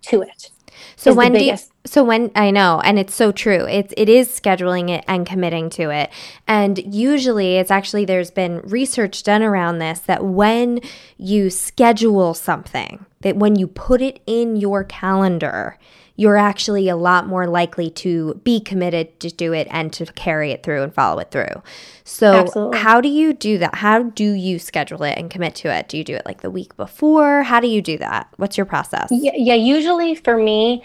to 0.02 0.22
it. 0.22 0.50
So 0.96 1.14
when 1.14 1.32
do 1.32 1.44
you, 1.44 1.56
so 1.84 2.04
when 2.04 2.30
I 2.36 2.50
know 2.50 2.80
and 2.84 2.98
it's 2.98 3.14
so 3.14 3.32
true. 3.32 3.66
It's 3.66 3.92
it 3.96 4.08
is 4.08 4.28
scheduling 4.28 4.88
it 4.90 5.04
and 5.08 5.26
committing 5.26 5.68
to 5.70 5.90
it. 5.90 6.10
And 6.46 6.78
usually 6.94 7.56
it's 7.56 7.70
actually 7.70 8.04
there's 8.04 8.30
been 8.30 8.60
research 8.60 9.22
done 9.22 9.42
around 9.42 9.78
this 9.78 10.00
that 10.00 10.24
when 10.24 10.80
you 11.16 11.50
schedule 11.50 12.34
something, 12.34 13.04
that 13.22 13.36
when 13.36 13.56
you 13.56 13.66
put 13.66 14.00
it 14.00 14.20
in 14.26 14.56
your 14.56 14.84
calendar, 14.84 15.78
you're 16.14 16.36
actually 16.36 16.88
a 16.88 16.96
lot 16.96 17.26
more 17.26 17.46
likely 17.46 17.90
to 17.90 18.34
be 18.44 18.60
committed 18.60 19.18
to 19.18 19.30
do 19.30 19.52
it 19.52 19.66
and 19.70 19.92
to 19.94 20.06
carry 20.06 20.52
it 20.52 20.62
through 20.62 20.82
and 20.82 20.94
follow 20.94 21.18
it 21.18 21.30
through. 21.30 21.62
So, 22.04 22.34
Absolutely. 22.34 22.78
how 22.78 23.00
do 23.00 23.08
you 23.08 23.32
do 23.32 23.58
that? 23.58 23.76
How 23.76 24.02
do 24.02 24.32
you 24.32 24.58
schedule 24.58 25.02
it 25.04 25.16
and 25.18 25.30
commit 25.30 25.54
to 25.56 25.74
it? 25.74 25.88
Do 25.88 25.96
you 25.96 26.04
do 26.04 26.14
it 26.14 26.26
like 26.26 26.42
the 26.42 26.50
week 26.50 26.76
before? 26.76 27.42
How 27.42 27.60
do 27.60 27.66
you 27.66 27.80
do 27.80 27.96
that? 27.98 28.28
What's 28.36 28.56
your 28.56 28.66
process? 28.66 29.08
Yeah, 29.10 29.32
yeah 29.34 29.54
usually 29.54 30.14
for 30.14 30.36
me, 30.36 30.84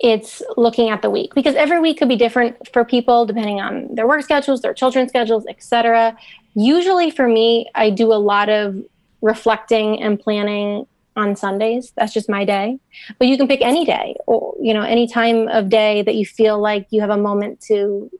it's 0.00 0.42
looking 0.56 0.88
at 0.88 1.02
the 1.02 1.10
week 1.10 1.34
because 1.34 1.54
every 1.54 1.78
week 1.78 1.98
could 1.98 2.08
be 2.08 2.16
different 2.16 2.56
for 2.72 2.84
people 2.84 3.26
depending 3.26 3.60
on 3.60 3.94
their 3.94 4.06
work 4.06 4.22
schedules, 4.22 4.62
their 4.62 4.72
children's 4.72 5.10
schedules, 5.10 5.44
etc. 5.46 6.16
Usually 6.54 7.10
for 7.10 7.28
me, 7.28 7.70
I 7.74 7.90
do 7.90 8.12
a 8.12 8.16
lot 8.16 8.48
of 8.48 8.82
reflecting 9.20 10.00
and 10.02 10.18
planning 10.18 10.86
on 11.16 11.36
Sundays. 11.36 11.92
That's 11.96 12.14
just 12.14 12.30
my 12.30 12.46
day. 12.46 12.78
But 13.18 13.28
you 13.28 13.36
can 13.36 13.46
pick 13.46 13.60
any 13.60 13.84
day 13.84 14.16
or, 14.26 14.54
you 14.60 14.72
know, 14.72 14.82
any 14.82 15.06
time 15.06 15.48
of 15.48 15.68
day 15.68 16.02
that 16.02 16.14
you 16.14 16.24
feel 16.24 16.58
like 16.58 16.86
you 16.90 17.02
have 17.02 17.10
a 17.10 17.18
moment 17.18 17.60
to 17.62 18.10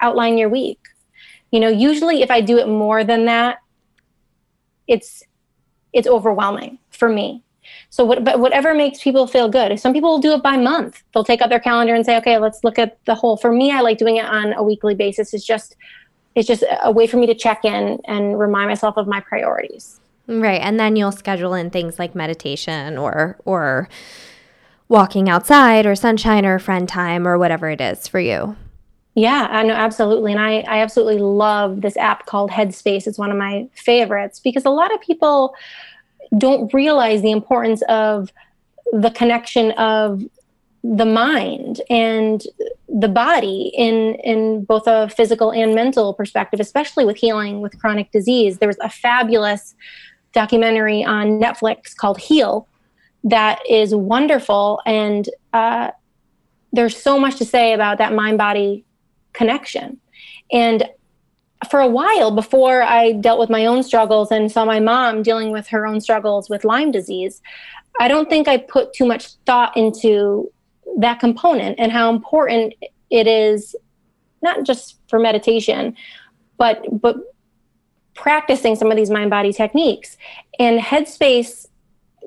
outline 0.00 0.36
your 0.36 0.48
week. 0.48 0.80
You 1.52 1.60
know, 1.60 1.68
usually 1.68 2.22
if 2.22 2.30
I 2.30 2.40
do 2.40 2.58
it 2.58 2.66
more 2.66 3.04
than 3.04 3.26
that, 3.26 3.58
it's 4.88 5.22
it's 5.92 6.08
overwhelming 6.08 6.78
for 6.90 7.08
me. 7.08 7.42
So 7.90 8.04
what, 8.04 8.24
but 8.24 8.40
whatever 8.40 8.74
makes 8.74 9.02
people 9.02 9.26
feel 9.26 9.48
good. 9.48 9.78
Some 9.78 9.92
people 9.92 10.10
will 10.10 10.20
do 10.20 10.32
it 10.32 10.42
by 10.42 10.56
month. 10.56 11.02
They'll 11.12 11.24
take 11.24 11.42
out 11.42 11.48
their 11.48 11.60
calendar 11.60 11.94
and 11.94 12.04
say, 12.04 12.16
okay, 12.18 12.38
let's 12.38 12.62
look 12.64 12.78
at 12.78 13.04
the 13.04 13.14
whole. 13.14 13.36
For 13.36 13.52
me, 13.52 13.72
I 13.72 13.80
like 13.80 13.98
doing 13.98 14.16
it 14.16 14.24
on 14.24 14.52
a 14.54 14.62
weekly 14.62 14.94
basis. 14.94 15.34
It's 15.34 15.46
just, 15.46 15.76
it's 16.34 16.46
just 16.46 16.64
a 16.82 16.90
way 16.90 17.06
for 17.06 17.16
me 17.16 17.26
to 17.26 17.34
check 17.34 17.64
in 17.64 17.98
and 18.04 18.38
remind 18.38 18.68
myself 18.68 18.96
of 18.96 19.06
my 19.06 19.20
priorities. 19.20 20.00
Right, 20.26 20.60
and 20.60 20.78
then 20.78 20.94
you'll 20.94 21.10
schedule 21.10 21.54
in 21.54 21.70
things 21.70 21.98
like 21.98 22.14
meditation 22.14 22.96
or 22.96 23.36
or 23.44 23.88
walking 24.88 25.28
outside 25.28 25.86
or 25.86 25.96
sunshine 25.96 26.46
or 26.46 26.58
friend 26.60 26.88
time 26.88 27.26
or 27.26 27.36
whatever 27.36 27.68
it 27.68 27.80
is 27.80 28.06
for 28.06 28.20
you. 28.20 28.56
Yeah, 29.16 29.48
I 29.50 29.64
know 29.64 29.74
absolutely. 29.74 30.30
And 30.32 30.40
I, 30.40 30.60
I 30.60 30.80
absolutely 30.80 31.18
love 31.18 31.80
this 31.80 31.96
app 31.96 32.26
called 32.26 32.50
Headspace. 32.50 33.08
It's 33.08 33.18
one 33.18 33.32
of 33.32 33.36
my 33.36 33.68
favorites 33.74 34.38
because 34.38 34.64
a 34.64 34.70
lot 34.70 34.94
of 34.94 35.00
people 35.00 35.54
don't 36.36 36.72
realize 36.72 37.22
the 37.22 37.30
importance 37.30 37.82
of 37.88 38.32
the 38.92 39.10
connection 39.10 39.72
of 39.72 40.22
the 40.82 41.04
mind 41.04 41.80
and 41.90 42.42
the 42.88 43.08
body 43.08 43.70
in 43.76 44.14
in 44.24 44.64
both 44.64 44.86
a 44.86 45.08
physical 45.10 45.52
and 45.52 45.74
mental 45.74 46.14
perspective 46.14 46.58
especially 46.58 47.04
with 47.04 47.16
healing 47.16 47.60
with 47.60 47.78
chronic 47.78 48.10
disease. 48.12 48.58
There 48.58 48.68
was 48.68 48.78
a 48.80 48.88
fabulous 48.88 49.74
documentary 50.32 51.04
on 51.04 51.38
netflix 51.40 51.94
called 51.94 52.18
heal 52.18 52.66
that 53.24 53.60
is 53.68 53.94
wonderful. 53.94 54.80
And 54.86 55.28
uh, 55.52 55.90
there's 56.72 56.96
so 56.96 57.18
much 57.18 57.36
to 57.36 57.44
say 57.44 57.72
about 57.72 57.98
that 57.98 58.12
mind 58.12 58.38
body 58.38 58.84
connection. 59.32 59.98
And 60.52 60.88
for 61.68 61.80
a 61.80 61.86
while 61.86 62.30
before 62.30 62.82
I 62.82 63.12
dealt 63.12 63.38
with 63.38 63.50
my 63.50 63.66
own 63.66 63.82
struggles 63.82 64.30
and 64.30 64.50
saw 64.50 64.64
my 64.64 64.80
mom 64.80 65.22
dealing 65.22 65.52
with 65.52 65.66
her 65.68 65.86
own 65.86 66.00
struggles 66.00 66.48
with 66.48 66.64
Lyme 66.64 66.90
disease, 66.90 67.42
I 67.98 68.08
don't 68.08 68.30
think 68.30 68.48
I 68.48 68.56
put 68.56 68.92
too 68.94 69.04
much 69.04 69.34
thought 69.46 69.76
into 69.76 70.50
that 70.98 71.20
component 71.20 71.78
and 71.78 71.92
how 71.92 72.10
important 72.10 72.74
it 73.10 73.26
is 73.26 73.76
not 74.42 74.64
just 74.64 74.98
for 75.08 75.18
meditation, 75.18 75.96
but 76.56 76.84
but 77.00 77.16
practicing 78.14 78.74
some 78.74 78.90
of 78.90 78.96
these 78.96 79.10
mind 79.10 79.30
body 79.30 79.52
techniques. 79.52 80.16
And 80.58 80.80
Headspace 80.80 81.66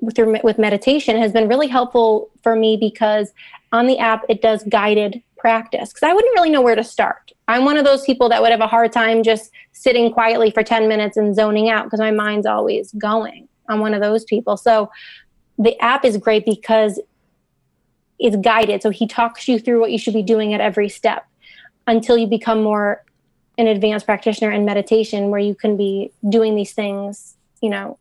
with, 0.01 0.17
with 0.43 0.57
meditation 0.57 1.17
has 1.17 1.31
been 1.31 1.47
really 1.47 1.67
helpful 1.67 2.29
for 2.41 2.55
me 2.55 2.77
because 2.77 3.33
on 3.71 3.87
the 3.87 3.99
app 3.99 4.23
it 4.29 4.41
does 4.41 4.63
guided 4.63 5.21
practice 5.37 5.89
because 5.89 6.07
I 6.07 6.13
wouldn't 6.13 6.33
really 6.35 6.49
know 6.49 6.61
where 6.61 6.75
to 6.75 6.83
start. 6.83 7.32
I'm 7.47 7.65
one 7.65 7.77
of 7.77 7.85
those 7.85 8.03
people 8.03 8.29
that 8.29 8.41
would 8.41 8.51
have 8.51 8.61
a 8.61 8.67
hard 8.67 8.91
time 8.91 9.23
just 9.23 9.51
sitting 9.73 10.11
quietly 10.11 10.51
for 10.51 10.63
10 10.63 10.87
minutes 10.87 11.17
and 11.17 11.35
zoning 11.35 11.69
out 11.69 11.85
because 11.85 11.99
my 11.99 12.11
mind's 12.11 12.45
always 12.45 12.91
going. 12.93 13.47
I'm 13.69 13.79
one 13.79 13.93
of 13.93 14.01
those 14.01 14.23
people. 14.23 14.57
So 14.57 14.89
the 15.57 15.79
app 15.81 16.05
is 16.05 16.17
great 16.17 16.45
because 16.45 16.99
it's 18.19 18.35
guided. 18.37 18.81
So 18.81 18.89
he 18.89 19.07
talks 19.07 19.47
you 19.47 19.59
through 19.59 19.81
what 19.81 19.91
you 19.91 19.97
should 19.97 20.13
be 20.13 20.23
doing 20.23 20.53
at 20.53 20.61
every 20.61 20.89
step 20.89 21.25
until 21.87 22.17
you 22.17 22.27
become 22.27 22.63
more 22.63 23.03
an 23.57 23.67
advanced 23.67 24.05
practitioner 24.05 24.51
in 24.51 24.65
meditation 24.65 25.29
where 25.29 25.39
you 25.39 25.53
can 25.53 25.77
be 25.77 26.11
doing 26.27 26.55
these 26.55 26.71
things, 26.71 27.35
you 27.61 27.69
know, 27.69 27.99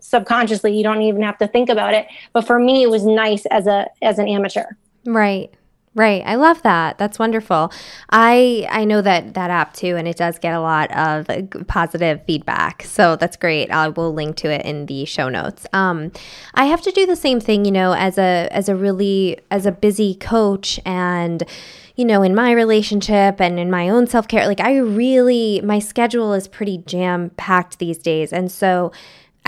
subconsciously. 0.00 0.74
You 0.74 0.82
don't 0.82 1.02
even 1.02 1.22
have 1.22 1.36
to 1.38 1.48
think 1.48 1.68
about 1.68 1.92
it. 1.92 2.06
But 2.32 2.46
for 2.46 2.58
me 2.58 2.82
it 2.82 2.90
was 2.90 3.04
nice 3.04 3.44
as 3.46 3.66
a 3.66 3.88
as 4.00 4.18
an 4.18 4.28
amateur. 4.28 4.64
Right. 5.04 5.50
Right. 5.94 6.22
I 6.24 6.36
love 6.36 6.62
that. 6.62 6.98
That's 6.98 7.18
wonderful. 7.18 7.72
I 8.10 8.68
I 8.70 8.84
know 8.84 9.02
that 9.02 9.34
that 9.34 9.50
app 9.50 9.72
too 9.72 9.96
and 9.96 10.06
it 10.06 10.16
does 10.16 10.38
get 10.38 10.54
a 10.54 10.60
lot 10.60 10.90
of 10.92 11.26
positive 11.66 12.22
feedback. 12.24 12.82
So 12.84 13.16
that's 13.16 13.36
great. 13.36 13.70
I 13.70 13.88
will 13.88 14.12
link 14.12 14.36
to 14.36 14.50
it 14.52 14.64
in 14.64 14.86
the 14.86 15.06
show 15.06 15.28
notes. 15.28 15.66
Um 15.72 16.12
I 16.54 16.66
have 16.66 16.82
to 16.82 16.92
do 16.92 17.06
the 17.06 17.16
same 17.16 17.40
thing, 17.40 17.64
you 17.64 17.72
know, 17.72 17.94
as 17.94 18.16
a 18.18 18.48
as 18.52 18.68
a 18.68 18.76
really 18.76 19.38
as 19.50 19.66
a 19.66 19.72
busy 19.72 20.14
coach 20.14 20.78
and 20.84 21.42
you 21.96 22.04
know, 22.04 22.22
in 22.22 22.32
my 22.32 22.52
relationship 22.52 23.40
and 23.40 23.58
in 23.58 23.72
my 23.72 23.88
own 23.88 24.06
self-care, 24.06 24.46
like 24.46 24.60
I 24.60 24.76
really 24.76 25.60
my 25.64 25.80
schedule 25.80 26.32
is 26.32 26.46
pretty 26.46 26.78
jam 26.86 27.30
packed 27.36 27.80
these 27.80 27.98
days. 27.98 28.32
And 28.32 28.52
so 28.52 28.92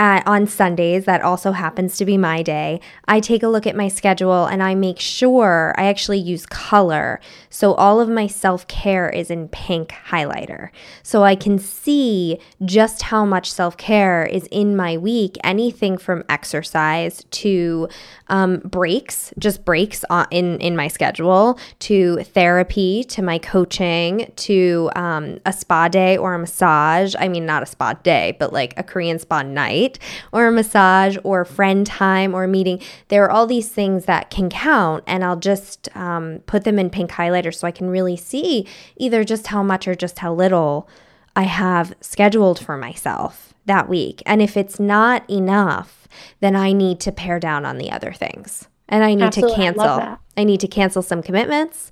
on 0.00 0.46
Sundays, 0.46 1.04
that 1.04 1.20
also 1.20 1.52
happens 1.52 1.98
to 1.98 2.06
be 2.06 2.16
my 2.16 2.42
day, 2.42 2.80
I 3.06 3.20
take 3.20 3.42
a 3.42 3.48
look 3.48 3.66
at 3.66 3.76
my 3.76 3.88
schedule 3.88 4.46
and 4.46 4.62
I 4.62 4.74
make 4.74 4.98
sure 4.98 5.74
I 5.76 5.86
actually 5.86 6.18
use 6.18 6.46
color. 6.46 7.20
So 7.50 7.74
all 7.74 8.00
of 8.00 8.08
my 8.08 8.26
self 8.26 8.66
care 8.66 9.10
is 9.10 9.30
in 9.30 9.48
pink 9.48 9.90
highlighter. 10.08 10.70
So 11.02 11.22
I 11.22 11.34
can 11.34 11.58
see 11.58 12.38
just 12.64 13.02
how 13.02 13.26
much 13.26 13.52
self 13.52 13.76
care 13.76 14.24
is 14.24 14.48
in 14.50 14.74
my 14.74 14.96
week, 14.96 15.36
anything 15.44 15.98
from 15.98 16.24
exercise 16.30 17.24
to 17.32 17.88
um, 18.28 18.58
breaks, 18.60 19.34
just 19.38 19.64
breaks 19.66 20.02
in, 20.30 20.58
in 20.60 20.76
my 20.76 20.88
schedule, 20.88 21.58
to 21.80 22.22
therapy, 22.22 23.04
to 23.04 23.20
my 23.20 23.38
coaching, 23.38 24.32
to 24.36 24.90
um, 24.96 25.38
a 25.44 25.52
spa 25.52 25.88
day 25.88 26.16
or 26.16 26.32
a 26.32 26.38
massage. 26.38 27.14
I 27.18 27.28
mean, 27.28 27.44
not 27.44 27.62
a 27.62 27.66
spa 27.66 27.92
day, 27.92 28.34
but 28.38 28.52
like 28.52 28.72
a 28.78 28.82
Korean 28.82 29.18
spa 29.18 29.42
night 29.42 29.89
or 30.32 30.46
a 30.46 30.52
massage 30.52 31.16
or 31.24 31.44
friend 31.44 31.86
time 31.86 32.34
or 32.34 32.46
meeting. 32.46 32.80
There 33.08 33.24
are 33.24 33.30
all 33.30 33.46
these 33.46 33.68
things 33.68 34.04
that 34.04 34.30
can 34.30 34.50
count, 34.50 35.04
and 35.06 35.24
I'll 35.24 35.36
just 35.36 35.94
um, 35.96 36.40
put 36.46 36.64
them 36.64 36.78
in 36.78 36.90
pink 36.90 37.10
highlighter 37.10 37.54
so 37.54 37.66
I 37.66 37.72
can 37.72 37.90
really 37.90 38.16
see 38.16 38.66
either 38.96 39.24
just 39.24 39.48
how 39.48 39.62
much 39.62 39.88
or 39.88 39.94
just 39.94 40.20
how 40.20 40.32
little 40.34 40.88
I 41.36 41.44
have 41.44 41.94
scheduled 42.00 42.58
for 42.58 42.76
myself 42.76 43.54
that 43.66 43.88
week. 43.88 44.22
And 44.26 44.42
if 44.42 44.56
it's 44.56 44.80
not 44.80 45.28
enough, 45.30 46.08
then 46.40 46.56
I 46.56 46.72
need 46.72 47.00
to 47.00 47.12
pare 47.12 47.38
down 47.38 47.64
on 47.64 47.78
the 47.78 47.90
other 47.90 48.12
things. 48.12 48.68
And 48.88 49.04
I 49.04 49.14
need 49.14 49.24
Absolutely. 49.24 49.56
to 49.56 49.62
cancel. 49.62 49.84
I, 49.84 50.16
I 50.36 50.44
need 50.44 50.60
to 50.60 50.68
cancel 50.68 51.02
some 51.02 51.22
commitments. 51.22 51.90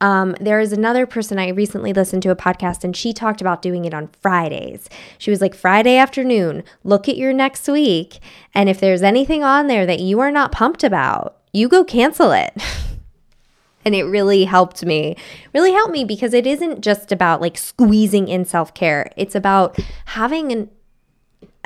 Um, 0.00 0.34
there 0.40 0.60
is 0.60 0.72
another 0.72 1.06
person 1.06 1.38
I 1.38 1.48
recently 1.48 1.92
listened 1.92 2.22
to 2.22 2.30
a 2.30 2.36
podcast 2.36 2.84
and 2.84 2.96
she 2.96 3.12
talked 3.12 3.40
about 3.40 3.62
doing 3.62 3.84
it 3.84 3.94
on 3.94 4.08
Fridays. 4.20 4.88
She 5.18 5.30
was 5.30 5.40
like, 5.40 5.54
Friday 5.54 5.96
afternoon, 5.96 6.64
look 6.84 7.08
at 7.08 7.16
your 7.16 7.32
next 7.32 7.68
week. 7.68 8.18
And 8.54 8.68
if 8.68 8.80
there's 8.80 9.02
anything 9.02 9.44
on 9.44 9.66
there 9.66 9.86
that 9.86 10.00
you 10.00 10.20
are 10.20 10.30
not 10.30 10.52
pumped 10.52 10.84
about, 10.84 11.36
you 11.52 11.68
go 11.68 11.84
cancel 11.84 12.32
it. 12.32 12.52
and 13.84 13.94
it 13.94 14.04
really 14.04 14.44
helped 14.44 14.84
me 14.84 15.16
really 15.54 15.72
helped 15.72 15.92
me 15.92 16.04
because 16.04 16.34
it 16.34 16.46
isn't 16.46 16.82
just 16.82 17.10
about 17.10 17.40
like 17.40 17.56
squeezing 17.56 18.28
in 18.28 18.44
self-care 18.44 19.10
it's 19.16 19.34
about 19.34 19.74
having 20.04 20.52
an 20.52 20.68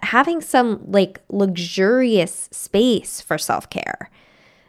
having 0.04 0.40
some 0.40 0.80
like 0.86 1.20
luxurious 1.28 2.48
space 2.52 3.20
for 3.20 3.38
self 3.38 3.68
care. 3.70 4.10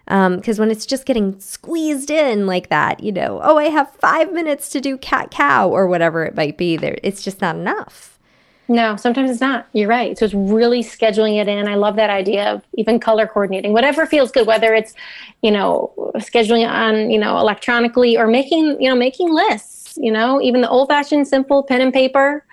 Because 0.05 0.59
um, 0.59 0.63
when 0.63 0.71
it's 0.71 0.85
just 0.85 1.05
getting 1.05 1.39
squeezed 1.39 2.11
in 2.11 2.45
like 2.45 2.69
that, 2.69 3.01
you 3.01 3.11
know, 3.11 3.39
oh, 3.43 3.57
I 3.57 3.69
have 3.69 3.89
five 3.95 4.31
minutes 4.31 4.69
to 4.69 4.81
do 4.81 4.97
cat 4.97 5.31
cow 5.31 5.67
or 5.69 5.87
whatever 5.87 6.23
it 6.23 6.35
might 6.35 6.57
be, 6.57 6.77
there, 6.77 6.97
it's 7.01 7.23
just 7.23 7.41
not 7.41 7.55
enough. 7.55 8.15
No, 8.67 8.95
sometimes 8.95 9.29
it's 9.29 9.41
not. 9.41 9.67
You're 9.73 9.87
right. 9.87 10.17
So 10.17 10.25
it's 10.25 10.33
really 10.33 10.83
scheduling 10.83 11.39
it 11.39 11.47
in. 11.47 11.67
I 11.67 11.75
love 11.75 11.95
that 11.97 12.09
idea 12.09 12.51
of 12.51 12.63
even 12.73 12.99
color 12.99 13.27
coordinating, 13.27 13.73
whatever 13.73 14.07
feels 14.07 14.31
good, 14.31 14.47
whether 14.47 14.73
it's, 14.73 14.95
you 15.43 15.51
know, 15.51 15.93
scheduling 16.17 16.67
on, 16.67 17.11
you 17.11 17.19
know, 17.19 17.37
electronically 17.37 18.17
or 18.17 18.25
making, 18.25 18.81
you 18.81 18.89
know, 18.89 18.95
making 18.95 19.31
lists, 19.31 19.97
you 20.01 20.11
know, 20.11 20.41
even 20.41 20.61
the 20.61 20.69
old 20.69 20.89
fashioned 20.89 21.27
simple 21.27 21.61
pen 21.61 21.81
and 21.81 21.93
paper. 21.93 22.43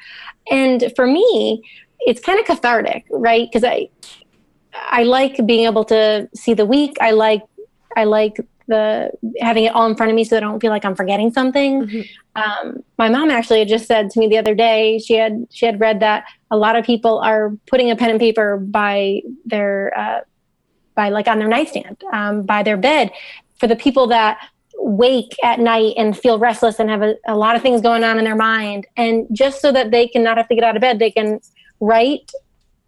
And 0.50 0.92
for 0.96 1.06
me, 1.06 1.62
it's 2.00 2.20
kind 2.20 2.38
of 2.38 2.44
cathartic, 2.44 3.06
right? 3.10 3.48
Because 3.50 3.64
I 3.64 3.88
I 4.74 5.02
like 5.02 5.44
being 5.46 5.66
able 5.66 5.84
to 5.84 6.28
see 6.34 6.54
the 6.54 6.66
week. 6.66 6.96
I 7.00 7.12
like 7.12 7.42
I 7.96 8.04
like 8.04 8.38
the 8.68 9.10
having 9.40 9.64
it 9.64 9.74
all 9.74 9.86
in 9.86 9.96
front 9.96 10.10
of 10.10 10.16
me 10.16 10.24
so 10.24 10.36
I 10.36 10.40
don't 10.40 10.60
feel 10.60 10.70
like 10.70 10.84
I'm 10.84 10.94
forgetting 10.94 11.32
something. 11.32 11.86
Mm-hmm. 11.86 12.40
Um, 12.40 12.82
my 12.98 13.08
mom 13.08 13.30
actually 13.30 13.58
had 13.58 13.68
just 13.68 13.86
said 13.86 14.10
to 14.10 14.20
me 14.20 14.28
the 14.28 14.38
other 14.38 14.54
day 14.54 14.98
she 14.98 15.14
had 15.14 15.46
she 15.50 15.66
had 15.66 15.80
read 15.80 16.00
that 16.00 16.24
a 16.50 16.56
lot 16.56 16.76
of 16.76 16.84
people 16.84 17.18
are 17.18 17.52
putting 17.66 17.90
a 17.90 17.96
pen 17.96 18.10
and 18.10 18.20
paper 18.20 18.56
by 18.56 19.22
their 19.44 19.92
uh, 19.96 20.20
by 20.94 21.08
like 21.10 21.28
on 21.28 21.38
their 21.38 21.48
nightstand 21.48 22.02
um, 22.12 22.42
by 22.42 22.62
their 22.62 22.76
bed 22.76 23.10
for 23.58 23.66
the 23.66 23.76
people 23.76 24.06
that 24.06 24.38
wake 24.78 25.36
at 25.44 25.60
night 25.60 25.94
and 25.96 26.18
feel 26.18 26.38
restless 26.38 26.78
and 26.80 26.90
have 26.90 27.02
a, 27.02 27.14
a 27.26 27.36
lot 27.36 27.54
of 27.54 27.62
things 27.62 27.80
going 27.80 28.02
on 28.02 28.18
in 28.18 28.24
their 28.24 28.36
mind 28.36 28.86
and 28.96 29.26
just 29.32 29.60
so 29.60 29.70
that 29.70 29.90
they 29.90 30.08
can 30.08 30.22
not 30.22 30.36
have 30.36 30.48
to 30.48 30.54
get 30.54 30.64
out 30.64 30.74
of 30.74 30.80
bed 30.80 30.98
they 30.98 31.10
can 31.10 31.40
write 31.80 32.32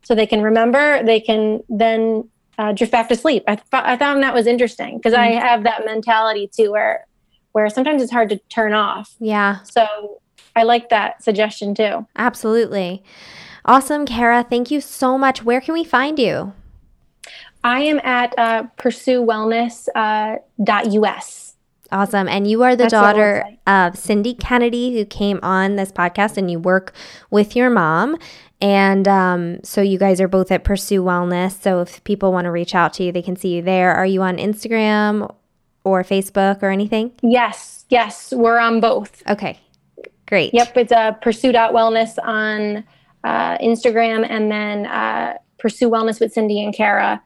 so 0.04 0.14
they 0.14 0.26
can 0.26 0.42
remember, 0.42 1.02
they 1.02 1.20
can 1.20 1.62
then 1.68 2.28
uh, 2.58 2.72
drift 2.72 2.92
back 2.92 3.08
to 3.08 3.16
sleep. 3.16 3.42
I, 3.48 3.56
th- 3.56 3.66
I 3.72 3.96
found 3.96 4.22
that 4.22 4.34
was 4.34 4.46
interesting 4.46 4.98
because 4.98 5.12
mm-hmm. 5.12 5.38
I 5.38 5.40
have 5.40 5.64
that 5.64 5.84
mentality 5.84 6.48
too, 6.54 6.70
where 6.72 7.06
where 7.52 7.68
sometimes 7.70 8.02
it's 8.02 8.12
hard 8.12 8.28
to 8.30 8.38
turn 8.48 8.72
off. 8.72 9.14
Yeah. 9.20 9.60
So 9.62 10.20
I 10.56 10.64
like 10.64 10.88
that 10.88 11.22
suggestion 11.22 11.74
too. 11.74 12.06
Absolutely. 12.16 13.02
Awesome, 13.64 14.06
Kara. 14.06 14.44
Thank 14.48 14.70
you 14.70 14.80
so 14.80 15.16
much. 15.16 15.42
Where 15.44 15.60
can 15.60 15.72
we 15.72 15.84
find 15.84 16.18
you? 16.18 16.52
I 17.62 17.80
am 17.80 18.00
at 18.04 18.34
uh, 18.38 18.64
pursuewellness.us. 18.76 19.94
Uh, 19.94 21.54
Awesome. 21.92 22.26
And 22.26 22.50
you 22.50 22.62
are 22.64 22.74
the 22.74 22.84
That's 22.84 22.92
daughter 22.92 23.44
of 23.68 23.96
Cindy 23.96 24.34
Kennedy, 24.34 24.94
who 24.94 25.04
came 25.04 25.38
on 25.44 25.76
this 25.76 25.92
podcast, 25.92 26.36
and 26.36 26.50
you 26.50 26.58
work 26.58 26.92
with 27.30 27.54
your 27.54 27.70
mom. 27.70 28.16
And 28.60 29.06
um, 29.08 29.62
so 29.62 29.80
you 29.82 29.98
guys 29.98 30.20
are 30.20 30.28
both 30.28 30.50
at 30.50 30.64
Pursue 30.64 31.02
Wellness. 31.02 31.60
So 31.60 31.80
if 31.80 32.02
people 32.04 32.32
want 32.32 32.46
to 32.46 32.50
reach 32.50 32.74
out 32.74 32.94
to 32.94 33.04
you, 33.04 33.12
they 33.12 33.22
can 33.22 33.36
see 33.36 33.56
you 33.56 33.62
there. 33.62 33.92
Are 33.94 34.06
you 34.06 34.22
on 34.22 34.38
Instagram 34.38 35.32
or 35.84 36.02
Facebook 36.02 36.62
or 36.62 36.70
anything? 36.70 37.12
Yes, 37.22 37.84
yes, 37.90 38.32
we're 38.32 38.58
on 38.58 38.80
both. 38.80 39.22
Okay, 39.28 39.58
great. 40.26 40.54
Yep, 40.54 40.76
it's 40.76 40.92
a 40.92 41.18
Pursue.wellness 41.20 42.16
on 42.24 42.84
uh, 43.24 43.58
Instagram 43.58 44.26
and 44.28 44.50
then 44.50 44.86
uh, 44.86 45.34
Pursue 45.58 45.90
Wellness 45.90 46.20
with 46.20 46.32
Cindy 46.32 46.62
and 46.64 46.74
Kara 46.74 47.22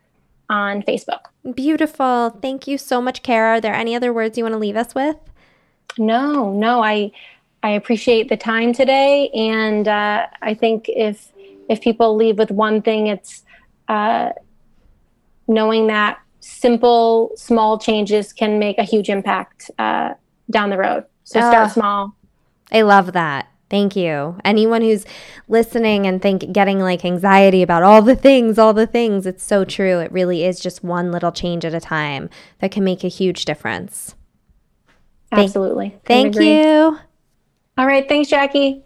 on 0.50 0.82
Facebook. 0.82 1.20
Beautiful. 1.54 2.30
Thank 2.42 2.66
you 2.66 2.78
so 2.78 3.00
much, 3.00 3.22
Kara. 3.22 3.56
Are 3.56 3.60
there 3.60 3.74
any 3.74 3.94
other 3.94 4.12
words 4.12 4.36
you 4.36 4.44
want 4.44 4.54
to 4.54 4.58
leave 4.58 4.76
us 4.76 4.94
with? 4.94 5.16
No, 5.98 6.52
no, 6.52 6.82
I 6.82 7.10
I 7.68 7.72
appreciate 7.72 8.30
the 8.30 8.36
time 8.38 8.72
today, 8.72 9.28
and 9.34 9.86
uh, 9.86 10.26
I 10.40 10.54
think 10.54 10.86
if 10.88 11.30
if 11.68 11.82
people 11.82 12.16
leave 12.16 12.38
with 12.38 12.50
one 12.50 12.80
thing, 12.80 13.08
it's 13.08 13.44
uh, 13.88 14.30
knowing 15.46 15.88
that 15.88 16.18
simple, 16.40 17.32
small 17.36 17.78
changes 17.78 18.32
can 18.32 18.58
make 18.58 18.78
a 18.78 18.84
huge 18.84 19.10
impact 19.10 19.70
uh, 19.78 20.14
down 20.50 20.70
the 20.70 20.78
road. 20.78 21.04
So 21.24 21.40
Ah. 21.40 21.50
start 21.50 21.70
small. 21.72 22.16
I 22.72 22.80
love 22.82 23.12
that. 23.12 23.48
Thank 23.68 23.96
you. 23.96 24.38
Anyone 24.46 24.80
who's 24.80 25.04
listening 25.46 26.06
and 26.06 26.22
think 26.22 26.50
getting 26.50 26.80
like 26.80 27.04
anxiety 27.04 27.62
about 27.62 27.82
all 27.82 28.00
the 28.00 28.16
things, 28.16 28.58
all 28.58 28.72
the 28.72 28.86
things, 28.86 29.26
it's 29.26 29.44
so 29.44 29.66
true. 29.66 29.98
It 29.98 30.10
really 30.10 30.42
is 30.42 30.58
just 30.58 30.82
one 30.82 31.12
little 31.12 31.32
change 31.32 31.66
at 31.66 31.74
a 31.74 31.80
time 31.80 32.30
that 32.60 32.70
can 32.70 32.82
make 32.82 33.04
a 33.04 33.08
huge 33.08 33.44
difference. 33.44 34.14
Absolutely. 35.30 35.98
Thank 36.06 36.34
agree. 36.34 36.62
you. 36.62 36.98
All 37.78 37.86
right. 37.86 38.06
Thanks, 38.08 38.28
Jackie. 38.28 38.82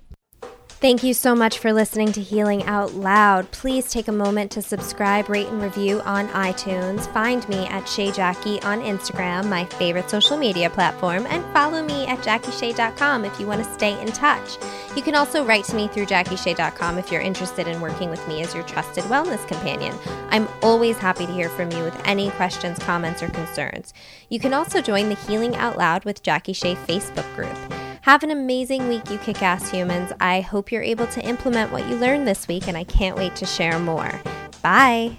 Thank 0.68 1.04
you 1.04 1.14
so 1.14 1.34
much 1.36 1.58
for 1.58 1.72
listening 1.72 2.10
to 2.12 2.20
Healing 2.20 2.64
Out 2.64 2.92
Loud. 2.92 3.48
Please 3.52 3.88
take 3.88 4.08
a 4.08 4.12
moment 4.12 4.50
to 4.50 4.60
subscribe, 4.60 5.28
rate, 5.28 5.46
and 5.46 5.62
review 5.62 6.00
on 6.00 6.26
iTunes. 6.30 7.10
Find 7.12 7.48
me 7.48 7.66
at 7.68 7.88
Shay 7.88 8.10
Jackie 8.10 8.60
on 8.62 8.80
Instagram, 8.80 9.48
my 9.48 9.64
favorite 9.64 10.10
social 10.10 10.36
media 10.36 10.68
platform, 10.68 11.24
and 11.30 11.44
follow 11.54 11.84
me 11.84 12.04
at 12.06 12.18
JackieShay.com 12.18 13.24
if 13.24 13.38
you 13.38 13.46
want 13.46 13.64
to 13.64 13.72
stay 13.74 13.98
in 14.00 14.08
touch. 14.08 14.58
You 14.96 15.02
can 15.02 15.14
also 15.14 15.44
write 15.44 15.64
to 15.66 15.76
me 15.76 15.86
through 15.86 16.06
JackieShay.com 16.06 16.98
if 16.98 17.12
you're 17.12 17.20
interested 17.20 17.68
in 17.68 17.80
working 17.80 18.10
with 18.10 18.26
me 18.26 18.42
as 18.42 18.52
your 18.52 18.64
trusted 18.64 19.04
wellness 19.04 19.46
companion. 19.46 19.96
I'm 20.30 20.48
always 20.62 20.98
happy 20.98 21.26
to 21.26 21.32
hear 21.32 21.48
from 21.48 21.70
you 21.70 21.84
with 21.84 21.98
any 22.06 22.30
questions, 22.32 22.80
comments, 22.80 23.22
or 23.22 23.28
concerns. 23.28 23.94
You 24.30 24.40
can 24.40 24.52
also 24.52 24.82
join 24.82 25.08
the 25.08 25.14
Healing 25.14 25.54
Out 25.54 25.78
Loud 25.78 26.04
with 26.04 26.24
Jackie 26.24 26.52
Shay 26.54 26.74
Facebook 26.74 27.32
group. 27.36 27.56
Have 28.02 28.24
an 28.24 28.32
amazing 28.32 28.88
week, 28.88 29.08
you 29.10 29.18
kick 29.18 29.44
ass 29.44 29.70
humans. 29.70 30.12
I 30.18 30.40
hope 30.40 30.72
you're 30.72 30.82
able 30.82 31.06
to 31.06 31.24
implement 31.24 31.70
what 31.70 31.88
you 31.88 31.94
learned 31.94 32.26
this 32.26 32.48
week, 32.48 32.66
and 32.66 32.76
I 32.76 32.82
can't 32.82 33.16
wait 33.16 33.36
to 33.36 33.46
share 33.46 33.78
more. 33.78 34.20
Bye. 34.60 35.16